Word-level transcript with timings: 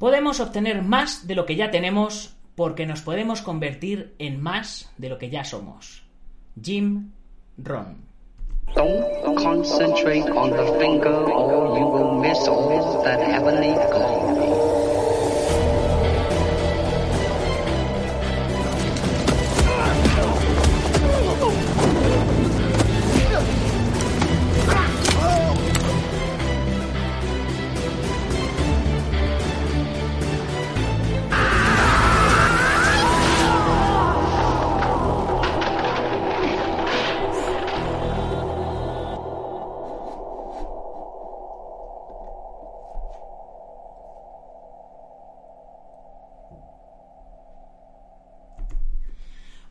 Podemos 0.00 0.40
obtener 0.40 0.80
más 0.80 1.26
de 1.26 1.34
lo 1.34 1.44
que 1.44 1.56
ya 1.56 1.70
tenemos 1.70 2.34
porque 2.54 2.86
nos 2.86 3.02
podemos 3.02 3.42
convertir 3.42 4.14
en 4.18 4.40
más 4.40 4.90
de 4.96 5.10
lo 5.10 5.18
que 5.18 5.28
ya 5.28 5.44
somos. 5.44 6.04
Jim 6.58 7.10
Ron. 7.58 7.98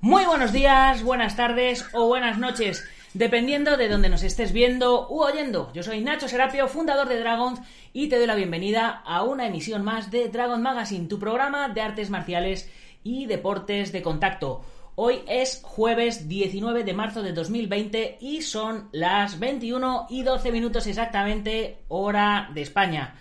Muy 0.01 0.23
buenos 0.23 0.53
días, 0.53 1.03
buenas 1.03 1.35
tardes 1.35 1.85
o 1.91 2.07
buenas 2.07 2.37
noches, 2.37 2.87
dependiendo 3.13 3.75
de 3.75 3.89
donde 3.89 4.07
nos 4.07 4.23
estés 4.23 4.53
viendo 4.53 5.09
u 5.09 5.23
oyendo. 5.23 5.73
Yo 5.73 5.83
soy 5.83 5.99
Nacho 5.99 6.29
Serapio, 6.29 6.69
fundador 6.69 7.09
de 7.09 7.19
Dragons, 7.19 7.59
y 7.91 8.07
te 8.07 8.17
doy 8.17 8.25
la 8.25 8.35
bienvenida 8.35 9.03
a 9.05 9.23
una 9.23 9.45
emisión 9.45 9.83
más 9.83 10.09
de 10.09 10.29
Dragon 10.29 10.61
Magazine, 10.61 11.09
tu 11.09 11.19
programa 11.19 11.67
de 11.67 11.81
artes 11.81 12.09
marciales 12.09 12.71
y 13.03 13.25
deportes 13.25 13.91
de 13.91 14.01
contacto. 14.01 14.61
Hoy 14.95 15.19
es 15.27 15.59
jueves 15.63 16.29
19 16.29 16.85
de 16.85 16.93
marzo 16.93 17.21
de 17.21 17.33
2020 17.33 18.19
y 18.21 18.41
son 18.41 18.87
las 18.93 19.37
21 19.37 20.07
y 20.09 20.23
12 20.23 20.53
minutos 20.53 20.87
exactamente 20.87 21.79
hora 21.89 22.49
de 22.53 22.61
España. 22.61 23.15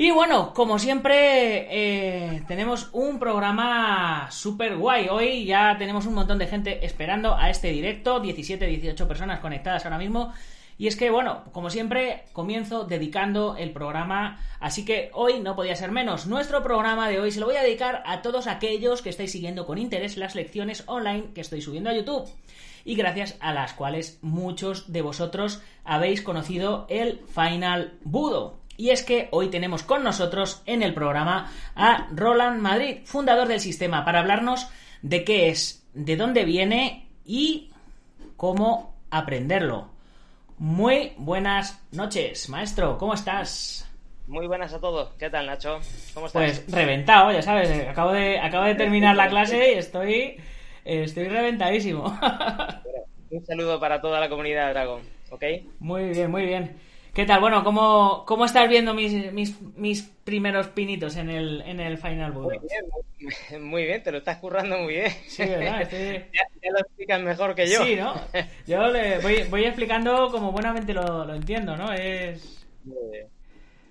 Y 0.00 0.12
bueno, 0.12 0.54
como 0.54 0.78
siempre, 0.78 1.66
eh, 1.70 2.44
tenemos 2.46 2.88
un 2.92 3.18
programa 3.18 4.28
súper 4.30 4.76
guay. 4.76 5.08
Hoy 5.08 5.44
ya 5.44 5.74
tenemos 5.76 6.06
un 6.06 6.14
montón 6.14 6.38
de 6.38 6.46
gente 6.46 6.86
esperando 6.86 7.36
a 7.36 7.50
este 7.50 7.72
directo, 7.72 8.20
17, 8.20 8.64
18 8.64 9.08
personas 9.08 9.40
conectadas 9.40 9.84
ahora 9.84 9.98
mismo. 9.98 10.32
Y 10.78 10.86
es 10.86 10.94
que, 10.94 11.10
bueno, 11.10 11.42
como 11.50 11.68
siempre, 11.68 12.26
comienzo 12.32 12.84
dedicando 12.84 13.56
el 13.56 13.72
programa, 13.72 14.38
así 14.60 14.84
que 14.84 15.10
hoy 15.14 15.40
no 15.40 15.56
podía 15.56 15.74
ser 15.74 15.90
menos. 15.90 16.28
Nuestro 16.28 16.62
programa 16.62 17.08
de 17.08 17.18
hoy 17.18 17.32
se 17.32 17.40
lo 17.40 17.46
voy 17.46 17.56
a 17.56 17.62
dedicar 17.64 18.04
a 18.06 18.22
todos 18.22 18.46
aquellos 18.46 19.02
que 19.02 19.10
estáis 19.10 19.32
siguiendo 19.32 19.66
con 19.66 19.78
interés 19.78 20.16
las 20.16 20.36
lecciones 20.36 20.84
online 20.86 21.30
que 21.34 21.40
estoy 21.40 21.60
subiendo 21.60 21.90
a 21.90 21.94
YouTube 21.94 22.30
y 22.84 22.94
gracias 22.94 23.36
a 23.40 23.52
las 23.52 23.72
cuales 23.72 24.20
muchos 24.22 24.92
de 24.92 25.02
vosotros 25.02 25.60
habéis 25.84 26.22
conocido 26.22 26.86
el 26.88 27.18
Final 27.26 27.98
Budo. 28.04 28.60
Y 28.78 28.90
es 28.90 29.02
que 29.02 29.26
hoy 29.32 29.48
tenemos 29.50 29.82
con 29.82 30.04
nosotros 30.04 30.62
en 30.64 30.84
el 30.84 30.94
programa 30.94 31.50
a 31.74 32.06
Roland 32.14 32.60
Madrid, 32.60 32.98
fundador 33.04 33.48
del 33.48 33.58
sistema, 33.58 34.04
para 34.04 34.20
hablarnos 34.20 34.70
de 35.02 35.24
qué 35.24 35.48
es, 35.48 35.84
de 35.94 36.16
dónde 36.16 36.44
viene 36.44 37.08
y 37.24 37.72
cómo 38.36 38.94
aprenderlo. 39.10 39.90
Muy 40.58 41.12
buenas 41.16 41.84
noches, 41.90 42.48
maestro, 42.48 42.98
¿cómo 42.98 43.14
estás? 43.14 43.90
Muy 44.28 44.46
buenas 44.46 44.72
a 44.72 44.78
todos. 44.78 45.10
¿Qué 45.18 45.28
tal, 45.28 45.46
Nacho? 45.46 45.80
¿Cómo 46.14 46.28
estás? 46.28 46.60
Pues 46.60 46.72
reventado, 46.72 47.32
ya 47.32 47.42
sabes, 47.42 47.88
acabo 47.88 48.12
de, 48.12 48.38
acabo 48.38 48.64
de 48.64 48.76
terminar 48.76 49.16
la 49.16 49.28
clase 49.28 49.72
y 49.72 49.78
estoy, 49.78 50.36
estoy 50.84 51.26
reventadísimo. 51.26 52.04
Un 53.30 53.44
saludo 53.44 53.80
para 53.80 54.00
toda 54.00 54.20
la 54.20 54.28
comunidad 54.28 54.68
de 54.68 54.72
Dragon, 54.72 55.02
¿ok? 55.30 55.44
Muy 55.80 56.10
bien, 56.10 56.30
muy 56.30 56.46
bien. 56.46 56.87
¿Qué 57.18 57.26
tal? 57.26 57.40
Bueno, 57.40 57.64
¿cómo, 57.64 58.22
cómo 58.26 58.44
estás 58.44 58.68
viendo 58.68 58.94
mis, 58.94 59.32
mis, 59.32 59.60
mis 59.76 60.02
primeros 60.02 60.68
pinitos 60.68 61.16
en 61.16 61.30
el, 61.30 61.62
en 61.62 61.80
el 61.80 61.98
Final 61.98 62.30
Budo? 62.30 62.50
Muy 62.50 62.58
bien, 62.60 63.64
muy 63.68 63.82
bien, 63.86 64.00
te 64.04 64.12
lo 64.12 64.18
estás 64.18 64.36
currando 64.36 64.78
muy 64.78 64.94
bien. 64.94 65.10
Sí, 65.26 65.42
¿verdad? 65.44 65.80
ya, 65.90 66.42
ya, 66.62 66.70
lo 66.70 66.78
explicas 66.78 67.20
mejor 67.20 67.56
que 67.56 67.68
yo. 67.68 67.82
Sí, 67.82 67.96
¿no? 67.96 68.14
Yo 68.68 68.86
le 68.86 69.18
voy, 69.18 69.42
voy 69.50 69.64
explicando 69.64 70.30
como 70.30 70.52
buenamente 70.52 70.94
lo, 70.94 71.24
lo 71.24 71.34
entiendo, 71.34 71.76
¿no? 71.76 71.92
Es... 71.92 72.64
Muy 72.84 73.10
bien. 73.10 73.26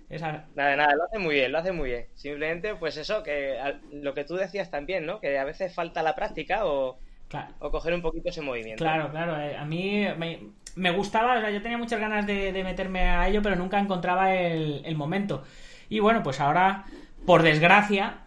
Esa... 0.10 0.46
Nada, 0.56 0.78
nada, 0.78 0.96
lo 0.96 1.04
hace 1.04 1.20
muy 1.20 1.36
bien, 1.36 1.52
lo 1.52 1.58
hace 1.58 1.74
muy 1.74 1.90
bien. 1.90 2.06
Simplemente, 2.16 2.76
pues 2.76 2.96
eso, 2.96 3.24
que 3.24 3.60
lo 3.92 4.14
que 4.14 4.24
tú 4.24 4.38
decías 4.38 4.72
también, 4.72 5.06
¿no? 5.06 5.20
Que 5.20 5.38
a 5.38 5.44
veces 5.44 5.76
falta 5.76 6.02
la 6.02 6.16
práctica 6.16 6.66
o, 6.66 6.98
claro. 7.28 7.54
o 7.60 7.72
coger 7.72 7.94
un 7.94 8.02
poquito 8.02 8.30
ese 8.30 8.40
movimiento. 8.40 8.86
Claro, 8.86 9.12
claro. 9.12 9.36
A 9.36 9.66
mí 9.66 10.08
me, 10.18 10.40
me 10.78 10.92
gustaba, 10.92 11.38
o 11.38 11.42
sea, 11.42 11.52
yo 11.52 11.62
tenía 11.62 11.78
muchas 11.78 12.00
ganas 12.00 12.26
de, 12.26 12.52
de 12.52 12.64
meterme 12.64 13.02
a 13.02 13.28
ello, 13.28 13.42
pero 13.42 13.56
nunca 13.56 13.80
encontraba 13.80 14.34
el, 14.34 14.82
el, 14.86 14.96
momento. 14.96 15.44
Y 15.90 16.00
bueno, 16.00 16.24
pues 16.24 16.40
ahora, 16.40 16.86
por 17.26 17.44
desgracia, 17.44 18.20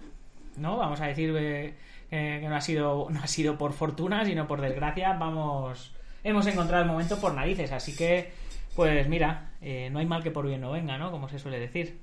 ¿no? 0.57 0.77
Vamos 0.77 1.01
a 1.01 1.07
decir 1.07 1.35
eh, 1.37 1.75
que 2.11 2.49
no 2.49 2.57
ha 2.57 2.61
sido 2.61 3.09
no 3.11 3.21
ha 3.23 3.27
sido 3.27 3.57
por 3.57 3.73
fortuna, 3.73 4.25
sino 4.25 4.47
por 4.47 4.61
desgracia, 4.61 5.13
vamos 5.15 5.95
hemos 6.23 6.47
encontrado 6.47 6.83
el 6.83 6.89
momento 6.89 7.19
por 7.19 7.35
narices, 7.35 7.73
así 7.73 7.97
que 7.97 8.33
pues 8.75 9.09
mira, 9.09 9.51
eh, 9.61 9.89
no 9.91 9.99
hay 9.99 10.07
mal 10.07 10.23
que 10.23 10.31
por 10.31 10.47
bien 10.47 10.61
no 10.61 10.73
venga, 10.73 10.97
¿no? 10.97 11.11
Como 11.11 11.29
se 11.29 11.39
suele 11.39 11.59
decir. 11.59 11.99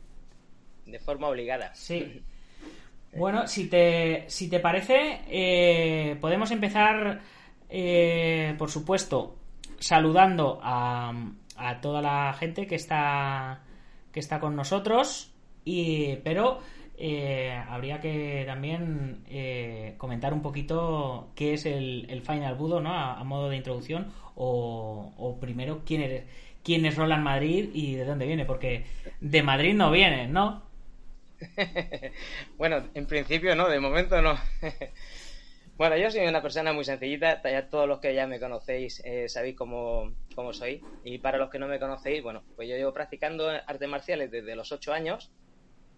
De 0.85 0.99
forma 0.99 1.27
obligada. 1.27 1.73
Sí. 1.75 2.23
Bueno, 3.15 3.47
si 3.47 3.67
te, 3.67 4.25
si 4.27 4.47
te 4.47 4.59
parece, 4.59 5.21
eh, 5.27 6.17
podemos 6.21 6.51
empezar, 6.51 7.21
eh, 7.67 8.53
por 8.59 8.69
supuesto, 8.69 9.36
saludando 9.79 10.59
a, 10.61 11.13
a, 11.55 11.81
toda 11.81 12.01
la 12.01 12.33
gente 12.33 12.67
que 12.67 12.75
está 12.75 13.61
que 14.11 14.19
está 14.19 14.39
con 14.39 14.55
nosotros 14.55 15.31
y 15.65 16.15
pero 16.17 16.59
eh, 16.97 17.53
habría 17.69 17.99
que 17.99 18.43
también 18.47 19.23
eh, 19.29 19.93
comentar 19.97 20.33
un 20.33 20.41
poquito 20.41 21.29
qué 21.35 21.53
es 21.53 21.65
el, 21.65 22.07
el 22.09 22.21
Final 22.21 22.55
Budo 22.55 22.81
¿no? 22.81 22.93
A, 22.93 23.23
modo 23.23 23.49
de 23.49 23.57
introducción 23.57 24.11
o, 24.35 25.13
o, 25.17 25.39
primero 25.39 25.83
quién 25.85 26.01
eres 26.01 26.23
quién 26.63 26.85
es 26.85 26.95
Roland 26.95 27.23
Madrid 27.23 27.69
y 27.73 27.95
de 27.95 28.05
dónde 28.05 28.25
viene 28.25 28.45
porque 28.45 28.85
de 29.21 29.43
Madrid 29.43 29.75
no 29.75 29.91
viene 29.91 30.27
¿no? 30.27 30.63
bueno 32.57 32.83
en 32.95 33.05
principio 33.05 33.55
no 33.55 33.69
de 33.69 33.79
momento 33.79 34.19
no 34.21 34.35
Bueno, 35.77 35.95
yo 35.95 36.09
soy 36.09 36.25
una 36.25 36.41
persona 36.41 36.73
muy 36.73 36.83
sencillita, 36.83 37.39
ya 37.43 37.69
todos 37.69 37.87
los 37.87 37.99
que 37.99 38.15
ya 38.15 38.25
me 38.25 38.39
conocéis 38.39 38.99
eh, 39.05 39.29
sabéis 39.29 39.55
cómo, 39.55 40.11
cómo, 40.33 40.51
soy. 40.51 40.81
Y 41.03 41.19
para 41.19 41.37
los 41.37 41.51
que 41.51 41.59
no 41.59 41.67
me 41.67 41.79
conocéis, 41.79 42.23
bueno, 42.23 42.41
pues 42.55 42.67
yo 42.67 42.75
llevo 42.75 42.93
practicando 42.93 43.47
artes 43.47 43.87
marciales 43.87 44.31
desde 44.31 44.55
los 44.55 44.71
8 44.71 44.91
años 44.91 45.31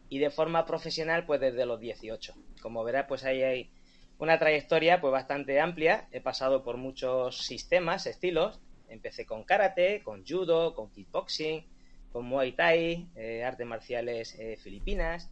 y 0.09 0.19
de 0.19 0.31
forma 0.31 0.65
profesional 0.65 1.25
pues 1.25 1.39
desde 1.39 1.65
los 1.65 1.79
18. 1.79 2.35
Como 2.61 2.83
verás, 2.83 3.05
pues 3.07 3.23
ahí 3.23 3.41
hay 3.41 3.71
una 4.17 4.37
trayectoria 4.37 4.99
pues 4.99 5.13
bastante 5.13 5.61
amplia. 5.61 6.09
He 6.11 6.19
pasado 6.19 6.61
por 6.61 6.75
muchos 6.75 7.37
sistemas, 7.37 8.05
estilos. 8.05 8.59
Empecé 8.89 9.25
con 9.25 9.45
karate, 9.45 10.03
con 10.03 10.25
judo, 10.25 10.75
con 10.75 10.91
kickboxing, 10.91 11.65
con 12.11 12.25
muay 12.25 12.51
thai, 12.51 13.07
eh, 13.15 13.45
artes 13.45 13.65
marciales 13.65 14.35
eh, 14.39 14.57
filipinas, 14.57 15.31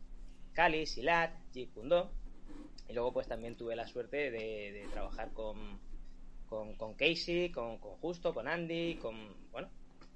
kali, 0.53 0.85
silat, 0.85 1.33
jeet 1.51 1.73
kune 1.73 1.89
do 1.89 2.26
y 2.89 2.93
luego 2.93 3.13
pues 3.13 3.27
también 3.27 3.55
tuve 3.55 3.75
la 3.75 3.87
suerte 3.87 4.31
de, 4.31 4.71
de 4.71 4.87
trabajar 4.91 5.31
con, 5.33 5.79
con, 6.47 6.75
con 6.75 6.93
Casey, 6.95 7.51
con, 7.51 7.77
con, 7.77 7.91
Justo, 7.97 8.33
con 8.33 8.47
Andy, 8.47 8.95
con, 8.95 9.15
bueno, 9.51 9.69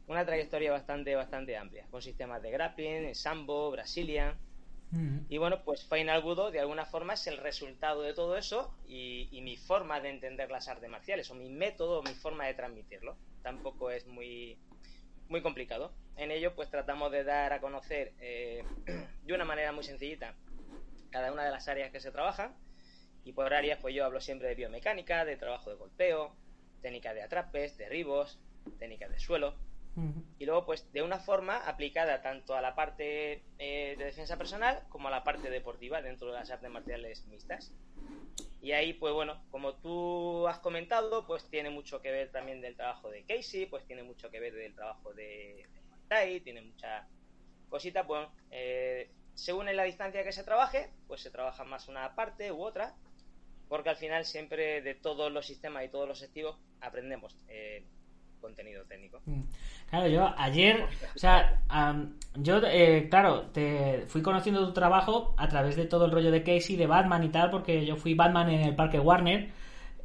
una 0.08 0.26
trayectoria 0.26 0.72
bastante, 0.72 1.16
bastante 1.16 1.58
amplia, 1.58 1.86
con 1.92 2.02
sistemas 2.02 2.42
de 2.42 2.52
grappling, 2.52 3.16
Sambo, 3.16 3.72
Brazilian. 3.72 4.36
Mm. 4.92 5.20
Y 5.30 5.38
bueno, 5.38 5.64
pues 5.64 5.86
Final 5.86 6.22
Budo 6.22 6.52
de 6.52 6.60
alguna 6.60 6.86
forma 6.86 7.14
es 7.14 7.26
el 7.28 7.38
resultado 7.38 8.02
de 8.02 8.14
todo 8.14 8.36
eso 8.38 8.74
y, 8.88 9.30
y, 9.32 9.42
mi 9.42 9.56
forma 9.56 10.02
de 10.02 10.10
entender 10.10 10.52
las 10.52 10.68
artes 10.68 10.90
marciales, 10.90 11.30
o 11.32 11.36
mi 11.36 11.50
método, 11.50 12.00
o 12.00 12.04
mi 12.04 12.14
forma 12.14 12.46
de 12.46 12.56
transmitirlo. 12.56 13.16
tampoco 13.42 13.90
es 13.90 14.06
muy, 14.06 14.58
muy 15.30 15.42
complicado. 15.42 15.94
En 16.18 16.30
ello, 16.30 16.54
pues 16.56 16.70
tratamos 16.70 17.12
de 17.12 17.24
dar 17.24 17.54
a 17.54 17.62
conocer 17.62 18.14
eh, 18.20 18.64
de 19.24 19.34
una 19.34 19.46
manera 19.46 19.72
muy 19.72 19.84
sencillita 19.84 20.36
cada 21.12 21.32
una 21.32 21.44
de 21.44 21.52
las 21.52 21.68
áreas 21.68 21.92
que 21.92 22.00
se 22.00 22.12
trabajan. 22.12 22.56
Y 23.24 23.34
por 23.34 23.54
áreas, 23.54 23.80
pues 23.80 23.94
yo 23.94 24.06
hablo 24.06 24.20
siempre 24.20 24.48
de 24.48 24.56
biomecánica, 24.56 25.26
de 25.26 25.38
trabajo 25.38 25.70
de 25.70 25.76
golpeo, 25.76 26.36
técnicas 26.82 27.14
de 27.14 27.22
atrapes, 27.22 27.78
derribos, 27.78 28.40
técnicas 28.80 29.12
de 29.12 29.20
suelo. 29.20 29.56
Y 30.40 30.46
luego, 30.46 30.66
pues, 30.66 30.90
de 30.94 31.02
una 31.02 31.20
forma 31.20 31.58
aplicada 31.68 32.22
tanto 32.22 32.56
a 32.56 32.62
la 32.62 32.76
parte 32.76 33.44
eh, 33.60 33.96
de 33.98 34.06
defensa 34.06 34.38
personal 34.38 34.84
como 34.88 35.10
a 35.10 35.12
la 35.12 35.26
parte 35.26 35.50
deportiva 35.50 36.02
dentro 36.02 36.28
de 36.28 36.34
las 36.34 36.50
artes 36.50 36.70
marciales 36.72 37.26
mixtas. 37.28 37.74
Y 38.62 38.72
ahí, 38.72 38.94
pues 38.94 39.14
bueno, 39.14 39.44
como 39.52 39.76
tú 39.76 40.48
has 40.48 40.60
comentado, 40.60 41.28
pues 41.28 41.50
tiene 41.50 41.70
mucho 41.70 42.02
que 42.02 42.10
ver 42.10 42.32
también 42.32 42.62
del 42.62 42.78
trabajo 42.78 43.10
de 43.10 43.26
Casey, 43.26 43.66
pues 43.66 43.86
tiene 43.86 44.04
mucho 44.04 44.32
que 44.32 44.40
ver 44.40 44.54
del 44.54 44.74
trabajo 44.74 45.14
de, 45.14 45.68
de 46.10 46.40
tiene 46.42 46.62
mucha 46.62 47.08
cosita, 47.70 48.06
pues 48.06 48.28
eh, 48.52 49.10
según 49.34 49.70
en 49.70 49.78
la 49.78 49.84
distancia 49.84 50.24
que 50.24 50.32
se 50.32 50.44
trabaje, 50.44 50.90
pues 51.08 51.22
se 51.22 51.32
trabaja 51.32 51.64
más 51.64 51.88
una 51.88 52.16
parte 52.16 52.52
u 52.52 52.62
otra, 52.62 52.96
porque 53.70 53.90
al 53.90 53.98
final 53.98 54.26
siempre 54.26 54.82
de 54.82 54.96
todos 54.96 55.32
los 55.32 55.46
sistemas 55.46 55.86
y 55.86 55.90
todos 55.90 56.08
los 56.08 56.22
activos 56.24 56.58
aprendemos. 56.82 57.38
Eh, 57.48 57.86
contenido 58.42 58.84
técnico. 58.86 59.22
Mm. 59.26 59.44
Claro, 59.90 60.08
yo 60.08 60.34
ayer, 60.38 60.84
o 61.16 61.20
sea, 61.20 61.62
yo, 62.36 62.60
eh, 62.66 63.08
claro, 63.10 63.48
te 63.52 64.06
fui 64.08 64.22
conociendo 64.22 64.66
tu 64.66 64.74
trabajo 64.74 65.36
a 65.38 65.48
través 65.48 65.76
de 65.76 65.86
todo 65.86 66.06
el 66.06 66.12
rollo 66.12 66.32
de 66.32 66.44
Casey, 66.44 66.76
de 66.76 66.88
Batman 66.88 67.24
y 67.24 67.30
tal, 67.30 67.52
porque 67.52 67.86
yo 67.86 67.96
fui 67.96 68.16
Batman 68.16 68.50
en 68.50 68.62
el 68.62 68.76
parque 68.76 69.00
Warner 69.00 69.52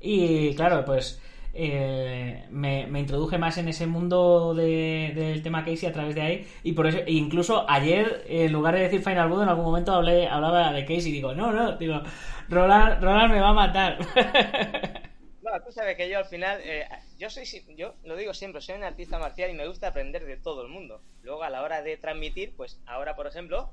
y 0.01 0.55
claro, 0.55 0.85
pues 0.85 1.21
eh, 1.59 2.45
me, 2.51 2.87
introduje 2.99 3.39
más 3.39 3.57
en 3.59 3.69
ese 3.69 3.87
mundo 3.87 4.55
del 4.55 5.43
tema 5.43 5.65
Casey 5.65 5.89
a 5.89 5.93
través 5.93 6.15
de 6.15 6.21
ahí 6.21 6.47
y 6.63 6.73
por 6.73 6.87
eso, 6.87 6.99
e 6.99 7.13
incluso 7.13 7.69
ayer, 7.69 8.25
en 8.29 8.53
lugar 8.53 8.75
de 8.75 8.83
decir 8.83 9.03
Final 9.03 9.29
Boot, 9.29 9.43
en 9.43 9.49
algún 9.49 9.65
momento 9.65 9.93
hablé, 9.93 10.29
hablaba 10.29 10.73
de 10.73 10.85
Casey 10.85 11.09
y 11.09 11.13
digo, 11.13 11.35
no, 11.35 11.53
no, 11.53 11.77
digo, 11.77 12.03
Roland, 12.49 13.03
Roland 13.03 13.33
me 13.33 13.41
va 13.41 13.49
a 13.49 13.55
matar. 13.55 13.99
No, 15.47 15.63
tú 15.63 15.71
sabes 15.71 15.97
que 15.97 16.11
yo 16.11 16.19
al 16.19 16.25
final, 16.25 16.61
eh, 16.65 16.89
yo 17.19 17.31
soy, 17.31 17.45
yo 17.77 17.95
lo 18.03 18.17
digo 18.17 18.35
siempre, 18.35 18.61
soy 18.61 18.75
un 18.75 18.83
artista 18.83 19.17
marcial 19.21 19.49
y 19.49 19.55
me 19.55 19.69
gusta 19.69 19.87
aprender 19.87 20.27
de 20.27 20.37
todo 20.37 20.63
el 20.63 20.69
mundo. 20.69 21.01
Luego 21.23 21.45
a 21.45 21.51
la 21.51 21.63
hora 21.63 21.83
de 21.83 21.97
transmitir, 21.97 22.57
pues 22.57 22.81
ahora 22.85 23.15
por 23.15 23.29
ejemplo, 23.29 23.71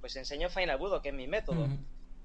pues 0.00 0.16
enseño 0.16 0.50
Final 0.50 0.78
Budo, 0.78 1.00
que 1.00 1.10
es 1.10 1.14
mi 1.14 1.28
método. 1.28 1.68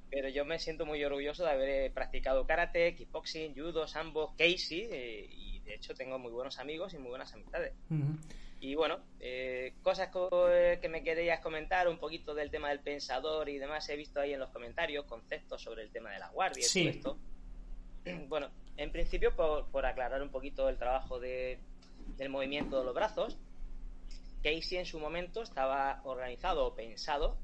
Pero 0.10 0.30
yo 0.30 0.46
me 0.46 0.60
siento 0.60 0.86
muy 0.86 1.04
orgulloso 1.04 1.44
de 1.44 1.52
haber 1.52 1.70
eh, 1.70 1.92
practicado 1.92 2.46
karate, 2.46 2.96
kickboxing, 2.96 3.54
judo, 3.56 3.88
sambo, 3.88 4.34
casey, 4.38 4.88
eh, 4.92 5.30
y 5.30 5.60
de 5.60 5.76
hecho 5.76 5.94
tengo 5.94 6.18
muy 6.18 6.32
buenos 6.32 6.60
amigos 6.60 6.94
y 6.94 6.98
muy 6.98 7.10
buenas 7.10 7.34
amistades. 7.34 7.74
Y 8.60 8.74
bueno, 8.74 9.00
cosas 9.84 10.10
que 10.10 10.90
me 10.90 11.04
querías 11.04 11.42
comentar, 11.42 11.88
un 11.88 12.00
poquito 12.00 12.34
del 12.34 12.50
tema 12.50 12.70
del 12.70 12.80
pensador 12.80 13.50
y 13.50 13.60
demás, 13.60 13.88
he 13.90 13.96
visto 13.96 14.20
ahí 14.20 14.34
en 14.34 14.40
los 14.40 14.50
comentarios 14.50 15.06
conceptos 15.06 15.62
sobre 15.62 15.84
el 15.84 15.92
tema 15.92 16.12
de 16.12 16.20
la 16.20 16.30
guardia 16.30 16.66
y 16.66 16.84
todo 16.84 16.90
esto. 16.90 17.18
Bueno, 18.30 18.50
en 18.78 18.92
principio, 18.92 19.36
por, 19.36 19.86
aclarar 19.86 20.22
un 20.22 20.30
poquito 20.30 20.70
el 20.70 20.78
trabajo 20.78 21.20
de, 21.20 21.60
del 22.16 22.30
movimiento 22.30 22.80
de 22.80 22.86
los 22.86 22.94
brazos, 22.94 23.38
Casey 24.44 24.78
en 24.78 24.86
su 24.86 25.00
momento 25.00 25.42
estaba 25.42 26.02
organizado 26.04 26.66
o 26.66 26.76
pensado 26.76 27.38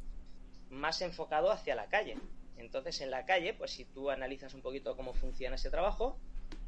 más 0.69 1.01
enfocado 1.01 1.51
hacia 1.51 1.75
la 1.75 1.87
calle. 1.87 2.17
Entonces, 2.57 3.01
en 3.01 3.11
la 3.11 3.25
calle, 3.25 3.53
pues 3.53 3.71
si 3.71 3.85
tú 3.85 4.09
analizas 4.09 4.53
un 4.53 4.61
poquito 4.61 4.95
cómo 4.95 5.13
funciona 5.13 5.55
ese 5.55 5.69
trabajo, 5.69 6.17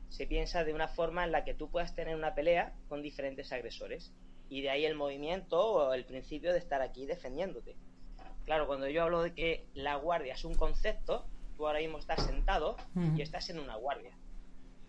se 0.10 0.28
piensa 0.28 0.64
de 0.64 0.74
una 0.74 0.88
forma 0.88 1.24
en 1.24 1.32
la 1.32 1.44
que 1.44 1.54
tú 1.54 1.70
puedas 1.70 1.96
tener 1.96 2.16
una 2.16 2.36
pelea 2.36 2.74
con 2.90 3.02
diferentes 3.02 3.52
agresores. 3.52 4.12
Y 4.50 4.62
de 4.62 4.70
ahí 4.70 4.86
el 4.86 4.96
movimiento 4.96 5.60
o 5.60 5.94
el 5.94 6.06
principio 6.06 6.54
de 6.54 6.60
estar 6.60 6.82
aquí 6.82 7.06
defendiéndote. 7.06 7.76
Claro, 8.46 8.68
cuando 8.68 8.88
yo 8.88 9.04
hablo 9.04 9.24
de 9.24 9.34
que 9.34 9.66
la 9.74 9.96
guardia 9.96 10.34
es 10.34 10.46
un 10.46 10.54
concepto, 10.54 11.26
tú 11.58 11.68
ahora 11.68 11.80
mismo 11.80 11.98
estás 11.98 12.24
sentado 12.24 12.78
y 13.18 13.22
estás 13.22 13.50
en 13.50 13.60
una 13.60 13.76
guardia 13.76 14.12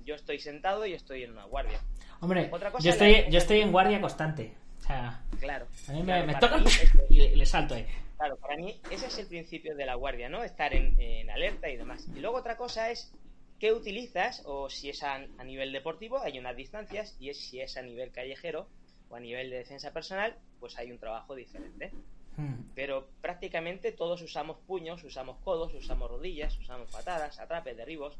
yo 0.06 0.14
estoy 0.14 0.38
sentado 0.38 0.86
y 0.86 0.94
estoy 0.94 1.24
en 1.24 1.32
una 1.32 1.44
guardia. 1.44 1.80
Hombre, 2.20 2.50
yo, 2.78 2.90
estoy, 2.90 3.26
yo 3.28 3.38
estoy 3.38 3.60
en 3.60 3.72
guardia 3.72 4.00
constante. 4.00 4.54
O 4.78 4.86
sea, 4.86 5.20
claro. 5.40 5.66
A 5.88 5.92
mí 5.92 6.02
me, 6.02 6.34
toca 6.36 6.62
y 7.10 7.36
le, 7.36 7.44
salto 7.44 7.74
ahí. 7.74 7.86
Claro, 8.16 8.36
para 8.38 8.56
mí 8.56 8.80
ese 8.90 9.06
es 9.06 9.18
el 9.18 9.26
principio 9.26 9.76
de 9.76 9.84
la 9.84 9.94
guardia, 9.94 10.28
¿no? 10.28 10.42
Estar 10.42 10.72
en, 10.74 11.28
alerta 11.30 11.68
y 11.68 11.76
demás. 11.76 12.08
Y 12.14 12.20
luego 12.20 12.38
otra 12.38 12.56
cosa 12.56 12.90
es 12.90 13.12
qué 13.58 13.72
utilizas, 13.72 14.42
o 14.46 14.70
si 14.70 14.88
es 14.88 15.02
a, 15.02 15.18
nivel 15.44 15.72
deportivo, 15.72 16.20
hay 16.20 16.38
unas 16.38 16.56
distancias, 16.56 17.16
y 17.20 17.30
es, 17.30 17.38
si 17.38 17.60
es 17.60 17.76
a 17.76 17.82
nivel 17.82 18.12
callejero 18.12 18.68
o 19.10 19.16
a 19.16 19.20
nivel 19.20 19.50
de 19.50 19.58
defensa 19.58 19.92
personal, 19.92 20.36
pues 20.60 20.78
hay 20.78 20.90
un 20.90 20.98
trabajo 20.98 21.34
diferente. 21.34 21.92
Hmm. 22.36 22.70
Pero 22.74 23.08
prácticamente 23.20 23.92
todos 23.92 24.20
usamos 24.22 24.58
puños, 24.66 25.04
usamos 25.04 25.38
codos, 25.38 25.74
usamos 25.74 26.10
rodillas, 26.10 26.58
usamos 26.58 26.90
patadas, 26.90 27.38
atrapes, 27.38 27.76
derribos. 27.76 28.18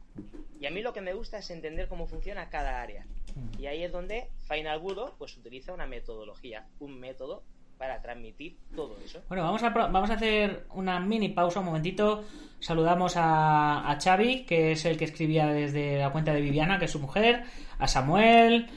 Y 0.61 0.67
a 0.67 0.71
mí 0.71 0.81
lo 0.83 0.93
que 0.93 1.03
me 1.03 1.13
gusta 1.15 1.39
es 1.39 1.51
entender 1.51 1.89
cómo 1.89 2.07
funciona 2.07 2.49
cada 2.51 2.81
área. 2.81 3.07
Hmm. 3.35 3.61
Y 3.61 3.67
ahí 3.67 3.83
es 3.83 3.93
donde 3.93 4.29
Final 4.49 4.79
Budo 4.79 5.15
pues 5.19 5.37
utiliza 5.37 5.73
una 5.73 5.87
metodología, 5.87 6.67
un 6.81 6.99
método 6.99 7.43
para 7.79 8.01
transmitir 8.01 8.57
todo 8.75 8.97
eso. 9.05 9.23
Bueno, 9.29 9.45
vamos 9.45 9.63
a, 9.63 9.71
vamos 9.71 10.11
a 10.11 10.15
hacer 10.15 10.67
una 10.75 11.01
mini 11.01 11.31
pausa, 11.31 11.61
un 11.61 11.67
momentito. 11.67 12.25
Saludamos 12.61 13.17
a, 13.17 13.91
a 13.91 14.01
Xavi, 14.01 14.45
que 14.45 14.73
es 14.73 14.85
el 14.85 14.97
que 14.97 15.05
escribía 15.05 15.47
desde 15.47 15.99
la 15.99 16.11
cuenta 16.11 16.33
de 16.33 16.41
Viviana, 16.41 16.79
que 16.79 16.87
es 16.87 16.91
su 16.91 17.01
mujer, 17.01 17.45
a 17.79 17.87
Samuel, 17.87 18.69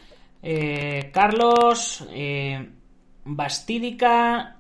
eh, 0.42 1.10
Carlos, 1.14 2.08
eh, 2.12 2.70
Bastídica, 3.26 4.58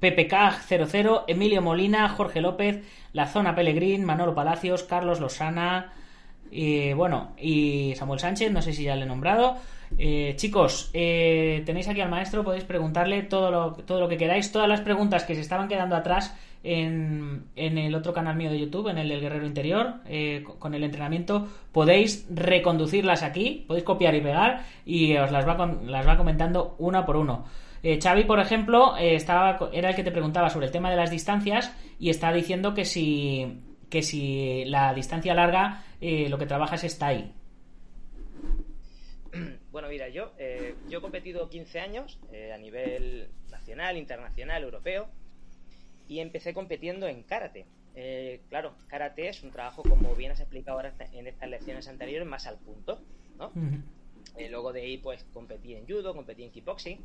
PPK00, 0.00 1.24
Emilio 1.28 1.62
Molina, 1.62 2.08
Jorge 2.08 2.40
López, 2.40 2.84
La 3.12 3.26
Zona 3.26 3.54
Pelegrín, 3.54 4.04
Manolo 4.04 4.34
Palacios, 4.34 4.82
Carlos 4.82 5.20
Losana, 5.20 5.92
y 6.52 6.92
bueno, 6.92 7.32
y 7.38 7.94
Samuel 7.96 8.20
Sánchez, 8.20 8.52
no 8.52 8.60
sé 8.60 8.72
si 8.72 8.84
ya 8.84 8.94
le 8.94 9.04
he 9.04 9.06
nombrado. 9.06 9.56
Eh, 9.98 10.34
chicos, 10.36 10.90
eh, 10.92 11.62
tenéis 11.64 11.88
aquí 11.88 12.00
al 12.00 12.10
maestro, 12.10 12.44
podéis 12.44 12.64
preguntarle 12.64 13.22
todo 13.22 13.50
lo, 13.50 13.72
todo 13.72 14.00
lo 14.00 14.08
que 14.08 14.18
queráis, 14.18 14.52
todas 14.52 14.68
las 14.68 14.82
preguntas 14.82 15.24
que 15.24 15.34
se 15.34 15.40
estaban 15.40 15.68
quedando 15.68 15.96
atrás 15.96 16.34
en, 16.62 17.44
en 17.56 17.78
el 17.78 17.94
otro 17.94 18.12
canal 18.12 18.36
mío 18.36 18.50
de 18.50 18.58
YouTube, 18.60 18.88
en 18.88 18.98
el 18.98 19.08
del 19.08 19.20
Guerrero 19.20 19.46
Interior, 19.46 19.94
eh, 20.06 20.44
con 20.58 20.74
el 20.74 20.84
entrenamiento, 20.84 21.48
podéis 21.72 22.26
reconducirlas 22.30 23.22
aquí, 23.22 23.64
podéis 23.66 23.84
copiar 23.84 24.14
y 24.14 24.20
pegar 24.20 24.64
y 24.84 25.16
os 25.16 25.30
las 25.32 25.46
va, 25.46 25.66
las 25.84 26.06
va 26.06 26.16
comentando 26.16 26.76
una 26.78 27.04
por 27.04 27.16
uno. 27.16 27.44
Eh, 27.82 27.98
Xavi, 28.00 28.24
por 28.24 28.38
ejemplo, 28.38 28.96
eh, 28.96 29.16
estaba, 29.16 29.70
era 29.72 29.90
el 29.90 29.96
que 29.96 30.04
te 30.04 30.12
preguntaba 30.12 30.50
sobre 30.50 30.66
el 30.66 30.72
tema 30.72 30.90
de 30.90 30.96
las 30.96 31.10
distancias 31.10 31.72
y 31.98 32.10
está 32.10 32.32
diciendo 32.32 32.74
que 32.74 32.84
si, 32.84 33.58
que 33.92 34.02
si 34.02 34.64
la 34.64 34.94
distancia 34.94 35.34
larga 35.34 35.84
eh, 36.00 36.30
lo 36.30 36.38
que 36.38 36.46
trabajas 36.46 36.82
está 36.82 37.08
ahí. 37.08 37.30
Bueno, 39.70 39.88
mira, 39.88 40.10
yo, 40.10 40.32
yo 40.90 40.98
he 40.98 41.00
competido 41.00 41.48
15 41.48 41.80
años 41.80 42.18
a 42.52 42.58
nivel 42.58 43.30
nacional, 43.50 43.96
internacional, 43.96 44.62
europeo 44.62 45.08
y 46.08 46.20
empecé 46.20 46.52
compitiendo 46.52 47.08
en 47.08 47.22
karate. 47.22 47.64
claro, 48.50 48.74
karate 48.88 49.30
es 49.30 49.42
un 49.42 49.50
trabajo, 49.50 49.82
como 49.82 50.14
bien 50.14 50.30
has 50.30 50.40
explicado 50.40 50.76
ahora 50.76 50.92
en 51.14 51.26
estas 51.26 51.48
lecciones 51.48 51.88
anteriores, 51.88 52.28
más 52.28 52.46
al 52.46 52.58
punto, 52.58 53.00
¿no? 53.38 53.50
luego 54.50 54.74
de 54.74 54.82
ahí, 54.82 54.98
pues 54.98 55.24
competí 55.32 55.74
en 55.74 55.86
judo, 55.86 56.14
competí 56.14 56.42
en 56.42 56.50
kickboxing 56.50 56.98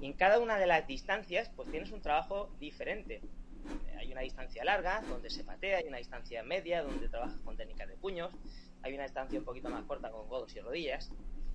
y 0.00 0.06
en 0.06 0.12
cada 0.12 0.38
una 0.38 0.58
de 0.58 0.66
las 0.66 0.86
distancias, 0.86 1.50
pues 1.56 1.70
tienes 1.70 1.90
un 1.90 2.00
trabajo 2.00 2.50
diferente. 2.60 3.20
Hay 3.98 4.12
una 4.12 4.20
distancia 4.20 4.64
larga, 4.64 5.02
donde 5.08 5.30
se 5.30 5.44
patea, 5.44 5.78
hay 5.78 5.88
una 5.88 5.98
distancia 5.98 6.42
media, 6.42 6.82
donde 6.82 7.08
trabajas 7.08 7.40
con 7.44 7.56
técnicas 7.56 7.88
de 7.88 7.96
puños, 7.96 8.32
hay 8.82 8.94
una 8.94 9.04
distancia 9.04 9.38
un 9.38 9.44
poquito 9.44 9.68
más 9.68 9.84
corta 9.84 10.10
con 10.10 10.28
codos 10.28 10.54
y 10.54 10.60
rodillas. 10.60 11.10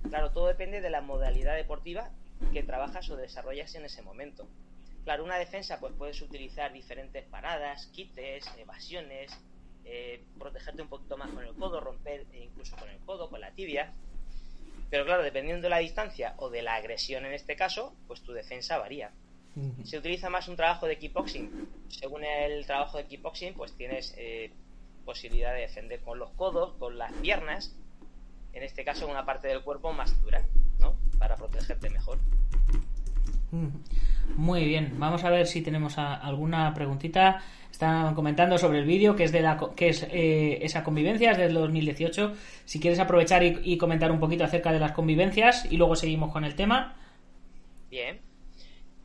Claro, 0.09 0.31
todo 0.31 0.47
depende 0.47 0.81
de 0.81 0.89
la 0.89 1.01
modalidad 1.01 1.55
deportiva 1.55 2.11
que 2.53 2.63
trabajas 2.63 3.09
o 3.09 3.15
desarrollas 3.15 3.75
en 3.75 3.85
ese 3.85 4.01
momento. 4.01 4.47
Claro, 5.03 5.23
una 5.23 5.37
defensa, 5.37 5.79
pues 5.79 5.93
puedes 5.97 6.21
utilizar 6.21 6.73
diferentes 6.73 7.25
paradas, 7.25 7.87
quites, 7.87 8.45
evasiones, 8.57 9.31
eh, 9.85 10.23
protegerte 10.37 10.81
un 10.81 10.89
poquito 10.89 11.17
más 11.17 11.29
con 11.31 11.43
el 11.43 11.53
codo, 11.55 11.79
romper 11.79 12.25
incluso 12.33 12.75
con 12.75 12.89
el 12.89 12.99
codo, 12.99 13.29
con 13.29 13.41
la 13.41 13.51
tibia. 13.51 13.93
Pero 14.89 15.05
claro, 15.05 15.23
dependiendo 15.23 15.63
de 15.63 15.69
la 15.69 15.77
distancia 15.77 16.35
o 16.37 16.49
de 16.49 16.61
la 16.61 16.75
agresión 16.75 17.25
en 17.25 17.33
este 17.33 17.55
caso, 17.55 17.95
pues 18.07 18.21
tu 18.21 18.33
defensa 18.33 18.77
varía. 18.77 19.11
Se 19.83 19.97
utiliza 19.97 20.29
más 20.29 20.47
un 20.47 20.55
trabajo 20.55 20.85
de 20.87 20.97
kickboxing. 20.97 21.49
Según 21.89 22.23
el 22.23 22.65
trabajo 22.65 22.97
de 22.97 23.05
kickboxing, 23.05 23.53
pues 23.53 23.73
tienes 23.73 24.13
eh, 24.17 24.51
posibilidad 25.05 25.53
de 25.53 25.61
defender 25.61 25.99
con 26.01 26.19
los 26.19 26.29
codos, 26.31 26.73
con 26.79 26.97
las 26.97 27.11
piernas, 27.13 27.75
en 28.53 28.63
este 28.63 28.83
caso 28.85 29.07
una 29.09 29.25
parte 29.25 29.47
del 29.49 29.61
cuerpo 29.61 29.91
más 29.91 30.21
dura, 30.21 30.41
¿no? 30.79 30.95
Para 31.19 31.35
protegerte 31.35 31.89
mejor. 31.89 32.17
Muy 34.37 34.63
bien, 34.65 34.93
vamos 34.97 35.23
a 35.25 35.29
ver 35.29 35.45
si 35.45 35.61
tenemos 35.61 35.97
a- 35.97 36.15
alguna 36.15 36.73
preguntita. 36.73 37.43
Están 37.69 38.15
comentando 38.15 38.57
sobre 38.57 38.79
el 38.79 38.85
vídeo 38.85 39.15
que 39.15 39.23
es 39.25 39.31
de 39.33 39.41
la 39.41 39.59
que 39.75 39.89
es 39.89 40.03
eh, 40.11 40.59
esa 40.63 40.83
convivencia, 40.83 41.31
es 41.31 41.37
del 41.37 41.53
2018. 41.53 42.33
Si 42.65 42.79
quieres 42.79 42.99
aprovechar 42.99 43.43
y, 43.43 43.59
y 43.63 43.77
comentar 43.77 44.11
un 44.11 44.19
poquito 44.19 44.43
acerca 44.45 44.71
de 44.71 44.79
las 44.79 44.93
convivencias 44.93 45.65
y 45.69 45.75
luego 45.77 45.95
seguimos 45.95 46.31
con 46.31 46.45
el 46.45 46.55
tema. 46.55 46.95
Bien. 47.89 48.21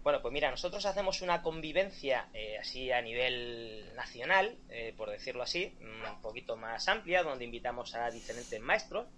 Bueno, 0.07 0.23
pues 0.23 0.33
mira, 0.33 0.53
nosotros 0.53 0.87
hacemos 0.87 1.21
una 1.21 1.43
convivencia 1.43 2.29
eh, 2.33 2.59
así 2.61 2.93
a 2.93 3.03
nivel 3.03 3.93
nacional, 3.97 4.57
eh, 4.69 4.95
por 4.97 5.11
decirlo 5.11 5.43
así, 5.43 5.77
un 5.81 6.23
poquito 6.23 6.57
más 6.57 6.87
amplia, 6.87 7.25
donde 7.25 7.45
invitamos 7.45 7.93
a 7.97 8.09
diferentes 8.13 8.61
maestros. 8.61 9.09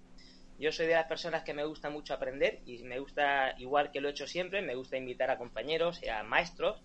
Yo 0.58 0.72
soy 0.72 0.86
de 0.86 0.94
las 0.94 1.06
personas 1.06 1.42
que 1.42 1.52
me 1.52 1.66
gusta 1.66 1.90
mucho 1.90 2.14
aprender 2.14 2.62
y 2.64 2.84
me 2.84 3.00
gusta, 3.00 3.54
igual 3.58 3.90
que 3.92 4.00
lo 4.00 4.08
he 4.08 4.12
hecho 4.12 4.26
siempre, 4.26 4.62
me 4.62 4.76
gusta 4.76 4.96
invitar 4.96 5.30
a 5.30 5.36
compañeros 5.36 6.02
y 6.02 6.08
a 6.08 6.22
maestros 6.22 6.80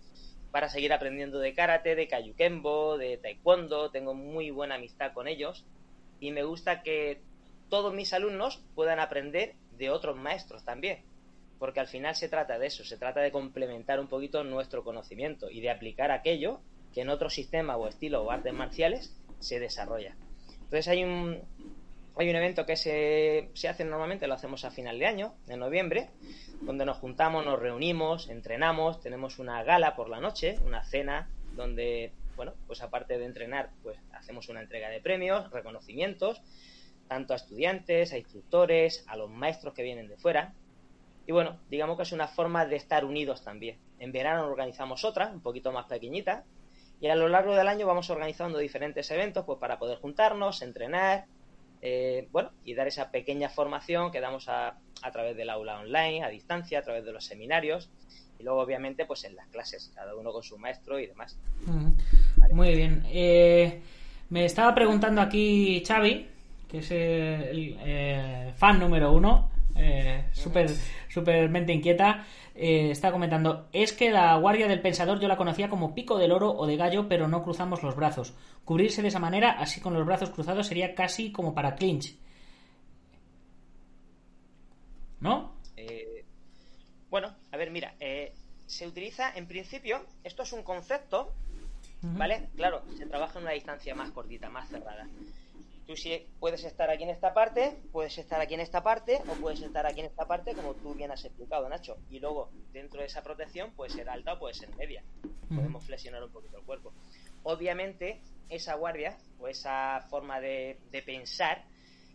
para 0.50 0.68
seguir 0.68 0.92
aprendiendo 0.92 1.38
de 1.38 1.54
karate, 1.54 1.94
de 1.94 2.06
kayukenbo, 2.06 2.98
de 2.98 3.16
taekwondo. 3.16 3.90
Tengo 3.90 4.12
muy 4.12 4.50
buena 4.50 4.74
amistad 4.74 5.14
con 5.14 5.28
ellos 5.28 5.64
y 6.20 6.30
me 6.30 6.42
gusta 6.42 6.82
que 6.82 7.22
todos 7.70 7.94
mis 7.94 8.12
alumnos 8.12 8.62
puedan 8.74 9.00
aprender 9.00 9.54
de 9.78 9.88
otros 9.88 10.14
maestros 10.14 10.62
también 10.62 11.02
porque 11.64 11.80
al 11.80 11.88
final 11.88 12.14
se 12.14 12.28
trata 12.28 12.58
de 12.58 12.66
eso, 12.66 12.84
se 12.84 12.98
trata 12.98 13.20
de 13.22 13.32
complementar 13.32 13.98
un 13.98 14.06
poquito 14.06 14.44
nuestro 14.44 14.84
conocimiento 14.84 15.48
y 15.48 15.62
de 15.62 15.70
aplicar 15.70 16.10
aquello 16.10 16.60
que 16.92 17.00
en 17.00 17.08
otro 17.08 17.30
sistema 17.30 17.78
o 17.78 17.88
estilo 17.88 18.22
o 18.22 18.30
artes 18.30 18.52
marciales 18.52 19.16
se 19.38 19.58
desarrolla. 19.58 20.14
Entonces 20.56 20.88
hay 20.88 21.04
un, 21.04 21.40
hay 22.18 22.28
un 22.28 22.36
evento 22.36 22.66
que 22.66 22.76
se, 22.76 23.48
se 23.54 23.68
hace 23.68 23.82
normalmente, 23.86 24.26
lo 24.26 24.34
hacemos 24.34 24.66
a 24.66 24.70
final 24.72 24.98
de 24.98 25.06
año, 25.06 25.36
en 25.48 25.58
noviembre, 25.58 26.10
donde 26.60 26.84
nos 26.84 26.98
juntamos, 26.98 27.46
nos 27.46 27.58
reunimos, 27.58 28.28
entrenamos, 28.28 29.00
tenemos 29.00 29.38
una 29.38 29.62
gala 29.62 29.96
por 29.96 30.10
la 30.10 30.20
noche, 30.20 30.58
una 30.66 30.84
cena, 30.84 31.30
donde, 31.56 32.12
bueno, 32.36 32.52
pues 32.66 32.82
aparte 32.82 33.16
de 33.16 33.24
entrenar, 33.24 33.70
pues 33.82 33.96
hacemos 34.12 34.50
una 34.50 34.60
entrega 34.60 34.90
de 34.90 35.00
premios, 35.00 35.50
reconocimientos, 35.50 36.42
tanto 37.08 37.32
a 37.32 37.36
estudiantes, 37.36 38.12
a 38.12 38.18
instructores, 38.18 39.02
a 39.08 39.16
los 39.16 39.30
maestros 39.30 39.72
que 39.72 39.82
vienen 39.82 40.08
de 40.08 40.18
fuera, 40.18 40.52
y 41.26 41.32
bueno, 41.32 41.58
digamos 41.70 41.96
que 41.96 42.02
es 42.02 42.12
una 42.12 42.28
forma 42.28 42.66
de 42.66 42.76
estar 42.76 43.04
unidos 43.04 43.42
también. 43.42 43.78
En 43.98 44.12
verano 44.12 44.46
organizamos 44.46 45.04
otra, 45.04 45.28
un 45.28 45.40
poquito 45.40 45.72
más 45.72 45.86
pequeñita, 45.86 46.44
y 47.00 47.08
a 47.08 47.16
lo 47.16 47.28
largo 47.28 47.54
del 47.54 47.68
año 47.68 47.86
vamos 47.86 48.10
organizando 48.10 48.58
diferentes 48.58 49.10
eventos 49.10 49.44
pues 49.44 49.58
para 49.58 49.78
poder 49.78 49.98
juntarnos, 49.98 50.62
entrenar, 50.62 51.26
eh, 51.82 52.28
bueno, 52.32 52.50
y 52.64 52.74
dar 52.74 52.86
esa 52.86 53.10
pequeña 53.10 53.48
formación 53.48 54.10
que 54.10 54.20
damos 54.20 54.48
a, 54.48 54.78
a 55.02 55.10
través 55.12 55.36
del 55.36 55.50
aula 55.50 55.80
online, 55.80 56.24
a 56.24 56.28
distancia, 56.28 56.78
a 56.78 56.82
través 56.82 57.04
de 57.04 57.12
los 57.12 57.24
seminarios, 57.24 57.90
y 58.38 58.42
luego 58.42 58.60
obviamente 58.60 59.06
pues 59.06 59.24
en 59.24 59.36
las 59.36 59.46
clases, 59.48 59.92
cada 59.94 60.14
uno 60.14 60.32
con 60.32 60.42
su 60.42 60.58
maestro 60.58 60.98
y 60.98 61.06
demás. 61.06 61.38
Mm, 61.66 62.54
Muy 62.54 62.74
bien. 62.74 63.04
Eh, 63.08 63.82
me 64.30 64.44
estaba 64.44 64.74
preguntando 64.74 65.20
aquí 65.20 65.82
Xavi, 65.86 66.26
que 66.68 66.78
es 66.78 66.90
el 66.90 67.76
eh, 67.80 68.52
fan 68.56 68.80
número 68.80 69.12
uno, 69.12 69.50
eh, 69.76 70.24
súper 70.32 70.70
súper 71.08 71.48
mente 71.48 71.72
inquieta, 71.72 72.26
eh, 72.54 72.90
está 72.90 73.12
comentando, 73.12 73.68
es 73.72 73.92
que 73.92 74.10
la 74.10 74.36
guardia 74.36 74.68
del 74.68 74.80
pensador 74.80 75.20
yo 75.20 75.28
la 75.28 75.36
conocía 75.36 75.70
como 75.70 75.94
pico 75.94 76.18
del 76.18 76.32
oro 76.32 76.50
o 76.52 76.66
de 76.66 76.76
gallo, 76.76 77.08
pero 77.08 77.28
no 77.28 77.42
cruzamos 77.42 77.82
los 77.82 77.96
brazos. 77.96 78.34
Cubrirse 78.64 79.02
de 79.02 79.08
esa 79.08 79.18
manera, 79.18 79.52
así 79.52 79.80
con 79.80 79.94
los 79.94 80.04
brazos 80.06 80.30
cruzados, 80.30 80.66
sería 80.66 80.94
casi 80.94 81.32
como 81.32 81.54
para 81.54 81.74
clinch. 81.76 82.16
¿No? 85.20 85.54
Eh, 85.76 86.24
bueno, 87.10 87.34
a 87.50 87.56
ver, 87.56 87.70
mira, 87.70 87.94
eh, 88.00 88.34
se 88.66 88.86
utiliza 88.86 89.32
en 89.34 89.46
principio, 89.46 90.04
esto 90.24 90.42
es 90.42 90.52
un 90.52 90.62
concepto, 90.62 91.32
¿vale? 92.02 92.48
Claro, 92.56 92.82
se 92.98 93.06
trabaja 93.06 93.38
en 93.38 93.44
una 93.44 93.54
distancia 93.54 93.94
más 93.94 94.10
cortita, 94.10 94.50
más 94.50 94.68
cerrada. 94.68 95.08
Tú 95.86 95.96
sí 95.96 96.26
puedes 96.40 96.64
estar 96.64 96.88
aquí 96.88 97.02
en 97.02 97.10
esta 97.10 97.34
parte, 97.34 97.78
puedes 97.92 98.16
estar 98.16 98.40
aquí 98.40 98.54
en 98.54 98.60
esta 98.60 98.82
parte, 98.82 99.20
o 99.28 99.34
puedes 99.34 99.60
estar 99.60 99.86
aquí 99.86 100.00
en 100.00 100.06
esta 100.06 100.26
parte, 100.26 100.54
como 100.54 100.74
tú 100.74 100.94
bien 100.94 101.10
has 101.10 101.24
explicado, 101.24 101.68
Nacho. 101.68 101.98
Y 102.08 102.20
luego, 102.20 102.50
dentro 102.72 103.00
de 103.00 103.06
esa 103.06 103.22
protección, 103.22 103.72
puede 103.72 103.90
ser 103.90 104.08
alta 104.08 104.34
o 104.34 104.38
puede 104.38 104.54
ser 104.54 104.74
media. 104.76 105.04
Podemos 105.48 105.84
flexionar 105.84 106.24
un 106.24 106.32
poquito 106.32 106.56
el 106.58 106.64
cuerpo. 106.64 106.92
Obviamente, 107.42 108.22
esa 108.48 108.74
guardia, 108.74 109.18
o 109.38 109.46
esa 109.46 110.06
forma 110.08 110.40
de, 110.40 110.80
de 110.90 111.02
pensar, 111.02 111.64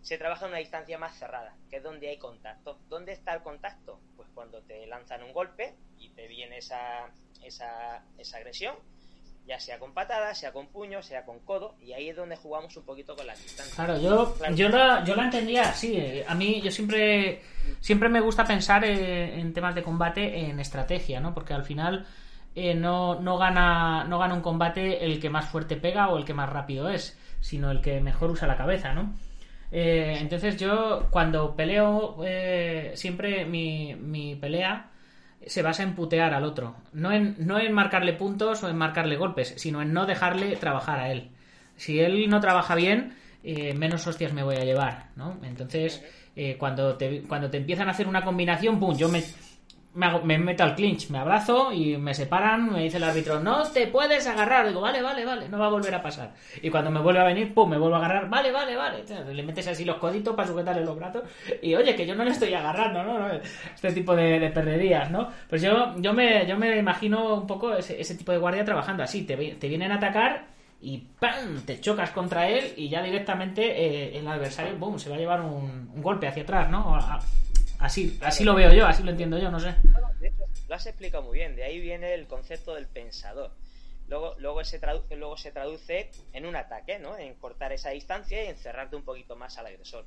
se 0.02 0.18
trabaja 0.18 0.46
en 0.46 0.52
una 0.52 0.60
distancia 0.60 0.98
más 0.98 1.18
cerrada, 1.18 1.56
que 1.70 1.78
es 1.78 1.84
donde 1.84 2.10
hay 2.10 2.18
contacto. 2.18 2.80
¿Dónde 2.88 3.12
está 3.12 3.34
el 3.34 3.44
contacto? 3.44 4.00
Pues 4.16 4.28
cuando 4.34 4.62
te 4.64 4.88
lanzan 4.88 5.24
un 5.24 5.34
golpe 5.34 5.76
y 6.00 6.10
te 6.10 6.28
viene 6.28 6.58
esa, 6.58 7.12
esa, 7.44 8.04
esa 8.18 8.38
agresión, 8.38 8.76
ya 9.50 9.60
sea 9.60 9.80
con 9.80 9.94
patada, 9.96 10.34
sea 10.36 10.54
con 10.54 10.68
puño, 10.68 11.02
sea 11.02 11.26
con 11.26 11.40
codo, 11.40 11.74
y 11.82 11.92
ahí 11.94 12.10
es 12.10 12.16
donde 12.16 12.36
jugamos 12.38 12.78
un 12.78 12.84
poquito 12.86 13.16
con 13.16 13.26
las 13.28 13.42
distancias. 13.42 13.76
Claro, 13.76 14.00
yo, 14.00 14.36
Claro. 14.36 14.56
yo, 14.56 14.70
la, 14.70 15.04
yo 15.04 15.16
la 15.16 15.24
entendía 15.24 15.64
así. 15.70 15.98
eh, 15.98 16.24
A 16.28 16.36
mí, 16.36 16.62
yo 16.62 16.70
siempre, 16.70 17.42
siempre 17.82 18.10
me 18.10 18.20
gusta 18.22 18.46
pensar 18.46 18.86
eh, 18.86 19.40
en 19.40 19.52
temas 19.54 19.74
de 19.74 19.82
combate 19.84 20.38
en 20.46 20.60
estrategia, 20.60 21.20
¿no? 21.20 21.34
Porque 21.34 21.56
al 21.56 21.64
final 21.64 22.06
eh, 22.56 22.76
no, 22.76 23.20
no, 23.20 23.38
gana, 23.40 24.04
no 24.04 24.20
gana 24.20 24.36
un 24.36 24.42
combate 24.42 25.04
el 25.04 25.20
que 25.20 25.30
más 25.32 25.50
fuerte 25.50 25.76
pega 25.78 26.10
o 26.10 26.18
el 26.18 26.26
que 26.26 26.34
más 26.36 26.50
rápido 26.50 26.88
es, 26.90 27.18
sino 27.42 27.72
el 27.72 27.82
que 27.82 28.02
mejor 28.02 28.30
usa 28.32 28.48
la 28.48 28.56
cabeza, 28.58 28.94
¿no? 28.94 29.14
Eh, 29.72 30.18
entonces 30.20 30.58
yo 30.58 31.08
cuando 31.12 31.56
peleo, 31.56 32.18
siempre 32.96 33.46
mi, 33.46 33.96
mi 33.96 34.36
pelea 34.36 34.89
se 35.46 35.62
basa 35.62 35.84
en 35.84 35.96
putear 35.96 36.34
al 36.34 36.44
otro. 36.44 36.76
No 36.94 37.12
en, 37.12 37.36
no 37.40 37.60
en 37.60 37.74
marcarle 37.74 38.14
puntos 38.14 38.64
o 38.64 38.70
en 38.70 38.78
marcarle 38.78 39.18
golpes, 39.18 39.54
sino 39.58 39.82
en 39.82 39.94
no 39.94 40.06
dejarle 40.06 40.56
trabajar 40.56 41.00
a 41.00 41.12
él. 41.12 41.32
Si 41.76 42.00
él 42.00 42.30
no 42.30 42.40
trabaja 42.40 42.76
bien, 42.76 43.16
eh, 43.44 43.74
menos 43.74 44.06
hostias 44.06 44.34
me 44.34 44.44
voy 44.44 44.56
a 44.56 44.66
llevar, 44.66 45.12
¿no? 45.16 45.40
Entonces, 45.44 46.04
eh, 46.36 46.58
cuando, 46.58 46.98
te, 46.98 47.24
cuando 47.24 47.50
te 47.50 47.58
empiezan 47.58 47.88
a 47.88 47.92
hacer 47.92 48.08
una 48.08 48.24
combinación, 48.24 48.80
¡pum! 48.80 48.96
Yo 48.98 49.08
me, 49.08 49.24
me, 50.00 50.38
meto 50.38 50.64
al 50.64 50.76
clinch, 50.76 51.10
me 51.10 51.18
abrazo 51.20 51.72
y 51.74 51.98
me 51.98 52.14
separan, 52.14 52.72
me 52.72 52.84
dice 52.84 52.98
el 52.98 53.04
árbitro, 53.04 53.40
no 53.40 53.64
te 53.64 53.88
puedes 53.88 54.26
agarrar. 54.28 54.68
Digo, 54.68 54.82
vale, 54.82 55.02
vale, 55.02 55.26
vale, 55.26 55.50
no 55.50 55.60
va 55.60 55.68
a 55.68 55.70
volver 55.70 55.94
a 55.96 56.02
pasar. 56.02 56.32
Y 56.62 56.70
cuando 56.70 56.90
me 56.92 57.00
vuelve 57.00 57.20
a 57.20 57.24
venir, 57.26 57.54
pum, 57.54 57.70
me 57.70 57.78
vuelvo 57.78 57.96
a 57.96 58.00
agarrar, 58.00 58.30
vale, 58.30 58.52
vale, 58.52 58.76
vale. 58.76 59.04
Le 59.34 59.44
metes 59.44 59.68
así 59.68 59.86
los 59.86 59.98
coditos 59.98 60.36
para 60.36 60.48
sujetarle 60.48 60.84
los 60.86 60.96
brazos 60.96 61.24
y 61.62 61.76
oye, 61.76 61.96
que 61.96 62.06
yo 62.08 62.16
no 62.16 62.24
le 62.24 62.32
estoy 62.32 62.54
agarrando, 62.54 63.04
¿no? 63.04 63.20
No, 63.20 63.34
Este 63.76 63.92
tipo 63.92 64.16
de, 64.16 64.40
de 64.40 64.50
perderías, 64.50 65.12
¿no? 65.12 65.30
Pues 65.50 65.62
yo, 65.62 65.96
yo, 65.98 66.14
me, 66.14 66.46
yo 66.48 66.58
me 66.58 66.78
imagino 66.78 67.36
un 67.36 67.48
poco 67.48 67.74
ese, 67.76 68.00
ese 68.00 68.16
tipo 68.16 68.32
de 68.32 68.38
guardia 68.38 68.64
trabajando 68.66 69.04
así, 69.04 69.24
te, 69.24 69.36
vi- 69.36 69.54
te 69.54 69.68
vienen 69.68 69.92
a 69.92 69.96
atacar 69.96 70.46
y 70.82 70.98
¡pam! 71.20 71.62
te 71.66 71.82
chocas 71.82 72.12
contra 72.12 72.48
él 72.48 72.74
y 72.78 72.88
ya 72.88 73.04
directamente 73.04 73.62
eh, 73.66 74.18
el 74.18 74.26
adversario 74.28 74.78
¡boom! 74.78 74.98
se 74.98 75.10
va 75.10 75.18
a 75.18 75.20
llevar 75.20 75.42
un 75.42 76.02
golpe 76.02 76.26
hacia 76.28 76.44
atrás, 76.44 76.70
¿no? 76.70 76.98
Así, 77.80 78.20
así 78.22 78.44
lo 78.44 78.54
veo 78.56 78.74
yo, 78.74 78.86
así 78.86 79.04
lo 79.04 79.12
entiendo 79.12 79.40
yo, 79.40 79.50
no 79.50 79.60
sé. 79.60 79.76
Bueno, 79.84 80.10
de 80.20 80.28
hecho, 80.28 80.44
lo 80.68 80.76
has 80.76 80.86
explicado 80.86 81.24
muy 81.24 81.38
bien. 81.38 81.56
De 81.56 81.64
ahí 81.64 81.80
viene 81.80 82.14
el 82.14 82.28
concepto 82.28 82.76
del 82.76 82.88
pensador. 82.88 83.52
Luego, 84.10 84.36
luego, 84.38 84.64
se 84.66 84.80
traduce, 84.80 85.16
luego 85.16 85.38
se 85.38 85.52
traduce 85.52 86.12
en 86.34 86.46
un 86.46 86.56
ataque, 86.56 87.00
¿no? 87.00 87.18
En 87.18 87.36
cortar 87.36 87.72
esa 87.72 87.92
distancia 87.92 88.44
y 88.44 88.48
encerrarte 88.48 88.96
un 88.96 89.04
poquito 89.04 89.36
más 89.36 89.58
al 89.60 89.68
agresor, 89.68 90.06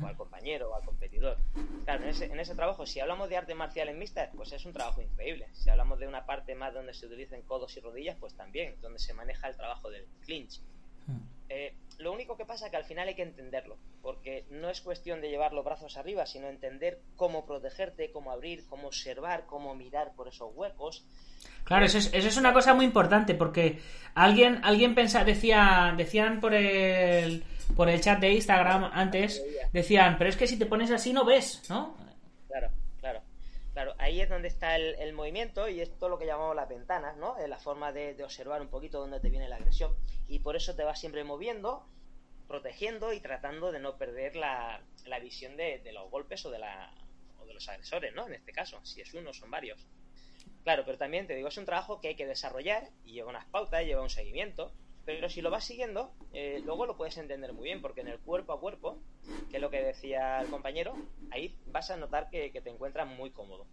o 0.00 0.06
al 0.06 0.16
compañero, 0.16 0.70
o 0.70 0.76
al 0.76 0.84
competidor. 0.84 1.38
Claro, 1.84 2.04
en 2.04 2.10
ese, 2.10 2.26
en 2.26 2.38
ese 2.38 2.54
trabajo, 2.54 2.86
si 2.86 3.00
hablamos 3.00 3.28
de 3.28 3.36
artes 3.36 3.56
marciales 3.56 3.96
mixtas, 3.96 4.30
pues 4.36 4.52
es 4.52 4.64
un 4.64 4.72
trabajo 4.72 5.02
increíble. 5.02 5.48
Si 5.54 5.68
hablamos 5.68 5.98
de 5.98 6.06
una 6.06 6.24
parte 6.24 6.54
más 6.54 6.72
donde 6.72 6.94
se 6.94 7.06
utilicen 7.06 7.42
codos 7.42 7.76
y 7.76 7.80
rodillas, 7.80 8.16
pues 8.20 8.32
también, 8.34 8.76
donde 8.80 9.00
se 9.00 9.12
maneja 9.12 9.48
el 9.48 9.56
trabajo 9.56 9.90
del 9.90 10.06
clinch. 10.24 10.60
Eh, 11.48 11.74
lo 12.02 12.12
único 12.12 12.36
que 12.36 12.44
pasa 12.44 12.66
es 12.66 12.70
que 12.70 12.76
al 12.76 12.84
final 12.84 13.08
hay 13.08 13.14
que 13.14 13.22
entenderlo, 13.22 13.78
porque 14.02 14.44
no 14.50 14.68
es 14.68 14.80
cuestión 14.80 15.20
de 15.20 15.30
llevar 15.30 15.52
los 15.52 15.64
brazos 15.64 15.96
arriba, 15.96 16.26
sino 16.26 16.48
entender 16.48 17.00
cómo 17.16 17.46
protegerte, 17.46 18.10
cómo 18.10 18.32
abrir, 18.32 18.66
cómo 18.66 18.88
observar, 18.88 19.46
cómo 19.46 19.74
mirar 19.74 20.12
por 20.14 20.28
esos 20.28 20.50
huecos. 20.54 21.06
Claro, 21.64 21.86
eso 21.86 21.98
es, 21.98 22.12
eso 22.12 22.28
es 22.28 22.36
una 22.36 22.52
cosa 22.52 22.74
muy 22.74 22.84
importante 22.84 23.34
porque 23.34 23.80
alguien, 24.14 24.60
alguien 24.64 24.94
pensa, 24.94 25.24
decía, 25.24 25.94
decían 25.96 26.40
por 26.40 26.54
el, 26.54 27.44
por 27.76 27.88
el 27.88 28.00
chat 28.00 28.20
de 28.20 28.32
Instagram 28.32 28.90
antes, 28.92 29.42
decían, 29.72 30.16
pero 30.18 30.28
es 30.28 30.36
que 30.36 30.46
si 30.46 30.58
te 30.58 30.66
pones 30.66 30.90
así 30.90 31.12
no 31.12 31.24
ves, 31.24 31.62
¿no? 31.68 31.96
Claro, 32.48 32.68
claro. 33.72 33.94
Ahí 33.98 34.20
es 34.20 34.28
donde 34.28 34.48
está 34.48 34.76
el, 34.76 35.12
movimiento 35.12 35.68
y 35.68 35.80
es 35.80 35.90
lo 36.00 36.18
que 36.18 36.26
llamamos 36.26 36.56
las 36.56 36.68
ventanas, 36.68 37.16
¿no? 37.16 37.38
Eh, 37.38 37.48
la 37.48 37.58
forma 37.58 37.92
de, 37.92 38.22
observar 38.22 38.60
un 38.60 38.68
poquito 38.68 39.00
dónde 39.00 39.20
te 39.20 39.30
viene 39.30 39.48
la 39.48 39.56
agresión. 39.56 39.94
Y 40.28 40.40
por 40.40 40.56
eso 40.56 40.74
te 40.74 40.84
vas 40.84 41.00
siempre 41.00 41.24
moviendo, 41.24 41.86
protegiendo 42.48 43.12
y 43.12 43.20
tratando 43.20 43.72
de 43.72 43.80
no 43.80 43.96
perder 43.98 44.36
la, 44.36 44.82
la 45.06 45.18
visión 45.18 45.56
de, 45.56 45.78
de 45.78 45.92
los 45.92 46.10
golpes 46.10 46.44
o 46.46 46.50
de, 46.50 46.58
la, 46.58 46.92
o 47.40 47.46
de 47.46 47.54
los 47.54 47.68
agresores, 47.68 48.14
¿no? 48.14 48.26
En 48.26 48.34
este 48.34 48.52
caso, 48.52 48.84
si 48.84 49.00
es 49.00 49.12
uno, 49.14 49.32
son 49.32 49.50
varios. 49.50 49.86
Claro, 50.64 50.84
pero 50.84 50.98
también 50.98 51.26
te 51.26 51.34
digo, 51.34 51.48
es 51.48 51.56
un 51.56 51.64
trabajo 51.64 52.00
que 52.00 52.08
hay 52.08 52.14
que 52.14 52.26
desarrollar 52.26 52.88
y 53.04 53.12
lleva 53.12 53.30
unas 53.30 53.46
pautas, 53.46 53.84
lleva 53.84 54.02
un 54.02 54.10
seguimiento. 54.10 54.72
Pero 55.04 55.28
si 55.28 55.42
lo 55.42 55.50
vas 55.50 55.64
siguiendo, 55.64 56.12
eh, 56.32 56.60
luego 56.64 56.86
lo 56.86 56.96
puedes 56.96 57.16
entender 57.18 57.52
muy 57.52 57.64
bien, 57.64 57.80
porque 57.82 58.00
en 58.02 58.08
el 58.08 58.18
cuerpo 58.20 58.52
a 58.52 58.60
cuerpo, 58.60 58.98
que 59.50 59.56
es 59.56 59.60
lo 59.60 59.70
que 59.70 59.82
decía 59.82 60.40
el 60.40 60.48
compañero, 60.48 60.96
ahí 61.30 61.54
vas 61.66 61.90
a 61.90 61.96
notar 61.96 62.28
que, 62.30 62.52
que 62.52 62.60
te 62.60 62.70
encuentras 62.70 63.06
muy 63.08 63.30
cómodo. 63.30 63.66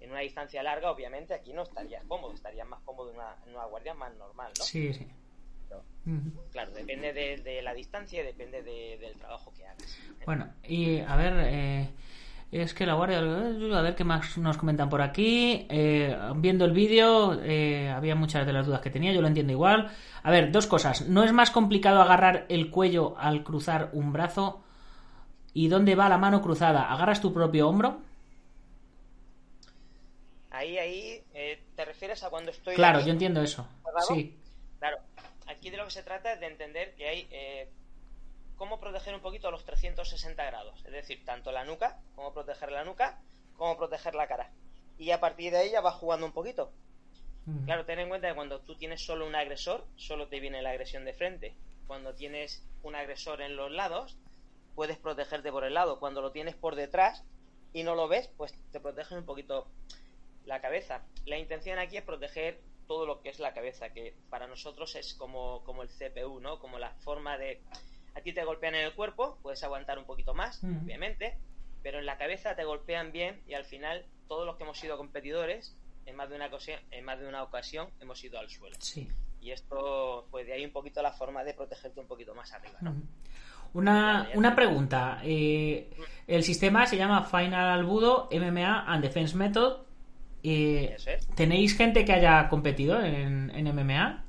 en 0.00 0.10
una 0.10 0.20
distancia 0.20 0.62
larga, 0.62 0.90
obviamente, 0.90 1.32
aquí 1.32 1.52
no 1.54 1.62
estarías 1.62 2.04
cómodo, 2.04 2.34
estarías 2.34 2.66
más 2.68 2.80
cómodo 2.84 3.10
en 3.10 3.16
una, 3.16 3.34
en 3.46 3.54
una 3.54 3.64
guardia 3.64 3.94
más 3.94 4.14
normal, 4.16 4.52
¿no? 4.58 4.64
Sí, 4.64 4.92
sí. 4.92 5.06
Pero, 5.68 5.82
claro, 6.52 6.70
depende 6.72 7.12
de, 7.14 7.38
de 7.38 7.62
la 7.62 7.72
distancia 7.72 8.20
y 8.20 8.26
depende 8.26 8.62
de- 8.62 8.98
del 8.98 9.16
trabajo 9.16 9.52
que 9.54 9.66
hagas. 9.66 9.96
Bueno, 10.26 10.52
y 10.62 11.00
a 11.00 11.16
ver, 11.16 11.32
eh, 11.46 11.88
es 12.52 12.74
que 12.74 12.86
la 12.86 12.94
guardia, 12.94 13.18
a 13.18 13.82
ver 13.82 13.94
qué 13.96 14.04
más 14.04 14.38
nos 14.38 14.56
comentan 14.56 14.88
por 14.88 15.02
aquí. 15.02 15.66
Eh, 15.68 16.16
viendo 16.36 16.64
el 16.64 16.72
vídeo, 16.72 17.40
eh, 17.42 17.90
había 17.90 18.14
muchas 18.14 18.46
de 18.46 18.52
las 18.52 18.66
dudas 18.66 18.80
que 18.80 18.90
tenía, 18.90 19.12
yo 19.12 19.20
lo 19.20 19.28
entiendo 19.28 19.52
igual. 19.52 19.90
A 20.22 20.30
ver, 20.30 20.52
dos 20.52 20.66
cosas. 20.66 21.08
¿No 21.08 21.24
es 21.24 21.32
más 21.32 21.50
complicado 21.50 22.00
agarrar 22.00 22.46
el 22.48 22.70
cuello 22.70 23.16
al 23.18 23.42
cruzar 23.42 23.90
un 23.92 24.12
brazo? 24.12 24.62
¿Y 25.52 25.68
dónde 25.68 25.94
va 25.94 26.08
la 26.08 26.18
mano 26.18 26.40
cruzada? 26.40 26.92
¿Agarras 26.92 27.20
tu 27.20 27.32
propio 27.32 27.68
hombro? 27.68 28.00
Ahí, 30.50 30.78
ahí, 30.78 31.22
eh, 31.34 31.62
¿te 31.74 31.84
refieres 31.84 32.22
a 32.22 32.30
cuando 32.30 32.50
estoy... 32.50 32.74
Claro, 32.76 33.00
yo 33.00 33.10
entiendo 33.10 33.42
eso. 33.42 33.66
Sí. 34.08 34.38
Claro, 34.78 34.98
aquí 35.46 35.70
de 35.70 35.76
lo 35.76 35.84
que 35.84 35.90
se 35.90 36.02
trata 36.02 36.32
es 36.32 36.40
de 36.40 36.46
entender 36.46 36.94
que 36.94 37.08
hay 37.08 37.28
cómo 38.56 38.80
proteger 38.80 39.14
un 39.14 39.20
poquito 39.20 39.50
los 39.50 39.64
360 39.64 40.44
grados, 40.44 40.84
es 40.84 40.92
decir, 40.92 41.24
tanto 41.24 41.52
la 41.52 41.64
nuca, 41.64 42.00
cómo 42.14 42.32
proteger 42.32 42.72
la 42.72 42.84
nuca, 42.84 43.20
cómo 43.56 43.76
proteger 43.76 44.14
la 44.14 44.26
cara. 44.26 44.50
Y 44.98 45.10
a 45.10 45.20
partir 45.20 45.52
de 45.52 45.58
ahí 45.58 45.70
ya 45.70 45.80
vas 45.80 45.96
jugando 45.96 46.26
un 46.26 46.32
poquito. 46.32 46.72
Claro, 47.64 47.84
ten 47.84 48.00
en 48.00 48.08
cuenta 48.08 48.28
que 48.28 48.34
cuando 48.34 48.60
tú 48.60 48.74
tienes 48.74 49.04
solo 49.04 49.24
un 49.24 49.36
agresor, 49.36 49.86
solo 49.94 50.26
te 50.26 50.40
viene 50.40 50.62
la 50.62 50.70
agresión 50.70 51.04
de 51.04 51.12
frente. 51.12 51.54
Cuando 51.86 52.12
tienes 52.12 52.66
un 52.82 52.96
agresor 52.96 53.40
en 53.40 53.54
los 53.54 53.70
lados, 53.70 54.16
puedes 54.74 54.98
protegerte 54.98 55.52
por 55.52 55.62
el 55.62 55.74
lado. 55.74 56.00
Cuando 56.00 56.22
lo 56.22 56.32
tienes 56.32 56.56
por 56.56 56.74
detrás 56.74 57.22
y 57.72 57.84
no 57.84 57.94
lo 57.94 58.08
ves, 58.08 58.28
pues 58.36 58.52
te 58.72 58.80
proteges 58.80 59.12
un 59.12 59.24
poquito 59.24 59.68
la 60.44 60.60
cabeza. 60.60 61.02
La 61.24 61.38
intención 61.38 61.78
aquí 61.78 61.96
es 61.96 62.02
proteger 62.02 62.60
todo 62.88 63.06
lo 63.06 63.20
que 63.20 63.28
es 63.28 63.38
la 63.38 63.54
cabeza, 63.54 63.90
que 63.90 64.16
para 64.28 64.46
nosotros 64.46 64.94
es 64.96 65.14
como, 65.14 65.62
como 65.64 65.82
el 65.82 65.88
CPU, 65.88 66.40
¿no? 66.40 66.58
Como 66.58 66.78
la 66.78 66.94
forma 66.94 67.38
de... 67.38 67.60
A 68.16 68.20
ti 68.22 68.32
te 68.32 68.44
golpean 68.44 68.74
en 68.74 68.84
el 68.84 68.94
cuerpo, 68.94 69.38
puedes 69.42 69.62
aguantar 69.62 69.98
un 69.98 70.06
poquito 70.06 70.32
más, 70.34 70.64
obviamente, 70.64 71.36
pero 71.82 71.98
en 71.98 72.06
la 72.06 72.16
cabeza 72.16 72.56
te 72.56 72.64
golpean 72.64 73.12
bien 73.12 73.40
y 73.46 73.52
al 73.54 73.64
final 73.64 74.06
todos 74.26 74.46
los 74.46 74.56
que 74.56 74.64
hemos 74.64 74.78
sido 74.78 74.96
competidores, 74.96 75.76
en 76.06 76.16
más 76.16 76.30
de 76.30 76.36
una 76.36 76.46
ocasión, 76.46 76.80
en 76.90 77.04
más 77.04 77.20
de 77.20 77.28
una 77.28 77.42
ocasión 77.42 77.88
hemos 78.00 78.22
ido 78.24 78.38
al 78.38 78.48
suelo. 78.48 78.74
Sí. 78.80 79.08
Y 79.40 79.50
esto, 79.50 80.26
pues 80.30 80.46
de 80.46 80.54
ahí 80.54 80.64
un 80.64 80.72
poquito 80.72 81.02
la 81.02 81.12
forma 81.12 81.44
de 81.44 81.52
protegerte 81.54 82.00
un 82.00 82.06
poquito 82.06 82.34
más 82.34 82.52
arriba, 82.52 82.78
¿no? 82.80 82.94
Una, 83.74 84.30
una 84.34 84.56
pregunta. 84.56 85.20
eh, 85.22 85.90
el 86.26 86.42
sistema 86.42 86.86
se 86.86 86.96
llama 86.96 87.24
Final 87.24 87.68
Albudo 87.68 88.28
MMA 88.32 88.84
and 88.86 89.02
Defense 89.02 89.36
Method. 89.36 89.82
eh. 90.42 90.96
¿Tenéis 91.34 91.76
gente 91.76 92.04
que 92.04 92.12
haya 92.14 92.48
competido 92.48 93.02
en, 93.02 93.50
en 93.50 93.74
MMA? 93.76 94.24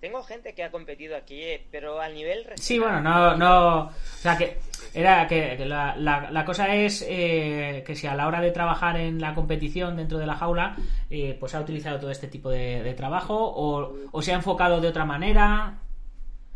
Tengo 0.00 0.22
gente 0.22 0.54
que 0.54 0.62
ha 0.62 0.70
competido 0.70 1.16
aquí, 1.16 1.42
eh, 1.42 1.66
pero 1.70 2.00
al 2.00 2.14
nivel 2.14 2.46
Sí, 2.56 2.78
bueno, 2.78 3.00
no, 3.00 3.34
no. 3.36 3.86
O 3.86 3.92
sea, 4.20 4.36
que 4.36 4.58
era 4.92 5.26
que, 5.26 5.56
que 5.56 5.64
la, 5.64 5.96
la- 5.96 6.30
la 6.30 6.44
cosa 6.44 6.74
es 6.74 7.02
eh, 7.08 7.82
que 7.86 7.94
si 7.96 8.06
a 8.06 8.14
la 8.14 8.26
hora 8.26 8.40
de 8.40 8.50
trabajar 8.50 8.96
en 8.98 9.20
la 9.20 9.34
competición 9.34 9.96
dentro 9.96 10.18
de 10.18 10.26
la 10.26 10.36
jaula, 10.36 10.76
eh, 11.10 11.36
pues 11.40 11.54
ha 11.54 11.60
utilizado 11.60 11.98
todo 11.98 12.10
este 12.10 12.28
tipo 12.28 12.50
de, 12.50 12.82
de 12.82 12.94
trabajo 12.94 13.34
o, 13.36 13.96
o 14.12 14.22
se 14.22 14.32
ha 14.32 14.36
enfocado 14.36 14.80
de 14.80 14.88
otra 14.88 15.04
manera. 15.06 15.78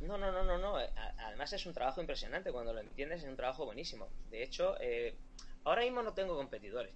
No, 0.00 0.18
no, 0.18 0.30
no, 0.30 0.42
no, 0.44 0.58
no. 0.58 0.76
A- 0.76 0.84
Además 1.26 1.52
es 1.54 1.64
un 1.64 1.72
trabajo 1.72 2.00
impresionante 2.02 2.52
cuando 2.52 2.72
lo 2.74 2.80
entiendes, 2.80 3.22
es 3.22 3.28
un 3.28 3.36
trabajo 3.36 3.64
buenísimo. 3.64 4.08
De 4.30 4.42
hecho, 4.42 4.74
eh, 4.80 5.14
ahora 5.64 5.82
mismo 5.82 6.02
no 6.02 6.12
tengo 6.12 6.36
competidores, 6.36 6.92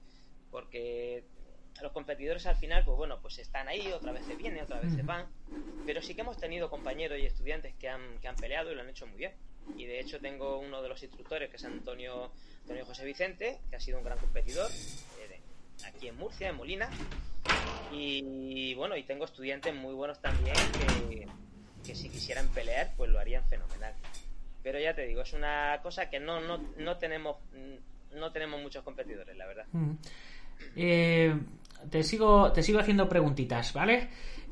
porque 0.51 1.25
los 1.83 1.93
competidores 1.93 2.47
al 2.47 2.57
final, 2.57 2.85
pues 2.85 2.97
bueno, 2.97 3.19
pues 3.21 3.39
están 3.39 3.69
ahí, 3.69 3.91
otra 3.93 4.13
vez 4.13 4.25
se 4.25 4.37
vienen, 4.37 4.63
otra 4.63 4.81
vez 4.81 4.93
se 4.95 5.03
van, 5.03 5.27
pero 5.85 6.01
sí 6.03 6.15
que 6.15 6.21
hemos 6.21 6.39
tenido 6.39 6.71
compañeros 6.71 7.19
y 7.19 7.27
estudiantes 7.27 7.75
que 7.75 7.89
han, 7.89 8.19
que 8.21 8.29
han 8.29 8.37
peleado 8.37 8.71
y 8.71 8.75
lo 8.75 8.83
han 8.83 8.89
hecho 8.89 9.07
muy 9.07 9.19
bien. 9.19 9.33
Y 9.77 9.87
de 9.87 9.99
hecho 9.99 10.21
tengo 10.21 10.59
uno 10.59 10.83
de 10.83 10.89
los 10.89 11.03
instructores, 11.03 11.51
que 11.51 11.57
es 11.57 11.65
Antonio, 11.65 12.31
Antonio 12.63 12.85
José 12.85 13.05
Vicente, 13.05 13.61
que 13.71 13.77
ha 13.77 13.81
sido 13.81 13.99
un 13.99 14.05
gran 14.05 14.19
competidor 14.19 14.71
eh, 14.71 15.41
aquí 15.87 16.09
en 16.09 16.17
Murcia, 16.17 16.49
en 16.49 16.57
Molina. 16.57 16.89
Y 17.93 18.75
bueno, 18.75 18.97
y 18.97 19.03
tengo 19.05 19.25
estudiantes 19.25 19.75
muy 19.75 19.95
buenos 19.95 20.21
también 20.21 20.57
que, 21.09 21.27
que 21.85 21.95
si 21.95 22.09
quisieran 22.09 22.49
pelear, 22.49 22.93
pues 22.97 23.11
lo 23.11 23.19
harían 23.19 23.45
fenomenal. 23.49 23.95
Pero 24.63 24.79
ya 24.79 24.95
te 24.95 25.07
digo, 25.07 25.23
es 25.23 25.33
una 25.33 25.81
cosa 25.83 26.09
que 26.11 26.21
no, 26.21 26.41
no, 26.41 26.59
no 26.77 26.99
tenemos 26.99 27.37
no 28.15 28.33
tenemos 28.33 28.61
muchos 28.61 28.83
competidores, 28.85 29.37
la 29.37 29.47
verdad. 29.47 29.67
Mm. 29.73 29.93
Eh, 30.77 31.35
te 31.91 32.03
sigo 32.03 32.53
te 32.53 32.63
sigo 32.63 32.79
haciendo 32.79 33.09
preguntitas, 33.09 33.73
¿vale? 33.73 34.09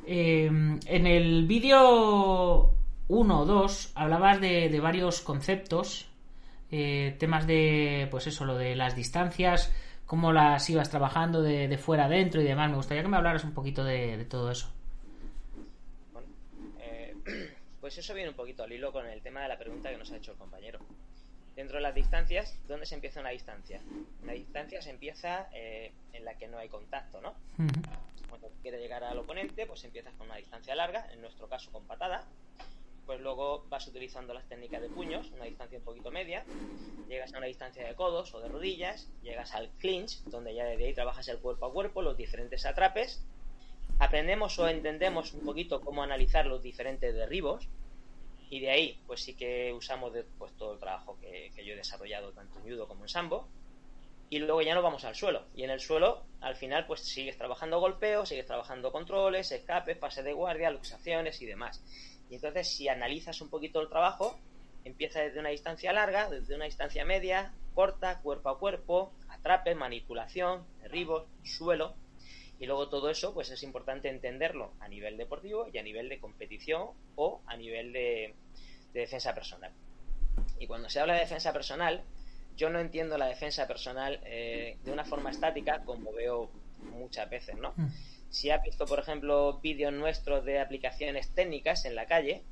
Eh, 0.07 0.47
en 0.47 1.07
el 1.07 1.47
vídeo 1.47 2.75
1 3.09 3.41
o 3.41 3.45
2 3.45 3.93
hablabas 3.95 4.41
de, 4.41 4.81
varios 4.81 5.21
conceptos, 5.21 6.09
eh, 6.71 7.17
temas 7.19 7.47
de, 7.47 8.09
pues 8.11 8.27
eso, 8.27 8.45
lo 8.45 8.57
de 8.57 8.75
las 8.75 8.97
distancias, 8.97 9.73
cómo 10.07 10.33
las 10.33 10.69
ibas 10.71 10.91
trabajando 10.91 11.43
de, 11.43 11.69
de 11.69 11.79
fuera 11.79 12.07
a 12.07 12.09
dentro 12.09 12.41
y 12.41 12.45
demás. 12.45 12.71
Me 12.71 12.77
gustaría 12.77 13.03
que 13.03 13.09
me 13.09 13.17
hablaras 13.17 13.45
un 13.45 13.53
poquito 13.53 13.85
de, 13.85 14.17
de 14.17 14.25
todo 14.25 14.51
eso. 14.51 14.73
Bueno, 16.13 16.29
eh, 16.81 17.15
pues 17.81 17.99
eso 17.99 18.15
viene 18.15 18.31
un 18.31 18.37
poquito 18.37 18.65
al 18.65 18.73
hilo 18.73 18.93
con 18.93 19.07
el 19.07 19.21
tema 19.23 19.43
de 19.43 19.49
la 19.49 19.59
pregunta 19.59 19.91
que 19.91 19.99
nos 19.99 20.11
ha 20.11 20.17
hecho 20.17 20.33
el 20.33 20.39
compañero. 20.39 20.81
Dentro 21.55 21.77
de 21.77 21.83
las 21.83 21.95
distancias, 21.95 22.59
¿dónde 22.67 22.87
se 22.87 22.95
empieza 22.95 23.21
una 23.21 23.31
distancia? 23.31 23.83
Una 24.23 24.33
distancia 24.33 24.81
se 24.81 24.91
empieza 24.91 25.49
eh, 25.53 25.93
en 26.13 26.25
la 26.25 26.35
que 26.39 26.49
no 26.49 26.59
hay 26.59 26.69
contacto, 26.69 27.21
¿no? 27.21 27.35
Cuando 28.29 28.51
quieres 28.63 28.81
llegar 28.81 29.05
al 29.05 29.19
oponente, 29.19 29.67
pues 29.67 29.85
empiezas 29.85 30.15
con 30.15 30.27
una 30.29 30.37
distancia 30.37 30.75
larga, 30.75 31.07
en 31.13 31.21
nuestro 31.21 31.49
caso 31.49 31.71
con 31.71 31.85
patada. 31.85 32.27
Pues 33.05 33.21
luego 33.21 33.67
vas 33.69 33.87
utilizando 33.87 34.33
las 34.33 34.49
técnicas 34.49 34.81
de 34.81 34.89
puños, 34.89 35.31
una 35.33 35.45
distancia 35.45 35.79
un 35.79 35.85
poquito 35.85 36.11
media. 36.11 36.45
Llegas 37.09 37.35
a 37.35 37.39
una 37.39 37.49
distancia 37.49 37.87
de 37.87 37.95
codos 37.95 38.33
o 38.33 38.41
de 38.41 38.49
rodillas. 38.49 39.11
Llegas 39.23 39.55
al 39.55 39.69
clinch, 39.79 40.23
donde 40.25 40.55
ya 40.55 40.65
desde 40.65 40.87
ahí 40.87 40.95
trabajas 40.95 41.29
el 41.29 41.39
cuerpo 41.39 41.67
a 41.67 41.73
cuerpo, 41.73 42.01
los 42.01 42.17
diferentes 42.17 42.65
atrapes. 42.65 43.23
Aprendemos 43.99 44.59
o 44.59 44.69
entendemos 44.69 45.35
un 45.35 45.45
poquito 45.45 45.83
cómo 45.83 46.03
analizar 46.03 46.47
los 46.47 46.63
diferentes 46.63 47.15
derribos. 47.15 47.69
Y 48.53 48.61
de 48.61 48.71
ahí, 48.71 49.01
pues 49.07 49.23
sí 49.23 49.35
que 49.35 49.73
usamos 49.73 50.13
de- 50.13 50.25
pues, 50.25 50.53
todo 50.59 50.75
el 50.75 50.79
trabajo 50.79 51.19
que, 51.19 51.51
yo 51.65 51.73
he 51.73 51.77
desarrollado 51.77 52.35
tanto 52.35 52.59
en 52.59 52.65
judo 52.67 52.87
como 52.87 53.05
en 53.05 53.09
sambo 53.09 53.49
y 54.29 54.41
luego 54.41 54.61
ya 54.61 54.75
nos 54.75 54.85
vamos 54.85 55.07
al 55.07 55.15
suelo. 55.15 55.49
Y 55.55 55.63
en 55.65 55.71
el 55.71 55.81
suelo, 55.81 56.27
al 56.41 56.55
final, 56.55 56.87
pues 56.87 57.01
sigues 57.01 57.39
trabajando 57.39 57.81
golpeos, 57.81 58.29
sigues 58.29 58.45
trabajando 58.45 58.93
controles, 58.93 59.51
escapes, 59.53 59.97
pases 59.97 60.25
de 60.27 60.35
guardia, 60.35 60.71
luxaciones 60.71 61.41
y 61.41 61.47
demás. 61.47 61.83
Y 62.29 62.35
entonces, 62.35 62.69
si 62.69 62.89
analizas 62.89 63.41
un 63.41 63.49
poquito 63.49 63.81
el 63.81 63.89
trabajo, 63.89 64.39
empieza 64.85 65.21
desde 65.21 65.41
una 65.41 65.49
distancia 65.49 65.95
larga, 65.95 66.29
desde 66.29 66.55
una 66.55 66.67
distancia 66.67 67.07
media, 67.07 67.55
corta, 67.73 68.21
cuerpo 68.21 68.51
a 68.51 68.59
cuerpo, 68.59 69.15
atrape, 69.29 69.75
manipulación, 69.75 70.67
derribos, 70.83 71.25
suelo. 71.43 71.97
Y 72.63 72.67
luego 72.67 72.89
todo 72.89 73.11
eso, 73.11 73.35
pues 73.35 73.51
es 73.51 73.65
importante 73.65 74.09
entenderlo 74.09 74.73
a 74.79 74.87
nivel 74.87 75.17
deportivo 75.17 75.67
y 75.73 75.79
a 75.79 75.83
nivel 75.83 76.09
de 76.09 76.21
competición 76.21 76.91
o 77.17 77.41
a 77.45 77.57
nivel 77.57 77.93
de, 77.93 78.37
de 78.93 79.01
defensa 79.01 79.35
personal. 79.35 79.73
Y 80.61 80.69
cuando 80.69 80.89
se 80.89 81.01
habla 81.01 81.15
de 81.15 81.21
defensa 81.23 81.53
personal, 81.53 82.05
yo 82.57 82.71
no 82.71 82.79
entiendo 82.79 83.19
la 83.19 83.27
defensa 83.27 83.67
personal 83.67 84.21
eh, 84.27 84.79
de 84.85 84.93
una 84.93 85.05
forma 85.05 85.31
estática 85.31 85.83
como 85.85 86.13
veo 86.13 86.53
muchas 86.93 87.29
veces, 87.29 87.57
¿no? 87.57 87.73
Mm. 87.75 87.89
Si 88.31 88.51
has 88.51 88.63
visto, 88.63 88.87
por 88.87 89.01
ejemplo, 89.01 89.59
vídeos 89.61 89.93
nuestros 89.93 90.45
de 90.45 90.61
aplicaciones 90.61 91.35
técnicas 91.35 91.85
en 91.85 91.97
la 91.97 92.07
calle, 92.07 92.45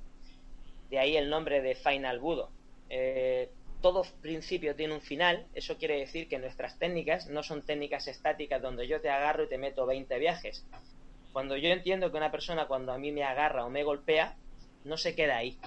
de 0.90 0.99
ahí 0.99 1.16
el 1.16 1.31
nombre 1.31 1.62
de 1.62 1.77
Final 1.77 2.18
Budo. 2.18 2.51
Eh, 2.88 3.49
todo 3.81 4.05
principio 4.21 4.77
tiene 4.77 4.95
un 4.95 5.01
final, 5.01 5.47
eso 5.55 5.77
quiere 5.79 5.99
decir 5.99 6.29
que 6.29 6.38
nuestras 6.38 6.79
técnicas 6.79 7.29
no 7.29 7.43
son 7.43 7.62
técnicas 7.62 8.09
estáticas 8.09 8.61
donde 8.61 8.87
yo 8.87 9.01
te 9.01 9.11
agarro 9.11 9.45
y 9.45 9.49
te 9.49 9.59
meto 9.59 9.87
20 9.87 10.19
viajes. 10.19 10.66
Cuando 11.33 11.57
yo 11.57 11.69
entiendo 11.69 12.11
que 12.11 12.16
una 12.16 12.31
persona 12.31 12.66
cuando 12.66 12.93
a 12.93 12.99
mí 12.99 13.12
me 13.12 13.25
agarra 13.25 13.64
o 13.64 13.71
me 13.71 13.85
golpea, 13.85 14.37
no 14.85 14.97
se 14.97 15.14
queda 15.14 15.37
ahí. 15.37 15.59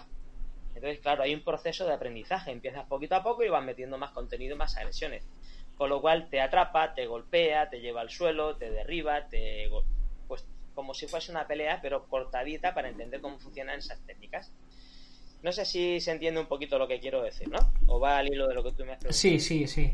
Entonces, 0.76 1.00
claro, 1.00 1.24
hay 1.24 1.34
un 1.34 1.44
proceso 1.44 1.86
de 1.86 1.94
aprendizaje. 1.94 2.52
Empiezas 2.52 2.86
poquito 2.88 3.16
a 3.16 3.24
poco 3.24 3.44
y 3.44 3.50
vas 3.50 3.64
metiendo 3.64 3.98
más 3.98 4.12
contenido 4.12 4.58
más 4.58 4.76
agresiones. 4.78 5.24
Con 5.78 5.90
lo 5.90 6.02
cual 6.02 6.30
te 6.30 6.42
atrapa, 6.42 6.94
te 6.94 7.06
golpea, 7.06 7.70
te 7.70 7.80
lleva 7.80 8.02
al 8.02 8.10
suelo, 8.10 8.58
te 8.58 8.72
derriba, 8.72 9.28
te... 9.28 9.70
Pues 10.28 10.46
como 10.76 10.94
si 10.94 11.08
fuese 11.08 11.32
una 11.32 11.48
pelea, 11.48 11.80
pero 11.82 12.08
cortadita 12.08 12.74
para 12.74 12.90
entender 12.90 13.22
cómo 13.22 13.40
funcionan 13.40 13.80
esas 13.80 14.04
técnicas. 14.06 14.52
No 15.44 15.52
sé 15.52 15.66
si 15.66 16.00
se 16.00 16.12
entiende 16.12 16.40
un 16.40 16.48
poquito 16.48 16.80
lo 16.80 16.88
que 16.88 17.00
quiero 17.00 17.22
decir, 17.22 17.50
¿no? 17.50 17.60
O 17.88 18.00
va 18.00 18.18
al 18.18 18.28
hilo 18.34 18.48
de 18.48 18.56
lo 18.56 18.64
que 18.64 18.72
tú 18.72 18.86
me 18.86 18.94
has 18.94 18.98
preguntado. 18.98 19.14
Sí, 19.14 19.40
sí, 19.40 19.68
sí. 19.68 19.94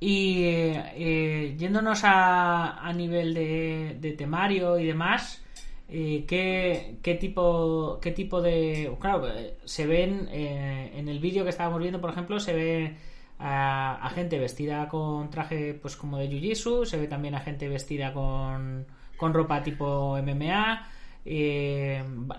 Y 0.00 0.44
eh, 0.44 0.92
eh, 0.96 1.54
yéndonos 1.56 2.02
a, 2.04 2.86
a 2.86 2.92
nivel 2.92 3.34
de, 3.34 3.96
de 4.00 4.12
temario 4.12 4.78
y 4.78 4.86
demás, 4.86 5.44
eh, 5.88 6.24
¿qué, 6.26 6.96
qué 7.02 7.14
tipo, 7.14 7.98
¿qué 8.00 8.10
tipo 8.10 8.40
de...? 8.40 8.90
Claro, 9.00 9.28
se 9.64 9.86
ven 9.86 10.28
eh, 10.32 10.92
en 10.94 11.08
el 11.08 11.18
vídeo 11.20 11.44
que 11.44 11.50
estábamos 11.50 11.80
viendo, 11.80 12.00
por 12.00 12.10
ejemplo, 12.10 12.40
se 12.40 12.54
ve 12.54 12.96
a, 13.38 14.10
gente 14.14 14.38
vestida 14.38 14.88
con 14.88 15.28
traje 15.30 15.74
pues 15.74 15.96
como 15.96 16.18
de 16.18 16.28
jiu 16.28 16.86
se 16.86 16.96
ve 16.96 17.08
también 17.08 17.34
a 17.34 17.40
gente 17.40 17.68
vestida 17.68 18.12
con, 18.12 18.86
con 19.16 19.34
ropa 19.34 19.62
tipo 19.62 20.16
MMA. 20.22 20.88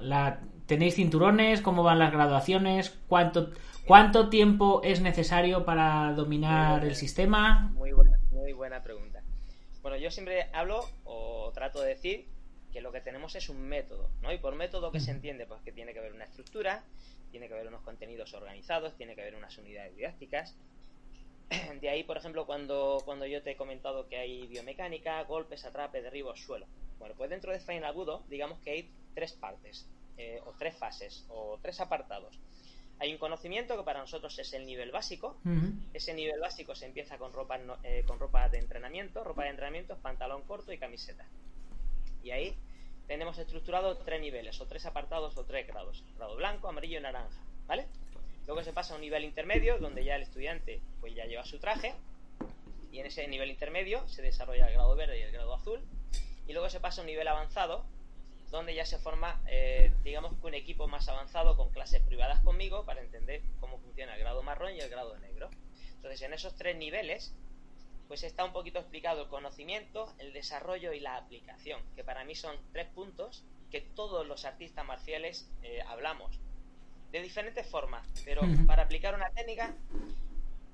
La, 0.02 0.40
¿Tenéis 0.68 0.96
cinturones? 0.96 1.62
¿Cómo 1.62 1.84
van 1.84 2.00
las 2.00 2.12
graduaciones? 2.12 2.98
¿Cuánto, 3.08 3.52
cuánto 3.86 4.30
tiempo 4.30 4.82
es 4.84 5.02
necesario 5.02 5.66
para 5.66 6.14
dominar 6.14 6.84
el 6.86 6.96
sistema? 6.96 7.72
Muy 7.74 7.92
buena, 7.92 8.20
muy 8.32 8.54
buena 8.54 8.82
pregunta. 8.82 9.22
Bueno, 9.82 9.98
yo 9.98 10.10
siempre 10.10 10.48
hablo 10.54 10.90
o 11.04 11.52
trato 11.54 11.82
de 11.82 11.90
decir 11.90 12.26
que 12.74 12.82
lo 12.82 12.92
que 12.92 13.02
tenemos 13.02 13.36
es 13.36 13.50
un 13.50 13.62
método, 13.62 14.10
¿no? 14.22 14.34
Y 14.34 14.40
por 14.40 14.56
método 14.56 14.92
que 14.92 15.00
se 15.00 15.12
entiende, 15.12 15.46
pues 15.46 15.62
que 15.62 15.72
tiene 15.72 15.94
que 15.94 16.00
haber 16.00 16.14
una 16.14 16.26
estructura, 16.26 16.84
tiene 17.32 17.48
que 17.48 17.54
haber 17.54 17.68
unos 17.68 17.82
contenidos 17.82 18.34
organizados, 18.34 18.96
tiene 18.96 19.16
que 19.16 19.22
haber 19.22 19.36
unas 19.36 19.58
unidades 19.58 19.96
didácticas, 19.96 20.56
De 21.82 21.90
ahí, 21.90 22.04
por 22.04 22.18
ejemplo, 22.18 22.46
cuando, 22.46 23.02
cuando 23.06 23.26
yo 23.26 23.42
te 23.44 23.52
he 23.52 23.56
comentado 23.56 24.08
que 24.08 24.18
hay 24.18 24.48
biomecánica, 24.48 25.22
golpes, 25.24 25.66
atrape, 25.66 26.02
derribos, 26.02 26.40
suelo. 26.40 26.66
Bueno, 27.00 27.16
pues 27.18 27.30
dentro 27.30 27.52
de 27.52 27.60
Final 27.60 27.86
Agudo, 27.86 28.24
digamos 28.30 28.60
que 28.60 28.72
hay 28.72 28.90
tres 29.14 29.34
partes, 29.34 29.88
eh, 30.18 30.42
o 30.46 30.54
tres 30.58 30.76
fases, 30.76 31.26
o 31.30 31.58
tres 31.62 31.80
apartados. 31.80 32.40
Hay 33.00 33.12
un 33.12 33.18
conocimiento 33.18 33.78
que 33.78 33.84
para 33.84 34.00
nosotros 34.00 34.38
es 34.40 34.54
el 34.54 34.66
nivel 34.66 34.92
básico. 34.92 35.36
Ese 35.94 36.14
nivel 36.14 36.40
básico 36.40 36.76
se 36.76 36.86
empieza 36.86 37.18
con 37.18 37.34
ropa, 37.34 37.60
eh, 37.84 38.04
con 38.08 38.20
ropa 38.20 38.48
de 38.48 38.60
entrenamiento. 38.60 39.24
Ropa 39.24 39.44
de 39.44 39.50
entrenamiento 39.50 39.98
pantalón 39.98 40.44
corto 40.44 40.72
y 40.72 40.78
camiseta. 40.78 41.26
Y 42.24 42.32
ahí 42.32 42.56
tenemos 43.06 43.38
estructurado 43.38 43.98
tres 43.98 44.22
niveles, 44.22 44.62
o 44.62 44.66
tres 44.66 44.86
apartados, 44.86 45.38
o 45.38 45.44
tres 45.44 45.68
grados. 45.68 46.04
Grado 46.16 46.38
blanco, 46.38 46.70
amarillo 46.70 47.00
y 47.00 47.02
naranja. 47.02 47.38
¿Vale? 47.68 47.86
Luego 48.48 48.64
se 48.64 48.74
pasa 48.74 48.94
a 48.94 48.96
un 48.96 49.02
nivel 49.02 49.24
intermedio, 49.24 49.80
donde 49.80 50.04
ya 50.04 50.16
el 50.16 50.22
estudiante 50.22 50.80
pues 51.02 51.16
ya 51.16 51.26
lleva 51.26 51.46
su 51.46 51.60
traje, 51.60 51.94
y 52.92 53.00
en 53.00 53.08
ese 53.08 53.28
nivel 53.28 53.50
intermedio 53.50 54.08
se 54.08 54.22
desarrolla 54.22 54.68
el 54.68 54.74
grado 54.74 54.96
verde 54.96 55.20
y 55.20 55.24
el 55.24 55.32
grado 55.32 55.54
azul, 55.54 55.82
y 56.48 56.54
luego 56.54 56.70
se 56.70 56.80
pasa 56.80 57.02
a 57.02 57.04
un 57.04 57.08
nivel 57.08 57.28
avanzado, 57.28 57.84
donde 58.52 58.76
ya 58.76 58.86
se 58.86 58.98
forma, 59.00 59.42
eh, 59.48 59.94
digamos 60.04 60.34
un 60.42 60.54
equipo 60.54 60.88
más 60.88 61.08
avanzado 61.10 61.58
con 61.58 61.72
clases 61.72 62.02
privadas 62.02 62.42
conmigo 62.42 62.86
para 62.86 63.02
entender 63.02 63.42
cómo 63.60 63.80
funciona 63.80 64.14
el 64.14 64.20
grado 64.20 64.44
marrón 64.44 64.76
y 64.76 64.80
el 64.80 64.90
grado 64.90 65.18
negro. 65.18 65.50
Entonces, 65.96 66.22
en 66.22 66.34
esos 66.34 66.56
tres 66.56 66.76
niveles, 66.78 67.34
pues 68.08 68.24
está 68.24 68.46
un 68.46 68.54
poquito 68.54 68.80
explicado 68.80 69.24
el 69.24 69.28
conocimiento, 69.28 70.14
el 70.20 70.34
desarrollo 70.34 70.94
y 70.94 71.00
la 71.00 71.18
aplicación, 71.18 71.82
que 71.96 72.04
para 72.04 72.24
mí 72.24 72.36
son 72.36 72.56
tres 72.72 72.88
puntos 72.88 73.44
que 73.72 73.82
todos 73.82 74.26
los 74.26 74.46
artistas 74.46 74.86
marciales 74.86 75.50
eh, 75.64 75.82
hablamos 75.88 76.40
de 77.12 77.22
diferentes 77.22 77.68
formas, 77.68 78.08
pero 78.24 78.42
para 78.68 78.84
aplicar 78.84 79.16
una 79.16 79.30
técnica, 79.32 79.74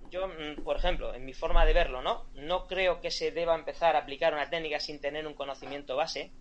yo, 0.10 0.28
mm, 0.28 0.64
por 0.64 0.78
ejemplo, 0.78 1.14
en 1.14 1.26
mi 1.26 1.34
forma 1.34 1.66
de 1.66 1.74
verlo, 1.74 2.02
¿no? 2.02 2.26
No 2.34 2.68
creo 2.68 3.00
que 3.00 3.12
se 3.12 3.32
deba 3.32 3.56
empezar 3.56 3.96
a 3.96 4.00
aplicar 4.00 4.34
una 4.34 4.50
técnica 4.50 4.80
sin 4.80 5.00
tener 5.00 5.26
un 5.26 5.34
conocimiento 5.34 5.96
base, 5.96 6.32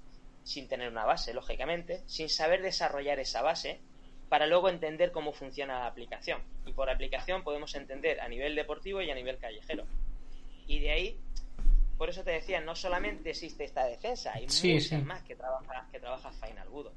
sin 0.42 0.68
tener 0.68 0.90
una 0.90 1.04
base, 1.04 1.34
lógicamente, 1.34 2.02
sin 2.06 2.28
saber 2.28 2.62
desarrollar 2.62 3.18
esa 3.18 3.42
base, 3.42 3.80
para 4.28 4.46
luego 4.46 4.68
entender 4.68 5.10
cómo 5.10 5.32
funciona 5.32 5.80
la 5.80 5.86
aplicación. 5.86 6.40
Y 6.64 6.72
por 6.72 6.88
aplicación 6.88 7.42
podemos 7.42 7.74
entender 7.74 8.20
a 8.20 8.28
nivel 8.28 8.54
deportivo 8.54 9.02
y 9.02 9.10
a 9.10 9.14
nivel 9.14 9.38
callejero. 9.38 9.84
Y 10.66 10.78
de 10.78 10.92
ahí, 10.92 11.20
por 11.98 12.08
eso 12.08 12.22
te 12.22 12.30
decía, 12.30 12.60
no 12.60 12.76
solamente 12.76 13.30
existe 13.30 13.64
esta 13.64 13.84
defensa, 13.84 14.32
hay 14.32 14.46
muchas 14.46 15.04
más 15.04 15.22
que 15.24 15.34
trabaja, 15.34 15.88
que 15.90 15.98
trabaja 15.98 16.30
Final 16.30 16.68
Budo. 16.68 16.92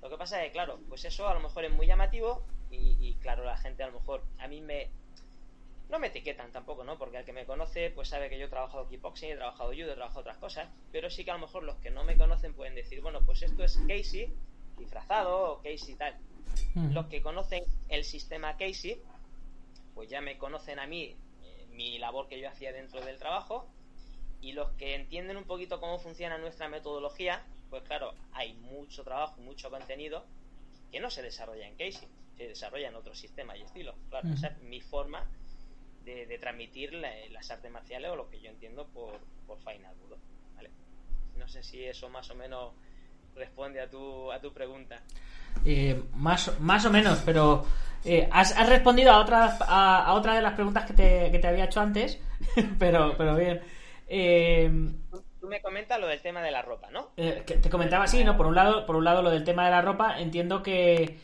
Lo 0.00 0.10
que 0.10 0.16
pasa 0.16 0.40
es 0.40 0.46
que, 0.46 0.52
claro, 0.52 0.80
pues 0.88 1.04
eso 1.04 1.28
a 1.28 1.34
lo 1.34 1.40
mejor 1.40 1.64
es 1.64 1.72
muy 1.72 1.86
llamativo 1.86 2.42
y, 2.70 3.14
claro, 3.20 3.44
la 3.44 3.56
gente 3.56 3.82
a 3.82 3.88
lo 3.88 4.00
mejor 4.00 4.24
a 4.38 4.48
mí 4.48 4.60
me... 4.60 4.90
No 5.92 5.98
me 5.98 6.06
etiquetan 6.06 6.50
tampoco, 6.50 6.84
¿no? 6.84 6.96
Porque 6.96 7.18
al 7.18 7.24
que 7.26 7.34
me 7.34 7.44
conoce, 7.44 7.90
pues 7.90 8.08
sabe 8.08 8.30
que 8.30 8.38
yo 8.38 8.46
he 8.46 8.48
trabajado 8.48 8.88
kickboxing, 8.88 9.32
he 9.32 9.36
trabajado 9.36 9.72
judo, 9.72 9.92
he 9.92 9.94
trabajado 9.94 10.20
otras 10.20 10.38
cosas, 10.38 10.70
pero 10.90 11.10
sí 11.10 11.22
que 11.22 11.30
a 11.30 11.34
lo 11.34 11.40
mejor 11.40 11.64
los 11.64 11.76
que 11.80 11.90
no 11.90 12.02
me 12.02 12.16
conocen 12.16 12.54
pueden 12.54 12.74
decir, 12.74 13.02
bueno, 13.02 13.20
pues 13.26 13.42
esto 13.42 13.62
es 13.62 13.76
Casey 13.86 14.32
disfrazado 14.78 15.52
o 15.52 15.56
Casey 15.58 15.94
tal. 15.96 16.16
Los 16.94 17.08
que 17.08 17.20
conocen 17.20 17.62
el 17.90 18.04
sistema 18.04 18.56
Casey, 18.56 19.02
pues 19.94 20.08
ya 20.08 20.22
me 20.22 20.38
conocen 20.38 20.78
a 20.78 20.86
mí, 20.86 21.14
eh, 21.44 21.66
mi 21.72 21.98
labor 21.98 22.26
que 22.26 22.40
yo 22.40 22.48
hacía 22.48 22.72
dentro 22.72 23.02
del 23.02 23.18
trabajo, 23.18 23.68
y 24.40 24.52
los 24.52 24.70
que 24.78 24.94
entienden 24.94 25.36
un 25.36 25.44
poquito 25.44 25.78
cómo 25.78 25.98
funciona 25.98 26.38
nuestra 26.38 26.68
metodología, 26.68 27.44
pues 27.68 27.82
claro, 27.82 28.14
hay 28.32 28.54
mucho 28.54 29.04
trabajo, 29.04 29.42
mucho 29.42 29.68
contenido 29.68 30.24
que 30.90 31.00
no 31.00 31.10
se 31.10 31.20
desarrolla 31.20 31.68
en 31.68 31.76
Casey, 31.76 32.08
se 32.38 32.48
desarrolla 32.48 32.88
en 32.88 32.94
otros 32.94 33.18
sistemas 33.18 33.58
y 33.58 33.62
estilos. 33.62 33.94
Claro, 34.08 34.30
esa 34.30 34.48
es 34.48 34.62
mi 34.62 34.80
forma 34.80 35.28
de, 36.04 36.38
transmitir 36.38 36.92
las 36.94 37.50
artes 37.50 37.70
marciales 37.70 38.10
o 38.10 38.16
lo 38.16 38.28
que 38.28 38.40
yo 38.40 38.50
entiendo 38.50 38.86
por, 38.88 39.20
por 39.46 39.58
Final 39.58 39.94
Budo. 39.96 40.18
¿vale? 40.56 40.70
No 41.36 41.48
sé 41.48 41.62
si 41.62 41.84
eso 41.84 42.08
más 42.08 42.30
o 42.30 42.34
menos 42.34 42.72
responde 43.34 43.80
a 43.80 43.88
tu, 43.88 44.30
a 44.30 44.40
tu 44.40 44.52
pregunta. 44.52 45.00
Eh, 45.64 46.02
más, 46.14 46.58
más 46.60 46.84
o 46.84 46.90
menos, 46.90 47.22
pero 47.24 47.64
eh, 48.04 48.28
has, 48.30 48.68
respondido 48.68 49.12
a 49.12 49.20
otra, 49.20 49.56
a, 49.60 50.14
otra 50.14 50.34
de 50.34 50.42
las 50.42 50.54
preguntas 50.54 50.84
que 50.84 50.94
te, 50.94 51.30
que 51.30 51.38
te 51.38 51.48
había 51.48 51.64
hecho 51.64 51.80
antes, 51.80 52.20
pero, 52.78 53.14
pero 53.16 53.36
bien. 53.36 53.60
Eh, 54.08 54.70
tú 55.40 55.46
me 55.46 55.60
comentas 55.60 56.00
lo 56.00 56.06
del 56.06 56.20
tema 56.20 56.42
de 56.42 56.50
la 56.50 56.62
ropa, 56.62 56.90
¿no? 56.90 57.12
Te 57.16 57.70
comentaba, 57.70 58.06
sí, 58.06 58.24
¿no? 58.24 58.36
Por 58.36 58.46
un 58.46 58.54
lado, 58.54 58.86
por 58.86 58.96
un 58.96 59.04
lado 59.04 59.22
lo 59.22 59.30
del 59.30 59.44
tema 59.44 59.64
de 59.64 59.70
la 59.70 59.82
ropa, 59.82 60.18
entiendo 60.18 60.62
que, 60.62 61.18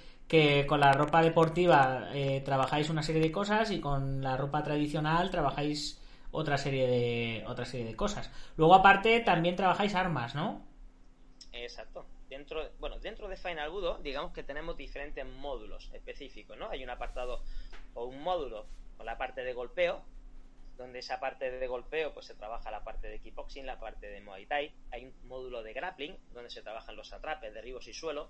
con 0.66 0.80
la 0.80 0.92
ropa 0.92 1.22
deportiva 1.22 2.10
eh, 2.12 2.42
trabajáis 2.44 2.90
una 2.90 3.02
serie 3.02 3.22
de 3.22 3.32
cosas 3.32 3.70
y 3.70 3.80
con 3.80 4.22
la 4.22 4.36
ropa 4.36 4.62
tradicional 4.62 5.30
trabajáis 5.30 6.00
otra 6.30 6.58
serie 6.58 6.86
de 6.86 7.44
otra 7.46 7.64
serie 7.64 7.86
de 7.86 7.96
cosas. 7.96 8.30
Luego 8.56 8.74
aparte 8.74 9.20
también 9.20 9.56
trabajáis 9.56 9.94
armas, 9.94 10.34
¿no? 10.34 10.62
Exacto. 11.52 12.06
Dentro, 12.28 12.62
bueno, 12.78 12.98
dentro 12.98 13.26
de 13.26 13.36
Final 13.36 13.70
Budo, 13.70 13.98
digamos 14.02 14.32
que 14.32 14.42
tenemos 14.42 14.76
diferentes 14.76 15.24
módulos 15.24 15.90
específicos, 15.94 16.58
¿no? 16.58 16.68
Hay 16.68 16.84
un 16.84 16.90
apartado 16.90 17.42
o 17.94 18.04
un 18.04 18.22
módulo 18.22 18.66
con 18.98 19.06
la 19.06 19.16
parte 19.16 19.42
de 19.42 19.54
golpeo, 19.54 20.02
donde 20.76 20.98
esa 20.98 21.20
parte 21.20 21.50
de 21.50 21.66
golpeo 21.66 22.12
pues 22.12 22.26
se 22.26 22.34
trabaja 22.34 22.70
la 22.70 22.84
parte 22.84 23.08
de 23.08 23.18
kickboxing, 23.20 23.64
la 23.64 23.80
parte 23.80 24.08
de 24.08 24.20
Muay 24.20 24.44
Thai, 24.44 24.74
hay 24.90 25.06
un 25.06 25.14
módulo 25.26 25.62
de 25.62 25.72
grappling 25.72 26.16
donde 26.34 26.50
se 26.50 26.62
trabajan 26.62 26.96
los 26.96 27.12
atrapes, 27.14 27.54
derribos 27.54 27.88
y 27.88 27.94
suelo, 27.94 28.28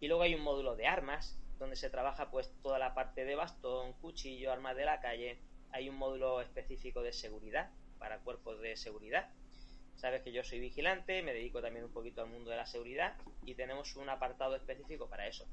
y 0.00 0.08
luego 0.08 0.22
hay 0.22 0.34
un 0.34 0.42
módulo 0.42 0.76
de 0.76 0.86
armas 0.86 1.38
donde 1.58 1.76
se 1.76 1.90
trabaja 1.90 2.30
pues 2.30 2.52
toda 2.62 2.78
la 2.78 2.94
parte 2.94 3.24
de 3.24 3.34
bastón, 3.34 3.92
cuchillo, 3.94 4.52
armas 4.52 4.76
de 4.76 4.84
la 4.84 5.00
calle, 5.00 5.40
hay 5.70 5.88
un 5.88 5.96
módulo 5.96 6.40
específico 6.40 7.02
de 7.02 7.12
seguridad 7.12 7.70
para 7.98 8.20
cuerpos 8.20 8.60
de 8.60 8.76
seguridad. 8.76 9.30
Sabes 9.96 10.22
que 10.22 10.30
yo 10.30 10.44
soy 10.44 10.60
vigilante, 10.60 11.22
me 11.22 11.34
dedico 11.34 11.60
también 11.60 11.84
un 11.84 11.92
poquito 11.92 12.22
al 12.22 12.28
mundo 12.28 12.50
de 12.50 12.56
la 12.56 12.66
seguridad 12.66 13.16
y 13.44 13.56
tenemos 13.56 13.96
un 13.96 14.08
apartado 14.08 14.54
específico 14.54 15.08
para 15.08 15.26
eso. 15.26 15.48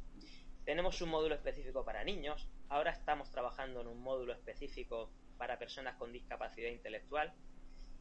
Tenemos 0.64 1.02
un 1.02 1.10
módulo 1.10 1.34
específico 1.34 1.84
para 1.84 2.04
niños, 2.04 2.48
ahora 2.70 2.92
estamos 2.92 3.32
trabajando 3.32 3.82
en 3.82 3.88
un 3.88 4.02
módulo 4.02 4.34
específico 4.34 5.12
para 5.38 5.58
personas 5.58 5.96
con 5.96 6.12
discapacidad 6.12 6.70
intelectual 6.70 7.34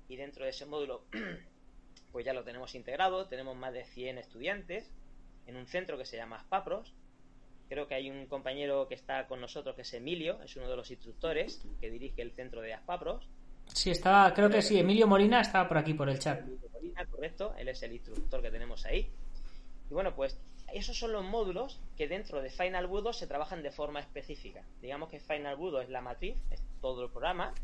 y 0.09 0.17
dentro 0.17 0.45
de 0.45 0.51
ese 0.51 0.67
módulo 0.67 1.07
pues 2.13 2.27
ya 2.27 2.35
lo 2.35 2.45
tenemos 2.45 2.75
integrado, 2.75 3.29
tenemos 3.29 3.57
más 3.57 3.73
de 3.73 3.85
100 3.85 4.19
estudiantes 4.19 4.93
en 5.47 5.57
un 5.57 5.67
centro 5.67 5.99
que 5.99 6.05
se 6.05 6.17
llama 6.17 6.37
Aspapros. 6.37 6.93
Creo 7.69 7.89
que 7.89 7.95
hay 7.95 8.11
un 8.11 8.27
compañero 8.27 8.87
que 8.89 8.95
está 8.95 9.27
con 9.27 9.41
nosotros 9.41 9.75
que 9.75 9.83
es 9.83 9.95
Emilio, 9.95 10.41
es 10.43 10.57
uno 10.57 10.69
de 10.69 10.77
los 10.77 10.91
instructores 10.91 11.65
que 11.81 11.91
dirige 11.91 12.23
el 12.23 12.33
centro 12.33 12.61
de 12.61 12.75
Aspapros. 12.75 13.27
Sí, 13.67 13.91
estaba, 13.91 14.33
creo 14.35 14.51
que 14.51 14.61
sí, 14.61 14.79
Emilio 14.79 15.07
Molina 15.07 15.41
estaba 15.41 15.67
por 15.67 15.79
aquí 15.79 15.95
por 15.95 16.09
el 16.11 16.19
chat. 16.19 16.41
Emilio 16.41 16.69
Molina, 16.73 17.07
correcto, 17.07 17.55
él 17.57 17.69
es 17.69 17.83
el 17.83 17.93
instructor 17.93 18.43
que 18.43 18.51
tenemos 18.51 18.85
ahí. 18.85 19.11
Y 19.91 19.95
bueno, 19.95 20.15
pues 20.15 20.39
esos 20.73 20.99
son 20.99 21.13
los 21.13 21.25
módulos 21.25 21.81
que 21.97 22.09
dentro 22.09 22.43
de 22.43 22.51
Final 22.51 22.87
Budo 22.87 23.13
se 23.13 23.27
trabajan 23.27 23.63
de 23.63 23.71
forma 23.71 24.01
específica. 24.01 24.65
Digamos 24.83 25.09
que 25.09 25.21
Final 25.21 25.57
Budo 25.57 25.81
es 25.81 25.89
la 25.89 26.01
matriz, 26.01 26.37
es 26.51 26.63
todo 26.81 27.05
el 27.05 27.11
programa, 27.11 27.55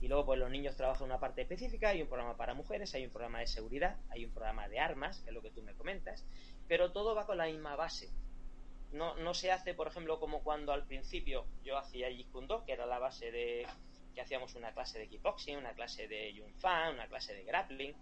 y 0.00 0.08
luego 0.08 0.26
pues 0.26 0.38
los 0.38 0.50
niños 0.50 0.76
trabajan 0.76 1.06
una 1.06 1.18
parte 1.18 1.42
específica, 1.42 1.88
hay 1.88 2.02
un 2.02 2.08
programa 2.08 2.36
para 2.36 2.54
mujeres, 2.54 2.94
hay 2.94 3.04
un 3.04 3.10
programa 3.10 3.40
de 3.40 3.46
seguridad, 3.46 3.96
hay 4.10 4.24
un 4.24 4.30
programa 4.30 4.68
de 4.68 4.78
armas, 4.78 5.20
que 5.20 5.30
es 5.30 5.34
lo 5.34 5.42
que 5.42 5.50
tú 5.50 5.62
me 5.62 5.74
comentas, 5.74 6.24
pero 6.68 6.92
todo 6.92 7.14
va 7.14 7.26
con 7.26 7.38
la 7.38 7.46
misma 7.46 7.74
base. 7.76 8.10
No, 8.92 9.16
no 9.16 9.34
se 9.34 9.50
hace, 9.50 9.74
por 9.74 9.88
ejemplo, 9.88 10.18
como 10.18 10.42
cuando 10.42 10.72
al 10.72 10.86
principio 10.86 11.46
yo 11.62 11.76
hacía 11.76 12.08
Jeet 12.08 12.28
que 12.64 12.72
era 12.72 12.86
la 12.86 12.98
base 12.98 13.30
de 13.30 13.66
que 14.14 14.22
hacíamos 14.22 14.54
una 14.54 14.72
clase 14.72 14.98
de 14.98 15.08
kickboxing, 15.08 15.58
una 15.58 15.74
clase 15.74 16.08
de 16.08 16.32
Yun 16.32 16.52
Fan, 16.54 16.94
una 16.94 17.06
clase 17.06 17.34
de 17.34 17.44
grappling. 17.44 17.94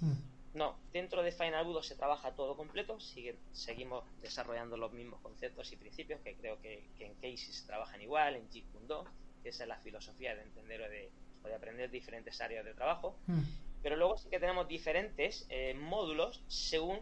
Hmm. 0.00 0.14
No, 0.54 0.78
dentro 0.92 1.22
de 1.22 1.32
Final 1.32 1.64
Budo 1.64 1.82
se 1.82 1.96
trabaja 1.96 2.34
todo 2.34 2.56
completo, 2.56 2.98
sigue, 2.98 3.36
seguimos 3.52 4.04
desarrollando 4.20 4.76
los 4.76 4.92
mismos 4.92 5.20
conceptos 5.20 5.70
y 5.72 5.76
principios 5.76 6.20
que 6.22 6.34
creo 6.34 6.60
que, 6.60 6.82
en 6.98 7.14
Casey 7.16 7.36
se 7.36 7.66
trabajan 7.66 8.00
igual, 8.00 8.36
en 8.36 8.50
Jeet 8.50 8.64
que 9.42 9.50
esa 9.50 9.64
es 9.64 9.68
la 9.68 9.78
filosofía 9.78 10.34
de 10.34 10.42
entender 10.42 10.82
o 11.42 11.48
de, 11.48 11.54
aprender 11.54 11.90
diferentes 11.90 12.40
áreas 12.40 12.64
de 12.64 12.74
trabajo. 12.74 13.16
Hmm. 13.26 13.42
Pero 13.82 13.96
luego 13.96 14.18
sí 14.18 14.28
que 14.28 14.38
tenemos 14.38 14.68
diferentes 14.68 15.46
eh, 15.48 15.74
módulos 15.74 16.42
según 16.48 17.00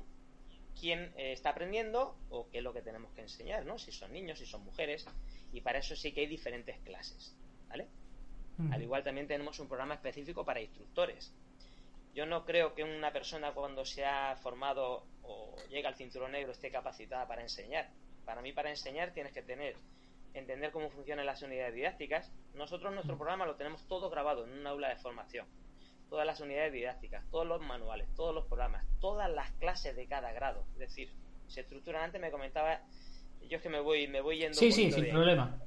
quién 0.78 1.12
eh, 1.16 1.32
está 1.32 1.50
aprendiendo 1.50 2.16
o 2.30 2.48
qué 2.48 2.58
es 2.58 2.64
lo 2.64 2.72
que 2.72 2.82
tenemos 2.82 3.12
que 3.12 3.22
enseñar, 3.22 3.66
¿no? 3.66 3.78
Si 3.78 3.90
son 3.90 4.12
niños, 4.12 4.38
si 4.38 4.46
son 4.46 4.64
mujeres, 4.64 5.06
y 5.52 5.60
para 5.60 5.78
eso 5.78 5.96
sí 5.96 6.12
que 6.12 6.20
hay 6.20 6.26
diferentes 6.26 6.78
clases, 6.80 7.34
¿vale? 7.68 7.88
Al 8.72 8.82
igual 8.82 9.04
también 9.04 9.28
tenemos 9.28 9.60
un 9.60 9.68
programa 9.68 9.94
específico 9.94 10.44
para 10.44 10.60
instructores. 10.60 11.32
Yo 12.12 12.26
no 12.26 12.44
creo 12.44 12.74
que 12.74 12.82
una 12.82 13.12
persona 13.12 13.52
cuando 13.52 13.84
se 13.84 14.04
ha 14.04 14.34
formado 14.34 15.06
o 15.22 15.54
llega 15.70 15.88
al 15.88 15.94
cinturón 15.94 16.32
negro 16.32 16.50
esté 16.50 16.68
capacitada 16.68 17.28
para 17.28 17.42
enseñar. 17.42 17.88
Para 18.24 18.42
mí, 18.42 18.52
para 18.52 18.70
enseñar 18.70 19.12
tienes 19.12 19.32
que 19.32 19.42
tener, 19.42 19.76
entender 20.34 20.72
cómo 20.72 20.90
funcionan 20.90 21.26
las 21.26 21.42
unidades 21.42 21.74
didácticas. 21.74 22.32
Nosotros 22.54 22.92
nuestro 22.92 23.16
programa 23.16 23.46
lo 23.46 23.56
tenemos 23.56 23.86
todo 23.86 24.10
grabado 24.10 24.44
en 24.44 24.52
un 24.52 24.66
aula 24.66 24.88
de 24.88 24.96
formación. 24.96 25.46
Todas 26.08 26.26
las 26.26 26.40
unidades 26.40 26.72
didácticas, 26.72 27.24
todos 27.30 27.46
los 27.46 27.60
manuales, 27.60 28.08
todos 28.14 28.34
los 28.34 28.46
programas, 28.46 28.86
todas 29.00 29.30
las 29.30 29.50
clases 29.52 29.94
de 29.94 30.06
cada 30.06 30.32
grado. 30.32 30.64
Es 30.74 30.78
decir, 30.78 31.12
se 31.48 31.60
estructuran 31.60 32.04
antes, 32.04 32.20
me 32.20 32.30
comentaba, 32.30 32.80
yo 33.48 33.56
es 33.56 33.62
que 33.62 33.68
me 33.68 33.80
voy, 33.80 34.08
me 34.08 34.20
voy 34.20 34.38
yendo. 34.38 34.58
Sí, 34.58 34.72
sí, 34.72 34.90
sin 34.90 35.10
problema. 35.10 35.60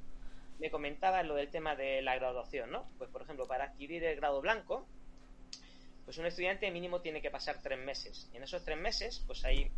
Me 0.58 0.70
comentaba 0.70 1.22
lo 1.22 1.34
del 1.34 1.50
tema 1.50 1.74
de 1.76 2.02
la 2.02 2.14
graduación, 2.16 2.70
¿no? 2.70 2.88
Pues 2.98 3.10
por 3.10 3.22
ejemplo, 3.22 3.46
para 3.46 3.64
adquirir 3.64 4.04
el 4.04 4.16
grado 4.16 4.40
blanco, 4.40 4.86
pues 6.04 6.18
un 6.18 6.26
estudiante 6.26 6.70
mínimo 6.70 7.00
tiene 7.00 7.22
que 7.22 7.30
pasar 7.30 7.60
tres 7.62 7.78
meses. 7.78 8.28
Y 8.32 8.36
en 8.36 8.44
esos 8.44 8.64
tres 8.64 8.78
meses, 8.78 9.22
pues 9.26 9.44
hay 9.44 9.70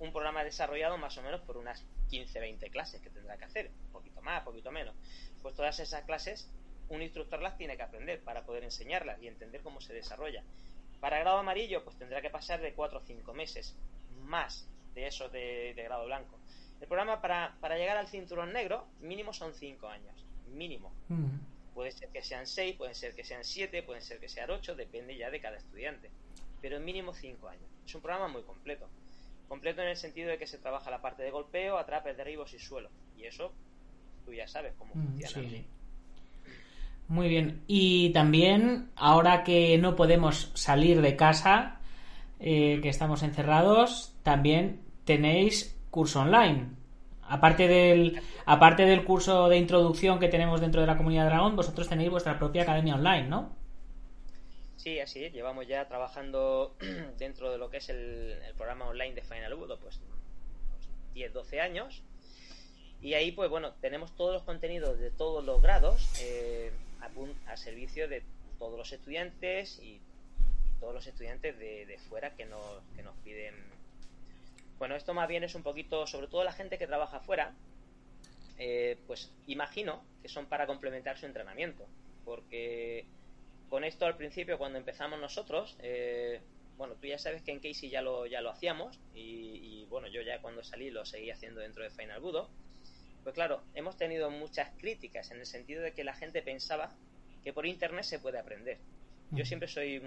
un 0.00 0.12
programa 0.12 0.44
desarrollado 0.44 0.96
más 0.98 1.16
o 1.18 1.22
menos 1.22 1.40
por 1.42 1.56
unas 1.56 1.84
15, 2.10 2.38
20 2.40 2.70
clases 2.70 3.00
que 3.00 3.10
tendrá 3.10 3.36
que 3.36 3.44
hacer, 3.44 3.70
un 3.86 3.92
poquito 3.92 4.22
más, 4.22 4.40
un 4.40 4.44
poquito 4.44 4.70
menos. 4.70 4.94
Pues 5.42 5.54
todas 5.54 5.78
esas 5.80 6.04
clases, 6.04 6.48
un 6.88 7.02
instructor 7.02 7.40
las 7.42 7.56
tiene 7.56 7.76
que 7.76 7.82
aprender 7.82 8.20
para 8.20 8.44
poder 8.44 8.64
enseñarlas 8.64 9.20
y 9.22 9.28
entender 9.28 9.62
cómo 9.62 9.80
se 9.80 9.92
desarrolla. 9.92 10.42
Para 11.00 11.18
grado 11.18 11.38
amarillo, 11.38 11.84
pues 11.84 11.96
tendrá 11.96 12.20
que 12.20 12.30
pasar 12.30 12.60
de 12.60 12.72
4 12.74 12.98
o 12.98 13.02
5 13.02 13.34
meses, 13.34 13.76
más 14.24 14.68
de 14.94 15.06
eso 15.06 15.28
de, 15.28 15.74
grado 15.76 16.06
blanco. 16.06 16.38
El 16.80 16.86
programa 16.86 17.20
para, 17.20 17.56
para, 17.60 17.76
llegar 17.76 17.96
al 17.96 18.08
cinturón 18.08 18.52
negro, 18.52 18.86
mínimo 19.00 19.32
son 19.32 19.54
5 19.54 19.88
años, 19.88 20.24
mínimo. 20.52 20.92
Puede 21.74 21.92
ser 21.92 22.08
que 22.08 22.22
sean 22.22 22.46
6, 22.46 22.76
pueden 22.76 22.94
ser 22.94 23.14
que 23.14 23.24
sean 23.24 23.44
7, 23.44 23.82
pueden 23.84 24.02
ser 24.02 24.18
que 24.18 24.28
sean 24.28 24.50
8, 24.50 24.74
depende 24.74 25.16
ya 25.16 25.30
de 25.30 25.40
cada 25.40 25.56
estudiante. 25.56 26.10
Pero 26.60 26.80
mínimo 26.80 27.14
5 27.14 27.48
años. 27.48 27.70
Es 27.86 27.94
un 27.94 28.02
programa 28.02 28.26
muy 28.28 28.42
completo. 28.42 28.88
Completo 29.48 29.82
en 29.82 29.88
el 29.88 29.96
sentido 29.96 30.30
de 30.30 30.38
que 30.38 30.46
se 30.46 30.58
trabaja 30.58 30.90
la 30.90 31.00
parte 31.00 31.22
de 31.22 31.30
golpeo, 31.30 31.78
atrapes, 31.78 32.16
derribos 32.16 32.52
y 32.52 32.58
suelo. 32.58 32.90
Y 33.16 33.24
eso 33.24 33.52
tú 34.24 34.32
ya 34.32 34.46
sabes 34.46 34.74
cómo 34.78 34.92
mm, 34.94 35.06
funciona. 35.06 35.48
Sí, 35.48 35.66
Muy 37.08 37.28
bien. 37.28 37.62
Y 37.66 38.10
también, 38.10 38.90
ahora 38.94 39.42
que 39.42 39.78
no 39.78 39.96
podemos 39.96 40.52
salir 40.54 41.00
de 41.00 41.16
casa, 41.16 41.80
eh, 42.40 42.80
que 42.82 42.90
estamos 42.90 43.22
encerrados, 43.22 44.14
también 44.22 44.82
tenéis 45.04 45.76
curso 45.90 46.20
online. 46.20 46.68
Aparte 47.22 47.68
del, 47.68 48.20
aparte 48.46 48.84
del 48.84 49.04
curso 49.04 49.48
de 49.48 49.58
introducción 49.58 50.18
que 50.18 50.28
tenemos 50.28 50.60
dentro 50.60 50.80
de 50.80 50.86
la 50.86 50.96
comunidad 50.96 51.26
Dragón, 51.26 51.56
vosotros 51.56 51.88
tenéis 51.88 52.10
vuestra 52.10 52.38
propia 52.38 52.62
academia 52.62 52.94
online, 52.94 53.28
¿no? 53.28 53.57
Sí, 54.88 55.00
así. 55.00 55.28
Llevamos 55.28 55.66
ya 55.66 55.86
trabajando 55.86 56.74
dentro 57.18 57.52
de 57.52 57.58
lo 57.58 57.68
que 57.68 57.76
es 57.76 57.90
el, 57.90 58.38
programa 58.56 58.88
online 58.88 59.14
de 59.14 59.20
Final 59.20 59.54
Budo, 59.54 59.78
pues 59.78 60.00
10, 61.12 61.30
12 61.30 61.60
años. 61.60 62.02
Y 63.02 63.12
ahí, 63.12 63.32
pues 63.32 63.50
bueno, 63.50 63.74
tenemos 63.82 64.16
todos 64.16 64.32
los 64.32 64.44
contenidos 64.44 64.98
de 64.98 65.10
todos 65.10 65.44
los 65.44 65.60
grados 65.60 66.08
eh, 66.22 66.72
a, 67.46 67.56
servicio 67.58 68.08
de 68.08 68.22
todos 68.58 68.78
los 68.78 68.90
estudiantes 68.90 69.78
y, 69.82 70.00
todos 70.80 70.94
los 70.94 71.06
estudiantes 71.06 71.58
de, 71.58 71.98
fuera 72.08 72.34
que 72.34 72.46
nos, 72.46 72.82
que 72.96 73.02
nos 73.02 73.14
piden. 73.18 73.56
Bueno, 74.78 74.96
esto 74.96 75.12
más 75.12 75.28
bien 75.28 75.44
es 75.44 75.54
un 75.54 75.62
poquito, 75.62 76.06
sobre 76.06 76.28
todo 76.28 76.44
la 76.44 76.52
gente 76.52 76.78
que 76.78 76.86
trabaja 76.86 77.20
fuera, 77.20 77.52
eh, 78.56 78.96
pues 79.06 79.30
imagino 79.48 80.02
que 80.22 80.30
son 80.30 80.46
para 80.46 80.66
complementar 80.66 81.18
su 81.18 81.26
entrenamiento. 81.26 81.84
Porque 82.24 83.04
con 83.68 83.84
esto 83.84 84.06
al 84.06 84.16
principio, 84.16 84.58
cuando 84.58 84.78
empezamos 84.78 85.20
nosotros, 85.20 85.76
eh, 85.82 86.40
bueno, 86.76 86.94
tú 86.94 87.06
ya 87.06 87.18
sabes 87.18 87.42
que 87.42 87.52
en 87.52 87.58
Casey 87.58 87.90
ya 87.90 88.02
lo, 88.02 88.26
ya 88.26 88.40
lo 88.40 88.50
hacíamos 88.50 88.98
y, 89.14 89.84
bueno, 89.90 90.06
yo 90.08 90.22
ya 90.22 90.40
cuando 90.40 90.62
salí 90.62 90.90
lo 90.90 91.04
seguí 91.04 91.30
haciendo 91.30 91.60
dentro 91.60 91.82
de 91.82 91.90
Final 91.90 92.20
Budo. 92.20 92.48
Pues 93.24 93.34
claro, 93.34 93.62
hemos 93.74 93.96
tenido 93.96 94.30
muchas 94.30 94.70
críticas 94.78 95.30
en 95.30 95.40
el 95.40 95.46
sentido 95.46 95.82
de 95.82 95.92
que 95.92 96.04
la 96.04 96.14
gente 96.14 96.40
pensaba 96.40 96.94
que 97.42 97.52
por 97.52 97.66
internet 97.66 98.04
se 98.04 98.20
puede 98.20 98.38
aprender. 98.38 98.78
Yo 99.32 99.44
siempre 99.44 99.68
soy, 99.68 100.00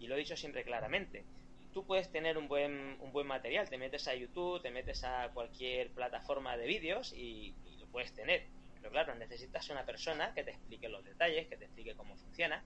y 0.00 0.06
lo 0.06 0.16
he 0.16 0.18
dicho 0.18 0.36
siempre 0.36 0.64
claramente, 0.64 1.24
tú 1.72 1.84
puedes 1.84 2.10
tener 2.10 2.38
un 2.38 2.48
buen, 2.48 2.96
un 3.00 3.12
buen 3.12 3.26
material, 3.26 3.68
te 3.68 3.78
metes 3.78 4.08
a 4.08 4.14
YouTube, 4.14 4.62
te 4.62 4.70
metes 4.70 5.04
a 5.04 5.28
cualquier 5.34 5.90
plataforma 5.90 6.56
de 6.56 6.66
vídeos 6.66 7.12
y 7.12 7.54
lo 7.78 7.86
puedes 7.86 8.12
tener 8.12 8.44
pero 8.86 9.04
claro, 9.04 9.18
necesitas 9.18 9.68
una 9.70 9.84
persona 9.84 10.32
que 10.34 10.44
te 10.44 10.50
explique 10.52 10.88
los 10.88 11.04
detalles, 11.04 11.48
que 11.48 11.56
te 11.56 11.64
explique 11.64 11.94
cómo 11.96 12.14
funciona. 12.16 12.62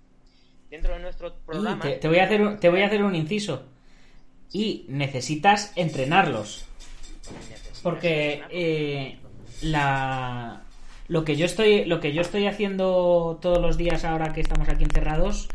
Dentro 0.69 0.93
de 0.93 1.01
nuestro 1.01 1.35
programa... 1.47 1.83
Te, 1.83 2.09
voy 2.09 2.19
a 2.19 2.25
hacer 2.25 2.43
un, 2.43 2.59
te 2.59 2.69
voy 2.69 2.83
a 2.83 2.87
hacer 2.87 3.03
un 3.03 3.15
inciso. 3.15 3.65
Y 4.53 4.85
necesitas 4.89 5.73
entrenarlos. 5.77 6.67
Porque 7.83 8.43
eh, 8.51 9.19
la 9.63 10.63
lo 11.09 11.25
que 11.25 11.37
yo 11.37 11.47
estoy 11.47 11.87
lo 11.87 12.01
que 12.01 12.13
yo 12.13 12.21
estoy 12.21 12.47
haciendo 12.47 13.39
todos 13.41 13.59
los 13.59 13.77
días 13.77 14.05
ahora 14.05 14.33
que 14.33 14.41
estamos 14.41 14.69
aquí 14.69 14.85
encerrados 14.85 15.49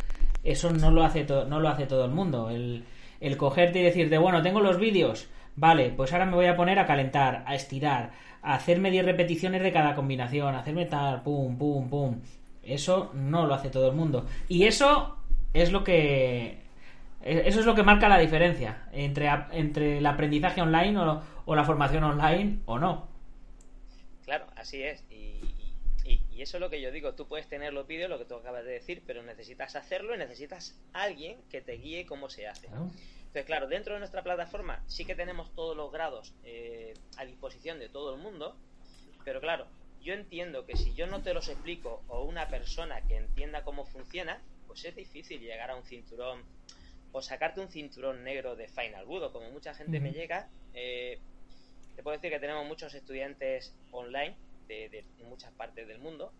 eso 0.43 0.71
no 0.71 0.91
lo 0.91 1.03
hace 1.03 1.23
no 1.23 1.59
lo 1.59 1.69
hace 1.69 1.85
todo 1.85 2.03
el 2.03 2.11
mundo 2.11 2.49
el, 2.49 2.83
el 3.21 3.37
cogerte 3.37 3.79
y 3.79 3.83
decirte 3.83 4.17
bueno 4.17 4.41
tengo 4.41 4.59
los 4.59 4.77
vídeos 4.77 5.29
vale 5.55 5.91
pues 5.95 6.11
ahora 6.13 6.25
me 6.25 6.35
voy 6.35 6.45
a 6.45 6.55
poner 6.55 6.79
a 6.79 6.85
calentar 6.85 7.43
a 7.45 7.55
estirar 7.55 8.11
hacerme 8.45 8.91
10 8.91 9.05
repeticiones 9.05 9.61
de 9.61 9.71
cada 9.71 9.95
combinación, 9.95 10.55
hacerme 10.55 10.85
tal, 10.85 11.23
pum, 11.23 11.57
pum, 11.57 11.89
pum. 11.89 12.21
Eso 12.63 13.11
no 13.13 13.45
lo 13.45 13.53
hace 13.53 13.69
todo 13.69 13.89
el 13.89 13.95
mundo. 13.95 14.25
Y 14.47 14.63
eso 14.63 15.17
es 15.53 15.71
lo 15.71 15.83
que. 15.83 16.63
Eso 17.21 17.59
es 17.59 17.65
lo 17.65 17.73
que 17.73 17.81
marca 17.81 18.07
la 18.07 18.19
diferencia 18.19 18.87
entre, 18.91 19.27
entre 19.51 19.97
el 19.97 20.05
aprendizaje 20.05 20.61
online 20.61 20.95
o, 21.45 21.55
la 21.55 21.63
formación 21.63 22.03
online 22.03 22.59
o 22.65 22.77
no. 22.77 23.07
Claro, 24.25 24.45
así 24.55 24.83
es. 24.83 25.03
Y, 25.09 25.41
y, 26.05 26.41
eso 26.41 26.57
es 26.57 26.61
lo 26.61 26.69
que 26.69 26.81
yo 26.81 26.91
digo. 26.91 27.13
Tú 27.13 27.27
puedes 27.27 27.47
tener 27.47 27.73
los 27.73 27.87
vídeos, 27.87 28.11
lo 28.11 28.19
que 28.19 28.25
tú 28.25 28.35
acabas 28.35 28.63
de 28.63 28.71
decir, 28.73 29.01
pero 29.07 29.23
necesitas 29.23 29.75
hacerlo 29.75 30.13
y 30.13 30.19
necesitas 30.19 30.79
alguien 30.93 31.37
que 31.49 31.61
te 31.61 31.73
guíe 31.73 32.05
cómo 32.05 32.29
se 32.29 32.47
hace. 32.47 32.67
Entonces, 33.35 33.47
claro, 33.47 33.67
dentro 33.67 33.95
de 33.95 33.99
nuestra 33.99 34.23
plataforma 34.23 34.81
sí 34.87 35.03
que 35.03 35.13
tenemos 35.13 35.53
todos 35.55 35.75
los 35.75 35.91
grados 35.91 36.33
eh, 36.45 36.93
a 37.17 37.25
disposición 37.25 37.79
de 37.79 37.89
todo 37.89 38.15
el 38.15 38.21
mundo, 38.21 38.55
pero 39.25 39.41
claro, 39.41 39.67
yo 40.01 40.13
entiendo 40.13 40.65
que 40.65 40.77
si 40.77 40.93
yo 40.93 41.05
no 41.05 41.21
te 41.21 41.33
los 41.33 41.49
explico 41.49 42.01
o 42.07 42.23
una 42.23 42.47
persona 42.47 43.01
que 43.05 43.17
entienda 43.17 43.65
cómo 43.65 43.85
funciona, 43.85 44.41
pues 44.67 44.85
es 44.85 44.95
difícil 44.95 45.41
llegar 45.41 45.69
a 45.69 45.75
un 45.75 45.83
cinturón 45.83 46.43
o 47.11 47.21
sacarte 47.21 47.59
un 47.59 47.67
cinturón 47.67 48.23
negro 48.23 48.55
de 48.55 48.69
Final 48.69 49.05
Budo. 49.05 49.33
Como 49.33 49.51
mucha 49.51 49.73
gente 49.73 49.99
me 49.99 50.13
llega, 50.13 50.47
eh, 50.73 51.19
te 51.97 52.03
puedo 52.03 52.15
decir 52.15 52.31
que 52.31 52.39
tenemos 52.39 52.65
muchos 52.65 52.93
estudiantes 52.93 53.75
online 53.91 54.37
de, 54.69 54.87
de, 54.87 55.25
muchas 55.25 55.51
partes 55.51 55.89
del 55.89 55.99
mundo. 55.99 56.31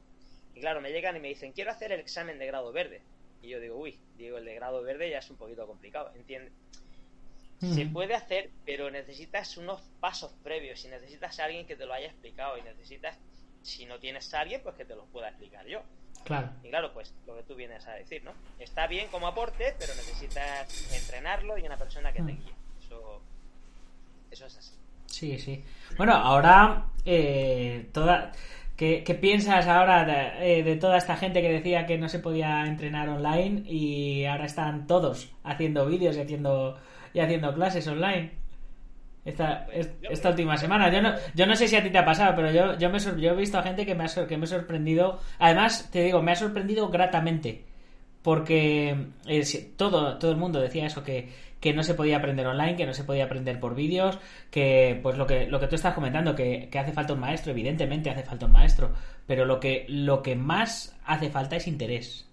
Y 0.53 0.61
claro, 0.61 0.79
me 0.79 0.93
llegan 0.93 1.17
y 1.17 1.19
me 1.19 1.27
dicen, 1.27 1.51
quiero 1.51 1.71
hacer 1.71 1.91
el 1.91 1.99
examen 1.99 2.39
de 2.39 2.45
grado 2.45 2.71
verde. 2.71 3.01
Y 3.41 3.49
yo 3.49 3.59
digo, 3.59 3.75
uy, 3.75 3.99
digo, 4.17 4.37
el 4.37 4.45
de 4.45 4.55
grado 4.55 4.81
verde 4.81 5.09
ya 5.09 5.19
es 5.19 5.29
un 5.29 5.35
poquito 5.35 5.67
complicado. 5.67 6.11
Entiende, 6.15 6.51
se 7.73 7.85
puede 7.85 8.13
hacer, 8.13 8.51
pero 8.65 8.91
necesitas 8.91 9.57
unos 9.57 9.81
pasos 9.99 10.33
previos 10.43 10.83
y 10.85 10.89
necesitas 10.89 11.39
a 11.39 11.45
alguien 11.45 11.65
que 11.65 11.75
te 11.75 11.85
lo 11.85 11.93
haya 11.93 12.07
explicado 12.07 12.57
y 12.57 12.61
necesitas, 12.61 13.17
si 13.61 13.85
no 13.85 13.99
tienes 13.99 14.33
a 14.33 14.41
alguien, 14.41 14.61
pues 14.61 14.75
que 14.75 14.85
te 14.85 14.95
lo 14.95 15.05
pueda 15.05 15.29
explicar 15.29 15.65
yo. 15.65 15.81
Claro. 16.23 16.49
Y 16.63 16.69
claro, 16.69 16.93
pues 16.93 17.13
lo 17.27 17.35
que 17.35 17.43
tú 17.43 17.55
vienes 17.55 17.87
a 17.87 17.93
decir, 17.93 18.23
¿no? 18.23 18.31
Está 18.59 18.87
bien 18.87 19.07
como 19.09 19.27
aporte, 19.27 19.75
pero 19.79 19.93
necesitas 19.95 20.91
entrenarlo 20.93 21.57
y 21.57 21.63
una 21.63 21.77
persona 21.77 22.11
que 22.11 22.21
te 22.23 22.31
guíe. 22.31 22.53
Eso, 22.79 23.21
eso 24.31 24.45
es 24.45 24.57
así. 24.57 24.75
Sí, 25.05 25.37
sí. 25.39 25.63
Bueno, 25.97 26.13
ahora 26.13 26.87
eh, 27.05 27.89
toda... 27.93 28.31
¿Qué, 28.75 29.17
piensas 29.21 29.67
ahora 29.67 30.03
de, 30.03 30.59
eh, 30.59 30.63
de, 30.63 30.75
toda 30.75 30.97
esta 30.97 31.15
gente 31.15 31.41
que 31.41 31.49
decía 31.49 31.85
que 31.85 31.97
no 31.97 32.09
se 32.09 32.19
podía 32.19 32.65
entrenar 32.65 33.07
online 33.07 33.63
y 33.71 34.25
ahora 34.25 34.45
están 34.45 34.85
todos 34.85 35.31
haciendo 35.45 35.85
vídeos 35.85 36.17
y 36.17 36.19
haciendo 36.19 36.77
y 37.15 37.21
haciendo 37.21 37.53
clases 37.53 37.87
online. 37.87 38.31
Esta, 39.23 39.65
esta 39.73 40.29
última 40.29 40.55
semana. 40.57 40.91
Yo 40.91 41.01
no, 41.01 41.15
yo 41.33 41.47
no 41.47 41.55
sé 41.55 41.67
si 41.67 41.75
a 41.75 41.81
ti 41.81 41.89
te 41.89 41.97
ha 41.97 42.05
pasado, 42.05 42.35
pero 42.35 42.51
yo, 42.51 42.77
yo, 42.77 42.89
me, 42.91 42.99
yo 42.99 43.31
he 43.31 43.35
visto 43.35 43.57
a 43.57 43.63
gente 43.63 43.85
que 43.85 43.95
me, 43.95 44.03
ha, 44.03 44.27
que 44.27 44.37
me 44.37 44.43
ha 44.43 44.47
sorprendido. 44.47 45.19
Además, 45.39 45.89
te 45.91 46.03
digo, 46.03 46.21
me 46.21 46.33
ha 46.33 46.35
sorprendido 46.35 46.89
gratamente. 46.89 47.63
Porque 48.21 48.95
eh, 49.27 49.71
todo, 49.77 50.17
todo 50.19 50.31
el 50.31 50.37
mundo 50.37 50.59
decía 50.59 50.85
eso, 50.85 51.03
que, 51.03 51.29
que 51.59 51.73
no 51.73 51.83
se 51.83 51.93
podía 51.93 52.17
aprender 52.17 52.45
online, 52.45 52.75
que 52.75 52.85
no 52.85 52.93
se 52.93 53.05
podía 53.05 53.25
aprender 53.25 53.59
por 53.59 53.75
vídeos, 53.75 54.19
que 54.51 54.99
pues 55.01 55.17
lo 55.17 55.25
que, 55.25 55.47
lo 55.47 55.59
que 55.59 55.67
tú 55.67 55.75
estás 55.75 55.93
comentando, 55.93 56.35
que, 56.35 56.67
que, 56.69 56.79
hace 56.79 56.91
falta 56.91 57.13
un 57.13 57.19
maestro, 57.19 57.51
evidentemente 57.51 58.09
hace 58.09 58.23
falta 58.23 58.47
un 58.47 58.51
maestro, 58.51 58.93
pero 59.25 59.45
lo 59.45 59.59
que, 59.59 59.85
lo 59.87 60.21
que 60.21 60.35
más 60.35 60.99
hace 61.05 61.29
falta 61.29 61.55
es 61.55 61.67
interés. 61.67 62.27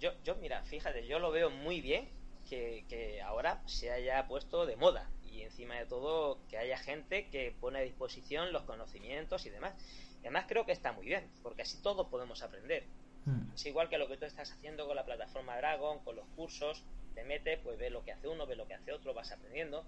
Yo, 0.00 0.10
yo, 0.24 0.34
mira, 0.36 0.62
fíjate, 0.62 1.06
yo 1.06 1.18
lo 1.18 1.30
veo 1.30 1.50
muy 1.50 1.80
bien 1.80 2.19
que, 2.50 3.20
ahora 3.24 3.62
se 3.66 3.90
haya 3.90 4.26
puesto 4.26 4.66
de 4.66 4.76
moda 4.76 5.08
y 5.24 5.42
encima 5.42 5.76
de 5.76 5.86
todo 5.86 6.38
que 6.48 6.58
haya 6.58 6.76
gente 6.76 7.28
que 7.28 7.54
pone 7.60 7.78
a 7.78 7.82
disposición 7.82 8.52
los 8.52 8.64
conocimientos 8.64 9.46
y 9.46 9.50
demás. 9.50 9.74
Y 10.16 10.26
además 10.26 10.46
creo 10.48 10.66
que 10.66 10.72
está 10.72 10.92
muy 10.92 11.06
bien, 11.06 11.30
porque 11.42 11.62
así 11.62 11.80
todos 11.82 12.08
podemos 12.08 12.42
aprender. 12.42 12.84
Mm. 13.24 13.54
Es 13.54 13.64
igual 13.66 13.88
que 13.88 13.98
lo 13.98 14.08
que 14.08 14.16
tú 14.16 14.24
estás 14.24 14.50
haciendo 14.50 14.86
con 14.86 14.96
la 14.96 15.04
plataforma 15.04 15.56
Dragon, 15.56 16.00
con 16.00 16.16
los 16.16 16.26
cursos, 16.36 16.82
te 17.14 17.24
metes, 17.24 17.58
pues 17.60 17.78
ves 17.78 17.92
lo 17.92 18.04
que 18.04 18.12
hace 18.12 18.28
uno, 18.28 18.46
ves 18.46 18.58
lo 18.58 18.66
que 18.66 18.74
hace 18.74 18.92
otro, 18.92 19.14
vas 19.14 19.30
aprendiendo. 19.32 19.84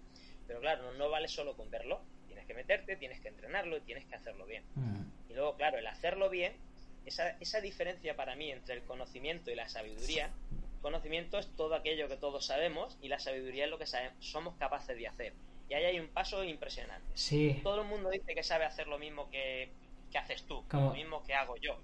Pero 0.47 0.61
claro, 0.61 0.85
no, 0.85 0.93
no 0.93 1.11
vale 1.11 1.29
solo 1.29 1.57
con 1.57 1.71
verlo, 1.71 2.01
tienes 2.27 2.47
que 2.47 2.55
meterte, 2.55 2.97
tienes 2.97 3.21
que 3.21 3.29
entrenarlo 3.29 3.77
y 3.77 3.81
tienes 3.81 4.07
que 4.07 4.15
hacerlo 4.15 4.47
bien. 4.47 4.65
Mm. 4.75 5.31
Y 5.31 5.35
luego, 5.35 5.57
claro, 5.57 5.79
el 5.79 5.87
hacerlo 5.87 6.31
bien, 6.31 6.55
esa, 7.05 7.31
esa 7.41 7.61
diferencia 7.61 8.17
para 8.17 8.37
mí 8.37 8.51
entre 8.51 8.75
el 8.75 8.83
conocimiento 8.85 9.51
y 9.51 9.55
la 9.55 9.69
sabiduría, 9.69 10.31
conocimiento 10.83 11.39
es 11.39 11.49
todo 11.57 11.75
aquello 11.75 12.09
que 12.09 12.17
todos 12.17 12.45
sabemos 12.45 12.99
y 13.01 13.09
la 13.09 13.19
sabiduría 13.19 13.65
es 13.65 13.71
lo 13.71 13.79
que 13.79 13.87
sabe- 13.87 14.11
somos 14.21 14.55
capaces 14.57 14.97
de 14.97 15.09
hacer. 15.09 15.33
Y 15.71 15.75
ahí 15.75 15.85
hay 15.85 16.01
un 16.01 16.09
paso 16.09 16.45
impresionante. 16.45 17.07
Sí. 17.15 17.61
Todo 17.63 17.81
el 17.83 17.89
mundo 17.89 18.11
dice 18.11 18.35
que 18.35 18.43
sabe 18.43 18.67
hacer 18.67 18.87
lo 18.89 18.99
mismo 18.99 19.31
que, 19.31 19.71
que 20.11 20.19
haces 20.19 20.43
tú, 20.47 20.63
Como- 20.69 20.89
lo 20.89 20.95
mismo 20.95 21.23
que 21.23 21.35
hago 21.35 21.57
yo. 21.57 21.79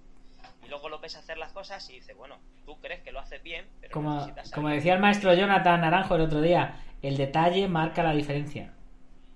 Y 0.65 0.69
luego 0.69 0.87
lo 0.89 0.99
ves 0.99 1.15
hacer 1.15 1.37
las 1.37 1.51
cosas 1.51 1.89
y 1.89 1.93
dices, 1.93 2.15
bueno, 2.15 2.37
tú 2.65 2.77
crees 2.79 3.01
que 3.01 3.11
lo 3.11 3.19
haces 3.19 3.41
bien, 3.41 3.65
pero 3.81 3.91
Como, 3.93 4.13
necesitas 4.15 4.51
como 4.51 4.69
decía 4.69 4.93
el 4.93 4.99
maestro 4.99 5.33
Jonathan 5.33 5.81
Naranjo 5.81 6.15
el 6.15 6.21
otro 6.21 6.41
día, 6.41 6.75
el 7.01 7.17
detalle 7.17 7.67
marca 7.67 8.03
la 8.03 8.13
diferencia. 8.13 8.73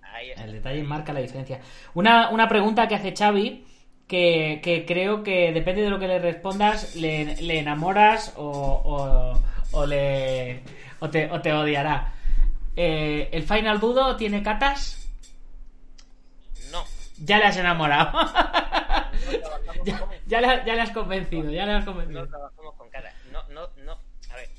Ahí 0.02 0.30
está. 0.32 0.44
El 0.44 0.52
detalle 0.54 0.84
marca 0.84 1.12
la 1.14 1.20
diferencia. 1.22 1.60
Una, 1.94 2.30
una 2.30 2.48
pregunta 2.48 2.88
que 2.88 2.96
hace 2.96 3.14
Xavi, 3.16 3.66
que, 4.08 4.62
que 4.64 4.86
creo 4.86 5.24
que 5.24 5.52
depende 5.52 5.82
de 5.82 5.90
lo 5.90 5.98
que 6.00 6.08
le 6.08 6.20
respondas, 6.20 6.96
le, 6.96 7.36
le 7.42 7.60
enamoras 7.60 8.34
o, 8.38 8.44
o, 8.86 9.34
o 9.74 9.86
le, 9.86 10.64
o, 11.00 11.10
te, 11.10 11.30
o 11.32 11.42
te 11.42 11.54
odiará. 11.54 12.14
Eh, 12.76 13.30
¿El 13.32 13.44
Final 13.44 13.78
Budo 13.80 14.16
tiene 14.16 14.42
catas? 14.42 15.08
No, 16.72 16.84
Ya 17.18 17.38
le 17.38 17.46
has 17.46 17.58
enamorado. 17.58 18.12
no 18.14 19.84
ya, 19.86 20.08
ya 20.26 20.42
le, 20.42 20.48
ya 20.66 20.76
le 20.76 20.82
has 20.82 20.92
convencido, 20.92 21.52
ya 21.52 21.66
le 21.66 21.74
has 21.74 21.86
convencido. 21.86 22.22
no 22.26 22.30
trabajamos 22.30 22.76
con 22.76 22.90
katas. 22.90 23.14
No, 23.32 23.44
no, 23.50 23.70
no. 23.78 24.00
A 24.32 24.36
ver, 24.36 24.50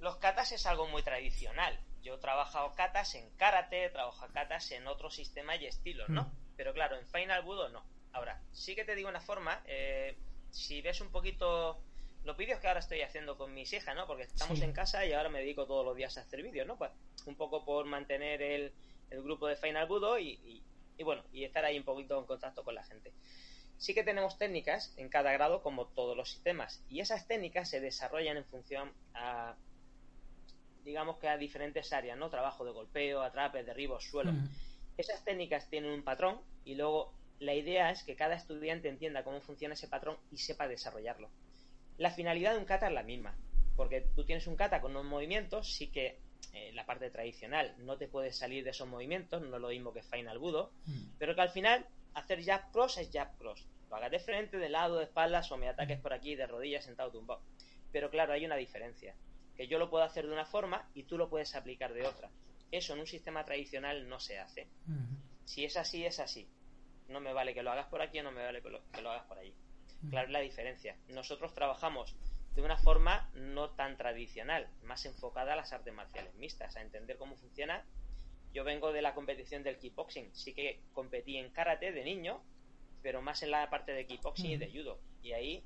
los 0.00 0.16
katas 0.16 0.52
es 0.52 0.66
algo 0.66 0.86
muy 0.88 1.02
tradicional. 1.02 1.78
Yo 2.02 2.14
he 2.14 2.18
trabajado 2.18 2.72
katas 2.74 3.14
en 3.14 3.30
karate, 3.36 3.84
he 3.84 3.90
trabajado 3.90 4.32
katas 4.32 4.70
en 4.72 4.86
otros 4.88 5.14
sistemas 5.14 5.60
y 5.60 5.66
estilos, 5.66 6.08
¿no? 6.08 6.24
Mm. 6.24 6.32
Pero 6.56 6.74
claro, 6.74 6.96
en 6.96 7.06
Final 7.06 7.42
Budo 7.42 7.68
no. 7.68 7.84
Ahora, 8.12 8.40
sí 8.50 8.74
que 8.74 8.84
te 8.84 8.94
digo 8.94 9.08
una 9.08 9.20
forma, 9.20 9.62
eh, 9.66 10.18
si 10.50 10.82
ves 10.82 11.00
un 11.00 11.10
poquito 11.10 11.80
los 12.24 12.36
vídeos 12.36 12.60
que 12.60 12.68
ahora 12.68 12.80
estoy 12.80 13.00
haciendo 13.02 13.36
con 13.36 13.52
mis 13.52 13.72
hijas, 13.72 13.94
¿no? 13.96 14.06
Porque 14.06 14.22
estamos 14.24 14.58
Sí. 14.58 14.64
en 14.64 14.72
casa 14.72 15.04
y 15.04 15.12
ahora 15.12 15.28
me 15.28 15.40
dedico 15.40 15.66
todos 15.66 15.84
los 15.84 15.96
días 15.96 16.16
a 16.18 16.20
hacer 16.22 16.42
vídeos, 16.42 16.66
¿no? 16.66 16.76
Pues 16.78 16.90
un 17.26 17.36
poco 17.36 17.64
por 17.64 17.84
mantener 17.86 18.40
el, 18.42 18.72
el 19.10 19.22
grupo 19.22 19.46
de 19.48 19.56
Final 19.56 19.86
Budo 19.88 20.18
y, 20.18 20.30
y- 20.44 20.62
y 20.98 21.02
bueno, 21.04 21.24
y 21.32 21.44
estar 21.44 21.64
ahí 21.64 21.78
un 21.78 21.84
poquito 21.84 22.18
en 22.18 22.26
contacto 22.26 22.62
con 22.64 22.74
la 22.74 22.84
gente. 22.84 23.12
Sí 23.78 23.94
que 23.94 24.04
tenemos 24.04 24.38
técnicas 24.38 24.94
en 24.96 25.08
cada 25.08 25.32
grado 25.32 25.62
como 25.62 25.86
todos 25.88 26.16
los 26.16 26.30
sistemas 26.30 26.84
y 26.88 27.00
esas 27.00 27.26
técnicas 27.26 27.68
se 27.70 27.80
desarrollan 27.80 28.36
en 28.36 28.44
función 28.44 28.92
a 29.14 29.56
digamos 30.84 31.18
que 31.18 31.28
a 31.28 31.36
diferentes 31.38 31.92
áreas, 31.92 32.18
¿no? 32.18 32.28
Trabajo 32.30 32.64
de 32.64 32.72
golpeo, 32.72 33.22
atrapes, 33.22 33.64
derribos, 33.64 34.04
suelo. 34.04 34.32
Mm. 34.32 34.48
Esas 34.96 35.24
técnicas 35.24 35.68
tienen 35.70 35.92
un 35.92 36.02
patrón 36.04 36.40
y 36.64 36.74
luego 36.74 37.14
la 37.38 37.54
idea 37.54 37.90
es 37.90 38.02
que 38.04 38.16
cada 38.16 38.34
estudiante 38.34 38.88
entienda 38.88 39.24
cómo 39.24 39.40
funciona 39.40 39.74
ese 39.74 39.88
patrón 39.88 40.16
y 40.30 40.38
sepa 40.38 40.68
desarrollarlo. 40.68 41.30
La 41.98 42.10
finalidad 42.10 42.52
de 42.52 42.58
un 42.58 42.64
kata 42.64 42.88
es 42.88 42.92
la 42.92 43.02
misma, 43.02 43.34
porque 43.76 44.00
tú 44.14 44.24
tienes 44.24 44.46
un 44.46 44.56
kata 44.56 44.80
con 44.80 44.92
unos 44.92 45.04
movimientos, 45.04 45.72
sí 45.72 45.88
que 45.88 46.18
eh, 46.52 46.72
la 46.74 46.84
parte 46.84 47.10
tradicional 47.10 47.74
no 47.78 47.96
te 47.96 48.08
puedes 48.08 48.36
salir 48.36 48.64
de 48.64 48.70
esos 48.70 48.88
movimientos, 48.88 49.40
no 49.42 49.56
es 49.56 49.62
lo 49.62 49.68
mismo 49.68 49.92
que 49.92 50.02
Final 50.02 50.38
Budo, 50.38 50.72
Mm. 50.86 51.12
pero 51.18 51.34
que 51.34 51.40
al 51.40 51.50
final 51.50 51.86
hacer 52.14 52.42
jab 52.44 52.70
cross 52.72 52.98
es 52.98 53.10
jab 53.12 53.36
cross. 53.38 53.66
Lo 53.88 53.96
hagas 53.96 54.10
de 54.10 54.18
frente, 54.18 54.56
de 54.56 54.68
lado, 54.68 54.98
de 54.98 55.04
espaldas 55.04 55.50
o 55.52 55.56
me 55.56 55.68
ataques 55.68 56.00
por 56.00 56.12
aquí, 56.12 56.34
de 56.34 56.46
rodillas, 56.46 56.84
sentado, 56.84 57.10
tumbado. 57.10 57.42
Pero 57.92 58.10
claro, 58.10 58.32
hay 58.32 58.44
una 58.44 58.56
diferencia. 58.56 59.14
Que 59.56 59.66
yo 59.68 59.78
lo 59.78 59.90
puedo 59.90 60.02
hacer 60.04 60.26
de 60.26 60.32
una 60.32 60.46
forma 60.46 60.88
y 60.94 61.02
tú 61.04 61.18
lo 61.18 61.28
puedes 61.28 61.54
aplicar 61.54 61.92
de 61.92 62.06
otra. 62.06 62.30
Eso 62.70 62.94
en 62.94 63.00
un 63.00 63.06
sistema 63.06 63.44
tradicional 63.44 64.08
no 64.08 64.18
se 64.18 64.38
hace. 64.38 64.66
Mm. 64.86 65.16
Si 65.44 65.64
es 65.64 65.76
así, 65.76 66.04
es 66.06 66.18
así. 66.20 66.48
No 67.08 67.20
me 67.20 67.34
vale 67.34 67.52
que 67.52 67.62
lo 67.62 67.70
hagas 67.70 67.86
por 67.88 68.00
aquí 68.00 68.18
o 68.20 68.22
no 68.22 68.32
me 68.32 68.42
vale 68.42 68.62
que 68.62 68.70
lo, 68.70 68.80
que 68.90 69.02
lo 69.02 69.10
hagas 69.10 69.24
por 69.26 69.38
allí. 69.38 69.54
Claro, 70.10 70.26
es 70.26 70.32
la 70.32 70.40
diferencia. 70.40 70.96
Nosotros 71.08 71.54
trabajamos 71.54 72.14
de 72.54 72.62
una 72.62 72.76
forma 72.76 73.30
no 73.34 73.70
tan 73.70 73.96
tradicional, 73.96 74.68
más 74.82 75.04
enfocada 75.06 75.54
a 75.54 75.56
las 75.56 75.72
artes 75.72 75.94
marciales 75.94 76.34
mixtas, 76.34 76.76
a 76.76 76.82
entender 76.82 77.16
cómo 77.16 77.36
funciona. 77.36 77.84
Yo 78.52 78.64
vengo 78.64 78.92
de 78.92 79.00
la 79.00 79.14
competición 79.14 79.62
del 79.62 79.78
kickboxing. 79.78 80.34
Sí 80.34 80.52
que 80.52 80.80
competí 80.92 81.36
en 81.38 81.50
karate 81.50 81.92
de 81.92 82.04
niño, 82.04 82.42
pero 83.02 83.22
más 83.22 83.42
en 83.42 83.50
la 83.52 83.70
parte 83.70 83.92
de 83.92 84.04
kickboxing 84.06 84.50
y 84.50 84.56
de 84.56 84.70
judo. 84.70 84.98
Y 85.22 85.32
ahí, 85.32 85.64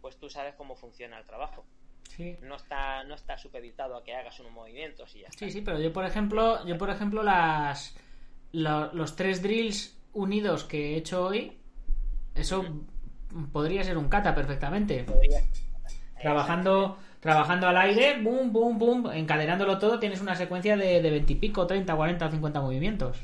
pues 0.00 0.16
tú 0.18 0.30
sabes 0.30 0.54
cómo 0.54 0.76
funciona 0.76 1.18
el 1.18 1.26
trabajo. 1.26 1.64
Sí. 2.08 2.36
No 2.42 2.56
está, 2.56 3.02
no 3.04 3.14
está 3.14 3.36
supeditado 3.38 3.96
a 3.96 4.04
que 4.04 4.14
hagas 4.14 4.38
unos 4.40 4.52
movimientos 4.52 5.14
y 5.16 5.20
ya 5.20 5.28
está. 5.28 5.38
Sí, 5.46 5.50
sí, 5.50 5.60
pero 5.62 5.80
yo 5.80 5.92
por 5.92 6.04
ejemplo, 6.04 6.64
yo 6.66 6.76
por 6.78 6.90
ejemplo 6.90 7.22
las 7.22 7.96
lo- 8.52 8.92
los 8.92 9.16
tres 9.16 9.42
drills 9.42 9.96
unidos 10.12 10.64
que 10.64 10.94
he 10.94 10.96
hecho 10.96 11.24
hoy, 11.24 11.56
eso 12.34 12.64
podría 13.52 13.82
ser 13.84 13.96
un 13.98 14.08
kata 14.08 14.34
perfectamente. 14.34 15.04
Podría- 15.04 15.42
Trabajando 16.20 16.98
trabajando 17.20 17.68
al 17.68 17.76
aire, 17.76 18.18
boom, 18.22 18.50
boom, 18.50 18.78
boom, 18.78 19.10
encadenándolo 19.12 19.78
todo, 19.78 19.98
tienes 19.98 20.22
una 20.22 20.34
secuencia 20.36 20.74
de, 20.76 21.02
de 21.02 21.10
20 21.10 21.32
y 21.34 21.36
pico, 21.36 21.66
30, 21.66 21.94
40 21.94 22.26
o 22.26 22.30
50 22.30 22.60
movimientos. 22.62 23.18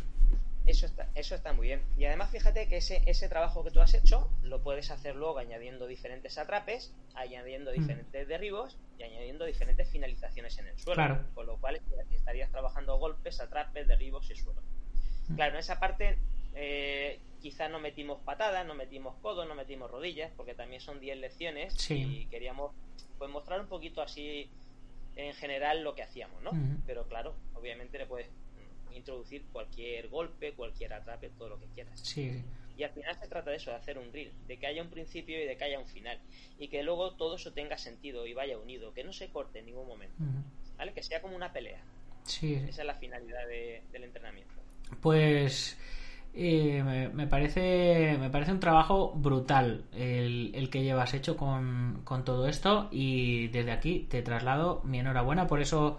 Eso 0.66 0.84
está, 0.84 1.08
eso 1.14 1.34
está 1.34 1.52
muy 1.54 1.68
bien. 1.68 1.80
Y 1.96 2.04
además 2.04 2.30
fíjate 2.30 2.68
que 2.68 2.76
ese, 2.78 3.02
ese 3.06 3.28
trabajo 3.30 3.64
que 3.64 3.70
tú 3.70 3.80
has 3.80 3.94
hecho 3.94 4.28
lo 4.42 4.62
puedes 4.62 4.90
hacer 4.90 5.16
luego 5.16 5.38
añadiendo 5.38 5.86
diferentes 5.86 6.36
atrapes, 6.36 6.92
añadiendo 7.14 7.70
Mm. 7.70 7.74
diferentes 7.74 8.28
derribos 8.28 8.76
y 8.98 9.04
añadiendo 9.04 9.44
diferentes 9.46 9.88
finalizaciones 9.88 10.58
en 10.58 10.66
el 10.66 10.78
suelo. 10.78 10.96
Claro. 10.96 11.20
Con 11.34 11.46
lo 11.46 11.56
cual 11.56 11.80
estarías 12.10 12.50
trabajando 12.50 12.98
golpes, 12.98 13.40
atrapes, 13.40 13.86
derribos 13.88 14.30
y 14.30 14.34
suelo. 14.36 14.60
Mm. 15.28 15.36
Claro, 15.36 15.52
en 15.54 15.58
esa 15.60 15.78
parte 15.80 16.18
eh, 16.56 17.20
quizás 17.40 17.70
no 17.70 17.78
metimos 17.78 18.20
patadas, 18.22 18.66
no 18.66 18.74
metimos 18.74 19.14
codos, 19.22 19.46
no 19.46 19.54
metimos 19.54 19.90
rodillas, 19.90 20.32
porque 20.36 20.54
también 20.54 20.80
son 20.80 20.98
10 20.98 21.16
lecciones 21.18 21.74
Sí. 21.74 22.22
y 22.22 22.26
queríamos 22.26 22.72
pues 23.18 23.30
mostrar 23.30 23.60
un 23.60 23.68
poquito 23.68 24.02
así 24.02 24.50
en 25.14 25.32
general 25.34 25.82
lo 25.84 25.94
que 25.94 26.02
hacíamos, 26.02 26.42
¿no? 26.42 26.50
Pero 26.86 27.06
claro, 27.06 27.34
obviamente 27.54 27.96
le 27.98 28.06
puedes 28.06 28.28
introducir 28.92 29.44
cualquier 29.52 30.08
golpe, 30.08 30.52
cualquier 30.54 30.92
atrape, 30.94 31.28
todo 31.30 31.50
lo 31.50 31.58
que 31.60 31.66
quieras. 31.74 31.98
Sí. 32.00 32.42
Y 32.76 32.82
al 32.82 32.90
final 32.90 33.18
se 33.18 33.26
trata 33.28 33.50
de 33.50 33.56
eso, 33.56 33.70
de 33.70 33.76
hacer 33.76 33.96
un 33.98 34.12
reel, 34.12 34.32
de 34.46 34.58
que 34.58 34.66
haya 34.66 34.82
un 34.82 34.90
principio 34.90 35.40
y 35.42 35.46
de 35.46 35.56
que 35.56 35.64
haya 35.64 35.78
un 35.78 35.86
final. 35.86 36.18
Y 36.58 36.68
que 36.68 36.82
luego 36.82 37.14
todo 37.14 37.36
eso 37.36 37.52
tenga 37.54 37.78
sentido 37.78 38.26
y 38.26 38.34
vaya 38.34 38.58
unido, 38.58 38.92
que 38.92 39.04
no 39.04 39.12
se 39.14 39.30
corte 39.30 39.60
en 39.60 39.66
ningún 39.66 39.86
momento. 39.88 40.16
¿vale? 40.76 40.92
Que 40.92 41.02
sea 41.02 41.22
como 41.22 41.34
una 41.36 41.52
pelea. 41.54 41.80
Sí, 42.24 42.56
sí. 42.58 42.64
Esa 42.68 42.82
es 42.82 42.86
la 42.86 42.94
finalidad 42.96 43.46
de- 43.46 43.82
del 43.92 44.04
entrenamiento. 44.04 44.52
Pues 45.00 45.78
eh, 46.36 47.10
me, 47.14 47.26
parece 47.26 48.16
me 48.20 48.28
parece 48.30 48.52
un 48.52 48.60
trabajo 48.60 49.12
brutal 49.14 49.84
el, 49.92 50.68
que 50.70 50.82
llevas 50.82 51.14
hecho 51.14 51.36
con, 51.36 52.02
con 52.04 52.24
todo 52.24 52.46
esto 52.46 52.88
y 52.90 53.48
desde 53.48 53.72
aquí 53.72 54.06
te 54.10 54.22
traslado 54.22 54.82
mi 54.84 54.98
enhorabuena. 55.00 55.46
Por 55.46 55.60
eso 55.60 55.98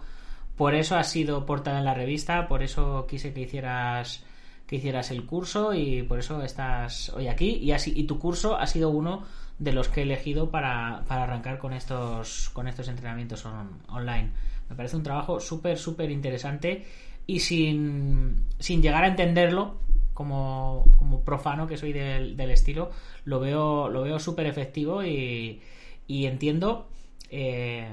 por 0.55 0.73
eso 0.75 0.95
has 0.95 1.09
sido 1.11 1.45
portada 1.45 1.79
en 1.79 1.85
la 1.85 1.93
revista 1.93 2.47
por 2.47 2.63
eso 2.63 3.05
quise 3.07 3.33
que 3.33 3.41
hicieras 3.41 4.23
que 4.67 4.75
hicieras 4.77 5.11
el 5.11 5.25
curso 5.25 5.73
y 5.73 6.03
por 6.03 6.19
eso 6.19 6.41
estás 6.43 7.09
hoy 7.09 7.27
aquí. 7.27 7.55
Y 7.55 7.71
así 7.71 7.93
y 7.95 8.03
tu 8.03 8.19
curso 8.19 8.57
ha 8.57 8.67
sido 8.67 8.89
uno 8.89 9.23
de 9.59 9.71
los 9.73 9.87
que 9.89 10.01
he 10.01 10.03
elegido 10.03 10.51
para, 10.51 11.03
para 11.07 11.23
arrancar 11.23 11.57
con 11.57 11.73
estos 11.73 12.49
con 12.51 12.67
estos 12.67 12.87
entrenamientos 12.89 13.45
on- 13.45 13.79
online. 13.89 14.31
Me 14.69 14.75
parece 14.75 14.97
un 14.97 15.03
trabajo 15.03 15.39
súper 15.39 15.77
súper 15.77 16.11
interesante 16.11 16.85
y 17.25 17.39
sin, 17.41 18.45
sin 18.59 18.81
llegar 18.81 19.03
a 19.03 19.07
entenderlo 19.07 19.75
como, 20.17 20.83
como 20.97 21.21
profano 21.21 21.67
que 21.67 21.77
soy 21.77 21.93
del, 21.93 22.35
del 22.35 22.49
estilo 22.49 22.89
lo 23.25 23.39
veo 23.39 23.87
lo 23.89 24.01
veo 24.01 24.17
súper 24.17 24.47
efectivo 24.47 25.03
y, 25.03 25.61
y 26.07 26.25
entiendo 26.25 26.87
eh, 27.29 27.87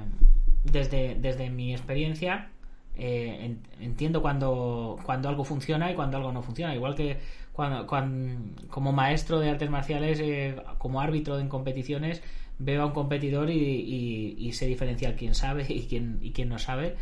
desde, 0.65 1.17
desde 1.17 1.51
mi 1.51 1.73
experiencia 1.75 2.49
eh, 2.97 3.39
en- 3.47 3.61
entiendo 3.81 4.23
cuando, 4.23 4.99
cuando 5.05 5.29
algo 5.29 5.45
funciona 5.45 5.91
y 5.91 5.95
cuando 5.95 6.17
algo 6.17 6.33
no 6.33 6.43
funciona. 6.43 6.75
Igual 6.75 6.95
que 6.95 7.19
cuando, 7.53 7.87
cuan- 7.87 8.55
como 8.71 8.93
maestro 8.93 9.39
de 9.41 9.51
artes 9.51 9.69
marciales 9.69 10.19
eh, 10.21 10.57
como 10.79 11.01
árbitro 11.03 11.39
en 11.41 11.49
competiciones 11.49 12.23
veo 12.59 12.83
a 12.83 12.87
un 12.87 12.93
competidor 12.93 13.51
y, 13.51 13.59
y, 13.59 14.37
y 14.39 14.53
sé 14.53 14.67
diferenciar 14.67 15.15
quién 15.17 15.35
sabe 15.35 15.67
y 15.69 15.83
quién, 15.89 16.19
y 16.23 16.31
quién 16.33 16.49
no 16.49 16.59
sabe. 16.59 16.95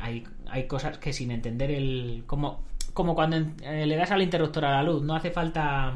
Hay, 0.00 0.24
hay 0.48 0.66
cosas 0.66 0.98
que 0.98 1.12
sin 1.12 1.30
entender 1.30 1.70
el 1.70 2.24
como, 2.26 2.64
como 2.96 3.14
cuando 3.14 3.36
eh, 3.36 3.84
le 3.84 3.94
das 3.94 4.10
al 4.10 4.22
interruptor 4.22 4.64
a 4.64 4.70
la 4.70 4.82
luz. 4.82 5.02
No 5.02 5.14
hace 5.14 5.30
falta 5.30 5.92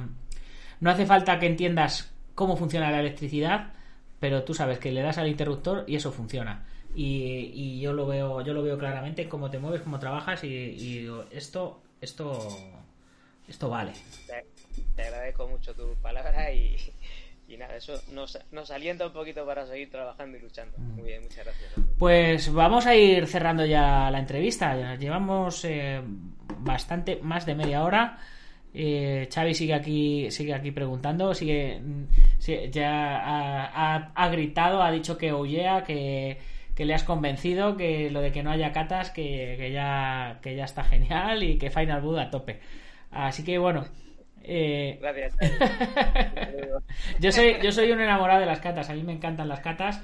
no 0.81 0.91
hace 0.91 1.07
falta 1.07 1.39
que 1.39 1.47
entiendas 1.47 2.13
cómo 2.35 2.59
funciona 2.59 2.91
la 2.91 3.01
electricidad 3.01 3.73
pero 4.21 4.45
tú 4.45 4.53
sabes 4.53 4.79
que 4.79 4.93
le 4.93 5.01
das 5.01 5.17
al 5.17 5.29
interruptor 5.29 5.85
y 5.89 5.97
eso 5.97 6.13
funciona. 6.13 6.67
Y, 6.95 7.53
y 7.55 7.81
yo 7.81 7.95
lo 7.95 8.07
veo 8.07 8.43
yo 8.43 8.53
lo 8.53 8.63
veo 8.63 8.77
claramente 8.77 9.31
cómo 9.31 9.49
te 9.49 9.59
mueves 9.59 9.81
cómo 9.81 9.99
trabajas 9.99 10.45
y, 10.45 10.49
y 10.49 10.99
digo 10.99 11.25
esto 11.31 11.81
esto 12.03 12.39
esto 13.49 13.71
vale. 13.71 13.93
Te 14.95 15.03
agradezco 15.03 15.49
mucho 15.49 15.75
tus 15.75 15.97
palabras 16.03 16.55
y, 16.55 16.77
y 17.51 17.57
nada, 17.57 17.75
eso 17.77 18.01
nos, 18.13 18.39
nos 18.53 18.71
alienta 18.71 19.07
un 19.07 19.13
poquito 19.13 19.45
para 19.45 19.67
seguir 19.67 19.91
trabajando 19.91 20.39
y 20.39 20.41
luchando. 20.41 20.79
Muy 20.79 21.03
bien, 21.09 21.23
muchas 21.23 21.45
gracias. 21.45 21.73
Pues 21.99 22.53
vamos 22.53 22.87
a 22.87 22.95
ir 22.95 23.27
cerrando 23.27 23.67
ya 23.67 24.11
la 24.11 24.19
entrevista. 24.21 24.95
Llevamos 24.97 25.65
eh, 25.65 26.01
bastante 26.59 27.19
más 27.23 27.47
de 27.47 27.55
media 27.55 27.83
hora. 27.83 28.19
Eh, 28.73 29.29
Xavi 29.35 29.53
sigue 29.55 29.75
aquí 29.75 30.31
sigue 30.31 30.55
aquí 30.55 30.71
preguntando 30.71 31.35
sigue 31.35 31.81
mm, 31.81 32.05
ya 32.71 33.17
ha, 33.19 33.65
ha- 33.97 34.13
ha 34.15 34.29
gritado 34.29 34.81
ha 34.81 34.93
dicho 34.93 35.19
que 35.19 35.33
huyea 35.35 35.83
que, 35.83 36.39
que 36.77 36.85
le 36.85 36.95
has 36.95 37.03
convencido 37.03 37.77
que 37.77 38.11
lo 38.13 38.21
de 38.21 38.31
que 38.31 38.45
no 38.45 38.53
haya 38.53 38.71
catas 38.71 39.11
que, 39.11 39.57
que 39.59 39.73
ya 39.73 40.39
que 40.41 40.55
ya 40.55 40.67
está 40.67 40.85
genial 40.85 41.43
y 41.43 41.59
que 41.59 41.69
Final 41.71 42.01
Boot 42.01 42.19
a 42.21 42.31
tope 42.31 42.61
así 43.11 43.43
que 43.43 43.59
bueno 43.59 43.87
eh, 44.43 44.99
Gracias. 45.01 45.35
yo 47.21 47.33
soy, 47.33 47.57
yo 47.63 47.73
soy 47.73 47.93
un 47.93 48.01
enamorado 48.01 48.41
de 48.41 48.47
las 48.47 48.61
catas, 48.61 48.91
a 48.91 48.95
mí 48.95 49.03
me 49.03 49.13
encantan 49.13 49.49
las 49.49 49.61
catas. 49.61 50.03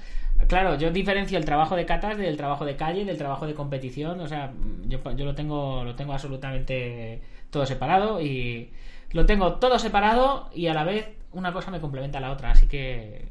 Claro, 0.49 0.77
yo 0.77 0.91
diferencio 0.91 1.39
el 1.39 1.45
trabajo 1.45 1.77
de 1.77 1.87
catas 1.87 2.19
del 2.19 2.37
trabajo 2.37 2.65
de 2.65 2.77
calle, 2.77 3.05
del 3.05 3.17
trabajo 3.17 3.47
de 3.47 3.55
competición, 3.55 4.21
o 4.21 4.29
sea, 4.29 4.53
yo, 4.87 5.01
yo 5.15 5.25
lo 5.25 5.35
tengo, 5.35 5.83
lo 5.83 5.95
tengo 5.97 6.13
absolutamente 6.13 7.23
todo 7.51 7.65
separado 7.65 8.21
y 8.21 8.71
lo 9.13 9.25
tengo 9.25 9.55
todo 9.55 9.79
separado 9.79 10.51
y 10.53 10.67
a 10.67 10.75
la 10.75 10.85
vez 10.85 11.09
una 11.33 11.53
cosa 11.53 11.71
me 11.71 11.81
complementa 11.81 12.19
a 12.19 12.21
la 12.21 12.33
otra, 12.33 12.51
así 12.51 12.69
que 12.69 13.29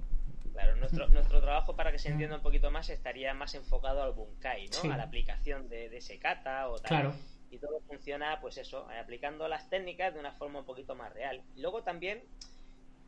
Claro, 0.56 0.78
nuestro, 0.78 1.08
nuestro 1.10 1.41
trabajo, 1.41 1.76
para 1.76 1.91
que 1.91 1.99
se 1.99 2.10
entienda 2.10 2.38
un 2.38 2.41
poquito 2.41 2.72
más, 2.72 2.89
estaría 2.89 3.34
más 3.34 3.53
enfocado 3.56 4.01
al 4.01 4.14
Bunkai, 4.14 4.68
¿no? 4.68 4.74
Sí. 4.74 4.89
A 4.89 4.97
la 4.97 5.03
aplicación 5.03 5.68
de, 5.68 5.89
de 5.89 5.97
ese 5.97 6.18
kata 6.18 6.70
o 6.70 6.80
tal. 6.80 6.89
Claro. 6.89 7.14
Y 7.51 7.57
todo 7.59 7.79
funciona, 7.87 8.39
pues 8.41 8.57
eso, 8.57 8.87
aplicando 8.99 9.47
las 9.47 9.69
técnicas 9.69 10.13
de 10.13 10.19
una 10.19 10.33
forma 10.33 10.59
un 10.59 10.65
poquito 10.65 10.95
más 10.95 11.13
real. 11.13 11.43
Y 11.55 11.61
luego 11.61 11.83
también, 11.83 12.23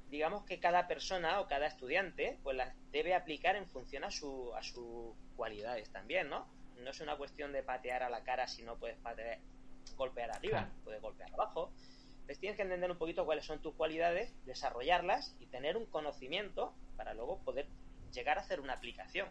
digamos 0.09 0.45
que 0.45 0.59
cada 0.59 0.88
persona 0.88 1.39
o 1.41 1.47
cada 1.47 1.67
estudiante, 1.67 2.39
pues 2.43 2.55
las 2.55 2.73
debe 2.91 3.13
aplicar 3.13 3.55
en 3.55 3.67
función 3.67 4.03
a, 4.03 4.11
su, 4.11 4.53
a 4.55 4.63
sus 4.63 5.15
cualidades 5.35 5.89
también, 5.91 6.29
¿no? 6.29 6.47
No 6.83 6.91
es 6.91 7.01
una 7.01 7.17
cuestión 7.17 7.51
de 7.51 7.63
patear 7.63 8.03
a 8.03 8.09
la 8.09 8.23
cara 8.23 8.47
si 8.47 8.63
no 8.63 8.77
puedes 8.77 8.97
patear, 8.97 9.39
golpear 9.95 10.31
arriba, 10.31 10.59
Claro. 10.59 10.73
puedes 10.83 11.01
golpear 11.01 11.33
abajo. 11.33 11.71
Pues 12.25 12.39
tienes 12.39 12.55
que 12.57 12.63
entender 12.63 12.91
un 12.91 12.97
poquito 12.97 13.25
cuáles 13.25 13.45
son 13.45 13.59
tus 13.61 13.73
cualidades, 13.73 14.33
desarrollarlas 14.45 15.35
y 15.39 15.47
tener 15.47 15.77
un 15.77 15.85
conocimiento 15.85 16.73
para 16.95 17.13
luego 17.13 17.39
poder 17.39 17.67
llegar 18.13 18.38
a 18.38 18.41
hacer 18.41 18.59
una 18.59 18.73
aplicación, 18.73 19.27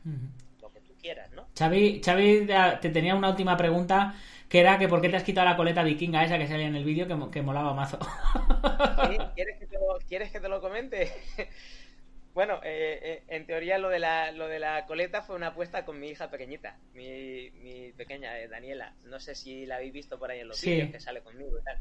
lo 0.61 0.71
que 0.73 0.81
tú 0.81 0.97
quieras, 0.97 1.31
¿no? 1.33 1.51
Xavi, 1.59 2.01
Xavi 2.05 2.47
ya 2.47 2.79
te 2.81 2.91
tenía 2.91 3.15
una 3.15 3.31
última 3.31 3.57
pregunta 3.57 4.15
que 4.49 4.61
era 4.61 4.79
que 4.79 4.89
por 4.89 5.01
qué 5.01 5.09
te 5.09 5.17
has 5.17 5.25
quitado 5.25 5.47
la 5.49 5.57
coleta 5.57 5.83
vikinga 5.83 6.25
esa 6.25 6.39
que 6.39 6.47
salía 6.47 6.67
en 6.67 6.77
el 6.77 6.85
vídeo 6.85 7.07
que, 7.09 7.15
mo- 7.15 7.31
que 7.31 7.43
molaba 7.43 7.75
mazo. 7.75 7.99
¿Sí? 8.95 9.31
¿Quieres, 9.35 9.59
que 9.59 9.67
te 9.67 9.75
lo, 9.77 9.99
¿Quieres 10.07 10.31
que 10.33 10.41
te 10.41 10.49
lo 10.49 10.61
comente? 10.61 11.13
bueno, 12.35 12.61
eh, 12.65 13.01
eh, 13.03 13.25
en 13.29 13.47
teoría 13.47 13.79
lo 13.79 13.89
de, 13.91 13.99
la, 14.01 14.33
lo 14.33 14.49
de 14.49 14.59
la 14.61 14.87
coleta 14.87 15.23
fue 15.23 15.37
una 15.37 15.49
apuesta 15.49 15.85
con 15.85 16.01
mi 16.01 16.09
hija 16.11 16.31
pequeñita, 16.31 16.81
mi, 16.93 17.51
mi 17.53 17.93
pequeña 17.95 18.39
eh, 18.41 18.49
Daniela. 18.49 18.97
No 19.03 19.21
sé 19.21 19.35
si 19.35 19.67
la 19.67 19.77
habéis 19.77 19.93
visto 19.93 20.19
por 20.19 20.31
ahí 20.31 20.41
en 20.41 20.49
los 20.49 20.61
Sí. 20.61 20.73
vídeos 20.73 20.91
que 20.91 21.01
sale 21.01 21.23
conmigo 21.23 21.59
y 21.59 21.63
tal. 21.63 21.81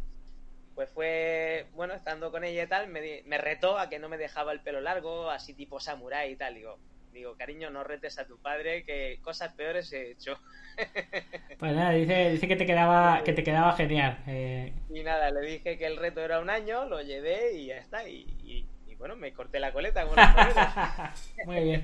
Pues 0.75 0.89
fue, 0.91 1.69
bueno, 1.73 1.93
estando 1.95 2.31
con 2.31 2.43
ella 2.45 2.63
y 2.63 2.67
tal, 2.69 2.87
me, 2.89 3.23
me 3.25 3.37
retó 3.39 3.79
a 3.79 3.89
que 3.89 3.99
no 3.99 4.09
me 4.09 4.17
dejaba 4.17 4.51
el 4.53 4.61
pelo 4.63 4.81
largo, 4.81 5.29
así 5.31 5.53
tipo 5.55 5.79
samurái 5.79 6.33
y 6.33 6.37
tal. 6.37 6.55
Digo, 6.55 6.79
digo, 7.15 7.35
cariño, 7.35 7.69
no 7.71 7.83
retes 7.83 8.19
a 8.19 8.27
tu 8.27 8.37
padre, 8.39 8.83
que 8.83 9.19
cosas 9.23 9.53
peores 9.53 9.91
he 9.93 10.11
hecho. 10.11 10.37
Pues 11.57 11.73
nada, 11.73 11.91
dice, 11.91 12.31
dice 12.31 12.47
que 12.47 12.55
te 12.57 12.65
quedaba, 12.65 13.23
que 13.23 13.33
te 13.33 13.43
quedaba 13.43 13.73
genial. 13.73 14.17
eh, 14.27 14.73
Y 14.89 15.03
nada, 15.03 15.31
le 15.31 15.41
dije 15.47 15.77
que 15.77 15.85
el 15.87 15.97
reto 15.97 16.21
era 16.21 16.39
un 16.39 16.49
año, 16.49 16.85
lo 16.85 17.01
llevé 17.01 17.53
y 17.53 17.67
ya 17.67 17.77
está. 17.77 18.07
Y, 18.07 18.25
y- 18.43 18.65
y 18.87 18.95
bueno, 18.95 19.15
me 19.15 19.33
corté 19.33 19.59
la 19.59 19.71
coleta 19.73 20.05
con. 20.05 20.15
Muy 21.45 21.63
bien. 21.63 21.83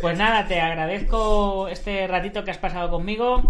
Pues 0.00 0.18
nada, 0.18 0.46
te 0.46 0.60
agradezco 0.60 1.68
este 1.68 2.06
ratito 2.06 2.44
que 2.44 2.50
has 2.50 2.58
pasado 2.58 2.90
conmigo. 2.90 3.42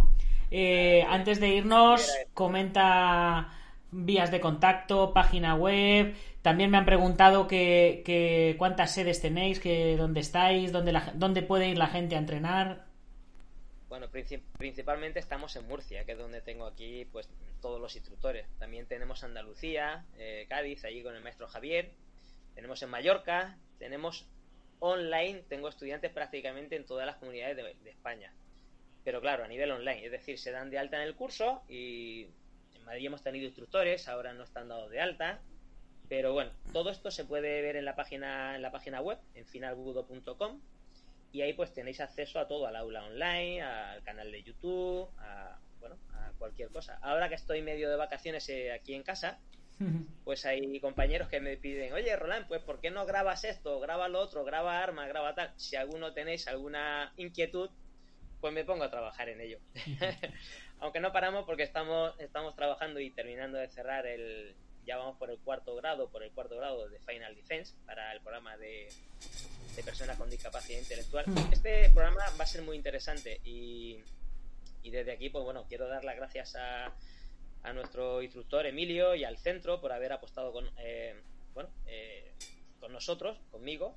Eh, 0.51 1.05
antes 1.09 1.41
de 1.41 1.49
irnos, 1.49 2.07
comenta 2.35 3.49
vías 3.93 4.31
de 4.31 4.41
contacto, 4.41 5.13
página 5.13 5.55
web. 5.55 6.15
También 6.43 6.71
me 6.71 6.79
han 6.79 6.85
preguntado 6.85 7.47
que, 7.47 8.03
que 8.05 8.57
cuántas 8.59 8.93
sedes 8.93 9.21
tenéis, 9.21 9.61
que 9.61 9.97
dónde 9.97 10.21
estáis, 10.21 10.73
dónde, 10.73 10.99
dónde 11.15 11.43
puede 11.43 11.69
ir 11.69 11.79
la 11.79 11.87
gente 11.87 12.17
a 12.17 12.19
entrenar. 12.19 12.87
Bueno, 13.89 14.09
princip- 14.11 14.43
principalmente 14.59 15.19
estamos 15.21 15.55
en 15.55 15.69
Murcia, 15.69 16.05
que 16.05 16.13
es 16.13 16.19
donde 16.19 16.41
tengo 16.41 16.67
aquí 16.67 17.07
pues 17.13 17.29
todos 17.61 17.81
los 17.81 17.95
instructores. 17.95 18.47
También 18.59 18.87
tenemos 18.87 19.23
Andalucía, 19.23 20.07
eh, 20.19 20.47
Cádiz, 20.49 20.85
allí 20.85 21.03
con 21.03 21.15
el 21.15 21.23
maestro 21.23 21.47
Javier. 21.47 21.93
Tenemos 22.55 22.83
en 22.83 22.89
Mallorca, 22.91 23.59
tenemos 23.79 24.27
online, 24.81 25.43
tengo 25.49 25.69
estudiantes 25.69 26.11
prácticamente 26.11 26.75
en 26.75 26.87
todas 26.87 27.07
las 27.07 27.17
comunidades 27.17 27.57
de, 27.57 27.63
de 27.85 27.91
España. 27.91 28.33
Pero 29.05 29.21
claro, 29.21 29.45
a 29.45 29.49
nivel 29.49 29.71
online, 29.71 30.07
es 30.07 30.11
decir, 30.13 30.39
se 30.39 30.51
dan 30.51 30.71
de 30.71 30.79
alta 30.79 30.97
en 30.97 31.03
el 31.03 31.15
curso 31.15 31.63
y 31.69 32.29
en 32.83 32.87
Madrid 32.87 33.07
hemos 33.07 33.23
tenido 33.23 33.47
instructores, 33.47 34.09
ahora 34.09 34.33
no 34.33 34.43
están 34.43 34.69
dados 34.69 34.91
de 34.91 35.01
alta. 35.01 35.41
Pero 36.09 36.33
bueno, 36.33 36.51
todo 36.73 36.91
esto 36.91 37.11
se 37.11 37.25
puede 37.25 37.63
ver 37.63 37.77
en 37.77 37.85
la 37.85 37.97
página, 37.97 38.57
en 38.57 38.63
la 38.63 38.71
página 38.71 39.01
web, 39.01 39.19
en 39.35 39.47
finalbudo.com 39.47 40.61
y 41.33 41.41
ahí 41.41 41.55
pues 41.55 41.73
tenéis 41.73 42.01
acceso 42.01 42.39
a 42.39 42.47
todo, 42.47 42.67
al 42.67 42.77
aula 42.77 43.05
online, 43.05 43.63
al 43.63 44.03
canal 44.03 44.31
de 44.31 44.43
YouTube, 44.43 45.09
a, 45.19 45.59
bueno, 45.81 45.97
a 46.13 46.33
cualquier 46.39 46.69
cosa. 46.69 46.99
Ahora 47.01 47.29
que 47.29 47.37
estoy 47.37 47.63
medio 47.63 47.89
de 47.89 47.97
vacaciones 47.97 48.47
eh, 48.51 48.73
aquí 48.73 48.95
en 48.95 49.03
casa, 49.03 49.39
pues 50.25 50.45
hay 50.45 50.79
compañeros 50.81 51.29
que 51.29 51.41
me 51.41 51.57
piden, 51.57 51.95
oye 51.95 52.15
Roland, 52.17 52.47
pues 52.49 52.63
¿por 52.63 52.81
qué 52.81 52.91
no 52.91 53.07
grabas 53.07 53.45
esto? 53.45 53.81
Graba 53.81 54.09
lo 54.09 54.21
otro, 54.21 54.45
graba 54.45 54.83
arma, 54.83 55.07
graba 55.07 55.35
tal. 55.35 55.55
Si 55.57 55.77
alguno 55.77 56.13
tenéis 56.13 56.47
alguna 56.49 57.15
inquietud, 57.17 57.71
pues 58.43 58.53
me 58.53 58.65
pongo 58.65 58.85
a 58.85 58.91
trabajar 58.91 59.31
en 59.31 59.41
ello. 59.41 59.59
Aunque 60.83 60.99
no 60.99 61.13
paramos 61.13 61.45
porque 61.45 61.63
estamos, 61.63 62.13
estamos 62.19 62.57
trabajando 62.57 62.99
y 62.99 63.11
terminando 63.13 63.57
de 63.57 63.69
cerrar 63.69 64.05
el, 64.05 64.53
ya 64.85 64.97
vamos 64.97 65.17
por 65.17 65.31
el 65.31 65.39
cuarto 65.39 65.77
grado, 65.77 66.09
por 66.09 66.25
el 66.25 66.33
cuarto 66.33 66.57
grado 66.57 66.89
de 66.89 66.99
Final 66.99 67.37
Defense 67.37 67.73
para 67.87 68.13
el 68.13 68.21
programa 68.21 68.57
de, 68.57 68.89
de 69.77 69.83
personas 69.85 70.19
con 70.19 70.29
discapacidad 70.29 70.81
intelectual. 70.81 71.25
Este 71.53 71.89
programa 71.91 72.25
va 72.39 72.43
a 72.43 72.47
ser 72.49 72.63
muy 72.63 72.77
interesante 72.77 73.41
y, 73.45 74.01
y 74.83 74.91
desde 74.91 75.13
aquí, 75.13 75.31
pues 75.31 75.45
bueno, 75.45 75.67
quiero 75.69 75.87
dar 75.87 76.03
las 76.03 76.17
gracias 76.17 76.57
a, 76.57 76.93
a 77.63 77.73
nuestro 77.73 78.21
instructor 78.21 78.67
Emilio 78.67 79.15
y 79.15 79.23
al 79.23 79.39
centro 79.39 79.81
por 79.81 79.93
haber 79.93 80.13
apostado 80.13 80.53
con, 80.53 80.69
eh, 80.79 81.15
bueno, 81.55 81.71
eh, 81.87 82.33
con 82.81 82.93
nosotros, 82.93 83.39
conmigo. 83.53 83.97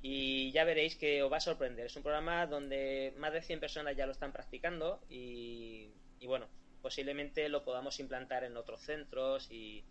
Y 0.00 0.52
ya 0.52 0.64
veréis 0.64 0.96
que 0.96 1.22
os 1.22 1.32
va 1.32 1.38
a 1.38 1.40
sorprender. 1.40 1.86
Es 1.86 1.96
un 1.96 2.02
programa 2.02 2.46
donde 2.46 3.14
más 3.16 3.32
de 3.32 3.42
100 3.42 3.60
personas 3.60 3.96
ya 3.96 4.06
lo 4.06 4.12
están 4.12 4.32
practicando 4.32 5.00
y, 5.08 5.90
y 6.20 6.26
bueno, 6.26 6.46
posiblemente 6.82 7.48
lo 7.48 7.64
podamos 7.64 7.98
implantar 7.98 8.44
en 8.44 8.56
otros 8.56 8.80
centros 8.80 9.50
y, 9.50 9.84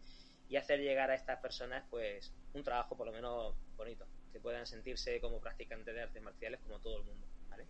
y 0.49 0.55
hacer 0.55 0.80
llegar 0.80 1.12
a 1.12 1.16
estas 1.16 1.39
personas 1.39 1.84
pues 1.89 2.34
un 2.53 2.64
trabajo 2.64 2.95
por 2.95 3.05
lo 3.05 3.14
menos 3.14 3.53
bonito, 3.76 4.05
que 4.32 4.39
puedan 4.39 4.66
sentirse 4.66 5.20
como 5.20 5.39
practicantes 5.39 5.93
de 5.93 6.01
artes 6.01 6.24
marciales 6.24 6.60
como 6.62 6.80
todo 6.80 6.97
el 6.97 7.03
mundo. 7.03 7.28
¿vale? 7.49 7.66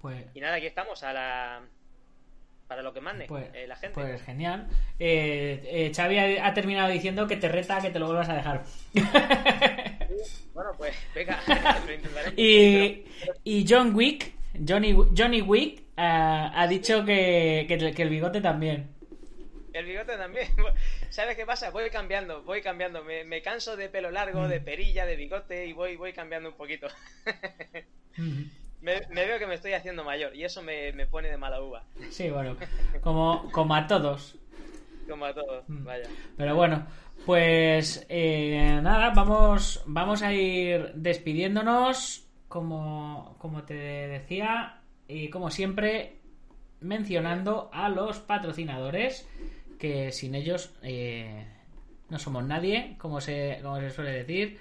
Pues, 0.00 0.26
Y 0.34 0.40
nada, 0.40 0.56
aquí 0.56 0.66
estamos 0.66 1.02
a 1.02 1.12
la 1.12 1.62
para 2.66 2.82
lo 2.82 2.92
que 2.92 3.00
mande 3.00 3.24
pues, 3.26 3.48
eh, 3.54 3.66
la 3.66 3.76
gente. 3.76 3.94
pues 3.94 4.20
genial. 4.22 4.68
Eh, 4.98 5.62
eh, 5.64 5.92
Xavi 5.94 6.18
ha, 6.18 6.46
ha 6.46 6.52
terminado 6.52 6.90
diciendo 6.90 7.26
que 7.26 7.36
te 7.36 7.48
reta 7.48 7.80
que 7.80 7.90
te 7.90 7.98
lo 7.98 8.06
vuelvas 8.06 8.28
a 8.28 8.34
dejar. 8.34 8.64
Bueno, 10.54 10.70
pues 10.76 10.94
venga, 11.14 11.40
lo 11.86 11.92
intentaré. 11.92 12.32
Y, 12.40 13.04
y 13.44 13.64
John 13.68 13.94
Wick, 13.94 14.32
Johnny, 14.66 14.96
Johnny 15.16 15.42
Wick, 15.42 15.82
ah, 15.96 16.52
ha 16.54 16.66
dicho 16.66 17.04
que, 17.04 17.66
que, 17.68 17.92
que 17.94 18.02
el 18.02 18.08
bigote 18.10 18.40
también. 18.40 18.88
El 19.72 19.84
bigote 19.86 20.16
también. 20.16 20.48
¿Sabes 21.10 21.36
qué 21.36 21.46
pasa? 21.46 21.70
Voy 21.70 21.88
cambiando, 21.90 22.42
voy 22.42 22.60
cambiando. 22.62 23.04
Me, 23.04 23.24
me 23.24 23.42
canso 23.42 23.76
de 23.76 23.88
pelo 23.88 24.10
largo, 24.10 24.42
Mm. 24.42 24.48
de 24.48 24.60
perilla, 24.60 25.06
de 25.06 25.16
bigote 25.16 25.66
y 25.66 25.72
voy, 25.72 25.96
voy 25.96 26.12
cambiando 26.12 26.48
un 26.50 26.56
poquito. 26.56 26.88
me, 28.80 29.00
me 29.10 29.24
veo 29.26 29.38
que 29.38 29.46
me 29.46 29.54
estoy 29.54 29.72
haciendo 29.72 30.04
mayor 30.04 30.34
y 30.34 30.44
eso 30.44 30.62
me, 30.62 30.92
me 30.92 31.06
pone 31.06 31.28
de 31.28 31.36
mala 31.36 31.60
uva. 31.62 31.84
Sí, 32.10 32.30
bueno, 32.30 32.56
como, 33.02 33.50
como 33.52 33.74
a 33.74 33.86
todos. 33.86 34.36
Como 35.08 35.24
a 35.24 35.32
todos, 35.34 35.64
vaya. 35.68 36.08
Pero 36.36 36.54
bueno, 36.54 36.86
pues 37.24 38.06
eh, 38.08 38.80
nada, 38.82 39.10
vamos, 39.10 39.82
vamos 39.86 40.22
a 40.22 40.32
ir 40.32 40.92
despidiéndonos, 40.94 42.26
como, 42.48 43.36
como 43.38 43.64
te 43.64 43.74
decía, 43.74 44.80
y 45.06 45.28
como 45.28 45.50
siempre, 45.50 46.20
mencionando 46.80 47.70
a 47.72 47.88
los 47.88 48.18
patrocinadores, 48.20 49.28
que 49.78 50.12
sin 50.12 50.34
ellos 50.34 50.74
eh, 50.82 51.46
no 52.08 52.18
somos 52.18 52.44
nadie, 52.44 52.96
como 52.98 53.20
se, 53.20 53.60
como 53.62 53.80
se 53.80 53.90
suele 53.90 54.12
decir, 54.12 54.58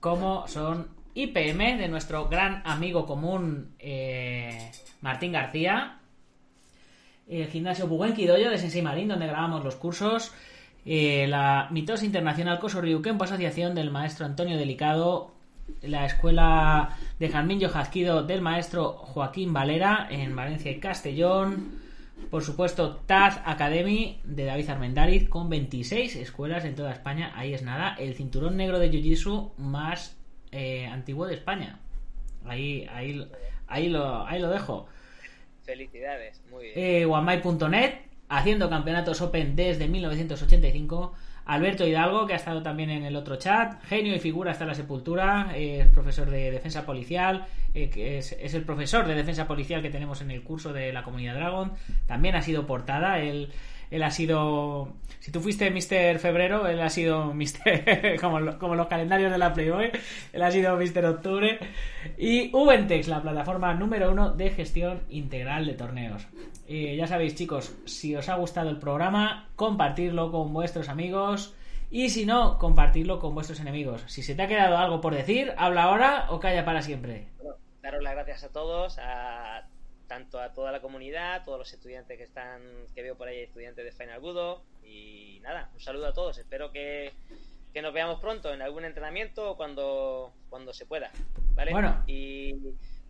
como 0.00 0.46
son 0.48 0.88
IPM, 1.14 1.78
de 1.78 1.88
nuestro 1.88 2.28
gran 2.28 2.62
amigo 2.64 3.06
común 3.06 3.74
eh, 3.78 4.70
Martín 5.00 5.32
García, 5.32 6.00
el 7.28 7.46
gimnasio 7.48 7.86
Buguen 7.86 8.14
de 8.14 8.58
Sensei 8.58 8.82
Marín, 8.82 9.08
donde 9.08 9.26
grabamos 9.26 9.64
los 9.64 9.76
cursos. 9.76 10.32
Eh, 10.84 11.26
la 11.28 11.68
mitosa 11.70 12.04
internacional 12.04 12.58
Coso 12.58 12.80
Ryuken 12.80 13.18
por 13.18 13.26
asociación 13.26 13.74
del 13.74 13.90
maestro 13.90 14.26
Antonio 14.26 14.56
Delicado, 14.56 15.32
la 15.82 16.06
escuela 16.06 16.96
de 17.18 17.28
Jarmillo 17.28 17.68
Jazquido 17.68 18.22
del 18.22 18.40
maestro 18.40 18.92
Joaquín 18.92 19.52
Valera 19.52 20.08
en 20.10 20.34
Valencia 20.34 20.70
y 20.70 20.80
Castellón. 20.80 21.88
Por 22.30 22.42
supuesto, 22.42 22.96
Taz 23.06 23.40
Academy 23.44 24.20
de 24.24 24.44
David 24.44 24.68
Armendariz 24.70 25.28
con 25.28 25.48
26 25.48 26.16
escuelas 26.16 26.64
en 26.64 26.74
toda 26.74 26.92
España. 26.92 27.32
Ahí 27.34 27.54
es 27.54 27.62
nada, 27.62 27.94
el 27.98 28.14
cinturón 28.14 28.56
negro 28.56 28.78
de 28.78 28.90
Jiu-Jitsu 28.90 29.52
más 29.56 30.16
eh, 30.52 30.86
antiguo 30.86 31.26
de 31.26 31.34
España. 31.34 31.78
Ahí, 32.44 32.86
ahí, 32.90 33.26
ahí, 33.66 33.88
lo, 33.88 34.26
ahí 34.26 34.40
lo 34.40 34.50
dejo. 34.50 34.86
Felicidades, 35.62 36.42
muy 36.50 36.64
bien. 36.64 36.74
Eh, 36.76 37.06
haciendo 38.28 38.68
campeonatos 38.68 39.20
Open 39.20 39.56
desde 39.56 39.88
1985. 39.88 41.14
Alberto 41.46 41.86
Hidalgo, 41.86 42.26
que 42.26 42.34
ha 42.34 42.36
estado 42.36 42.62
también 42.62 42.90
en 42.90 43.04
el 43.04 43.16
otro 43.16 43.36
chat. 43.36 43.82
Genio 43.84 44.14
y 44.14 44.18
figura 44.18 44.52
hasta 44.52 44.66
la 44.66 44.74
sepultura. 44.74 45.52
Es 45.56 45.86
profesor 45.88 46.28
de 46.30 46.50
defensa 46.50 46.84
policial. 46.84 47.46
eh, 47.72 48.18
es 48.18 48.54
el 48.54 48.64
profesor 48.64 49.06
de 49.06 49.14
defensa 49.14 49.46
policial 49.46 49.80
que 49.80 49.88
tenemos 49.88 50.20
en 50.20 50.30
el 50.30 50.42
curso 50.42 50.74
de 50.74 50.92
la 50.92 51.02
comunidad 51.02 51.36
Dragon. 51.36 51.72
También 52.06 52.34
ha 52.34 52.42
sido 52.42 52.66
portada. 52.66 53.20
Él, 53.20 53.50
él 53.90 54.02
ha 54.02 54.10
sido. 54.10 54.92
Si 55.20 55.32
tú 55.32 55.40
fuiste 55.40 55.70
Mr. 55.70 56.18
Febrero, 56.20 56.66
él 56.68 56.80
ha 56.80 56.88
sido 56.90 57.34
Mr. 57.34 58.18
como, 58.20 58.40
lo- 58.40 58.58
como 58.58 58.74
los 58.74 58.86
calendarios 58.86 59.30
de 59.32 59.38
la 59.38 59.52
Playboy. 59.52 59.90
Él 60.32 60.42
ha 60.42 60.50
sido 60.50 60.76
Mr. 60.76 61.04
Octubre. 61.06 61.58
Y 62.16 62.54
Ubentex, 62.54 63.08
la 63.08 63.20
plataforma 63.20 63.74
número 63.74 64.10
uno 64.12 64.30
de 64.30 64.50
gestión 64.50 65.02
integral 65.10 65.66
de 65.66 65.74
torneos. 65.74 66.26
Eh, 66.68 66.96
ya 66.96 67.06
sabéis, 67.06 67.34
chicos, 67.34 67.74
si 67.86 68.14
os 68.14 68.28
ha 68.28 68.36
gustado 68.36 68.70
el 68.70 68.78
programa, 68.78 69.48
compartirlo 69.56 70.30
con 70.30 70.52
vuestros 70.52 70.88
amigos. 70.88 71.54
Y 71.90 72.10
si 72.10 72.26
no, 72.26 72.58
compartirlo 72.58 73.18
con 73.18 73.34
vuestros 73.34 73.60
enemigos. 73.60 74.04
Si 74.06 74.22
se 74.22 74.34
te 74.34 74.42
ha 74.42 74.46
quedado 74.48 74.76
algo 74.76 75.00
por 75.00 75.14
decir, 75.14 75.52
habla 75.56 75.84
ahora 75.84 76.26
o 76.28 76.38
calla 76.38 76.64
para 76.64 76.82
siempre. 76.82 77.28
Daros 77.82 78.02
las 78.02 78.12
gracias 78.14 78.44
a 78.44 78.48
todos, 78.52 78.98
a 78.98 79.66
tanto 80.08 80.40
a 80.40 80.52
toda 80.52 80.72
la 80.72 80.80
comunidad, 80.80 81.34
a 81.34 81.44
todos 81.44 81.58
los 81.58 81.72
estudiantes 81.72 82.16
que 82.16 82.24
están, 82.24 82.62
que 82.94 83.02
veo 83.02 83.16
por 83.16 83.28
ahí, 83.28 83.40
estudiantes 83.40 83.84
de 83.84 83.92
Final 83.92 84.20
Budo. 84.20 84.62
Y 84.82 85.38
nada, 85.42 85.70
un 85.74 85.80
saludo 85.80 86.08
a 86.08 86.12
todos. 86.12 86.38
Espero 86.38 86.72
que, 86.72 87.12
que 87.72 87.82
nos 87.82 87.92
veamos 87.92 88.20
pronto 88.20 88.52
en 88.52 88.62
algún 88.62 88.84
entrenamiento 88.84 89.52
o 89.52 89.56
cuando, 89.56 90.32
cuando 90.48 90.72
se 90.72 90.86
pueda. 90.86 91.10
¿Vale? 91.54 91.72
Bueno. 91.72 92.02
Y 92.06 92.54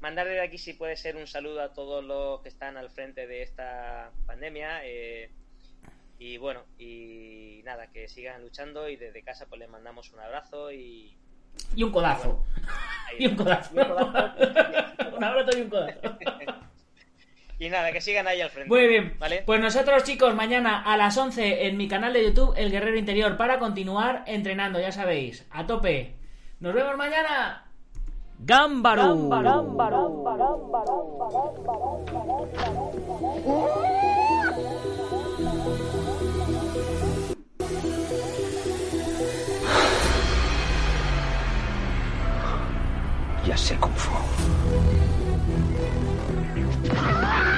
mandar 0.00 0.26
desde 0.26 0.42
aquí, 0.42 0.58
si 0.58 0.74
puede 0.74 0.96
ser, 0.96 1.16
un 1.16 1.26
saludo 1.26 1.62
a 1.62 1.72
todos 1.72 2.04
los 2.04 2.42
que 2.42 2.48
están 2.48 2.76
al 2.76 2.90
frente 2.90 3.26
de 3.26 3.42
esta 3.42 4.10
pandemia. 4.26 4.84
eh, 4.84 5.30
y 6.18 6.36
bueno, 6.36 6.64
y 6.78 7.60
nada, 7.64 7.86
que 7.92 8.08
sigan 8.08 8.42
luchando 8.42 8.88
y 8.88 8.96
desde 8.96 9.22
casa 9.22 9.46
pues 9.46 9.60
les 9.60 9.70
mandamos 9.70 10.12
un 10.12 10.18
abrazo 10.20 10.72
y... 10.72 11.16
Y 11.76 11.82
un 11.82 11.90
Y 11.90 11.92
codazo. 11.92 12.44
Y 13.18 13.26
un 13.26 13.36
codazo. 13.36 13.74
un 15.16 15.24
abrazo 15.24 15.56
y 15.56 15.60
un 15.62 15.70
codazo. 15.70 16.00
Y 17.58 17.68
nada, 17.70 17.90
que 17.90 18.00
sigan 18.00 18.26
ahí 18.28 18.40
al 18.40 18.50
frente. 18.50 18.68
Muy 18.68 18.86
bien. 18.86 19.16
¿vale? 19.18 19.42
Pues 19.44 19.60
nosotros, 19.60 20.04
chicos, 20.04 20.34
mañana 20.34 20.80
a 20.80 20.96
las 20.96 21.16
11 21.16 21.66
en 21.66 21.76
mi 21.76 21.88
canal 21.88 22.12
de 22.12 22.24
YouTube, 22.24 22.54
El 22.56 22.70
Guerrero 22.70 22.96
Interior, 22.96 23.36
para 23.36 23.58
continuar 23.58 24.22
entrenando, 24.26 24.80
ya 24.80 24.92
sabéis. 24.92 25.44
A 25.50 25.66
tope. 25.66 26.14
Nos 26.60 26.74
vemos 26.74 26.96
mañana. 26.96 27.64
Gámbaro. 28.40 29.28
Ya 43.44 43.56
sé 43.56 43.76
Kung 43.80 43.94
Fu. 43.94 45.07
Oh, 47.00 47.04
my 47.04 47.20
God. 47.20 47.57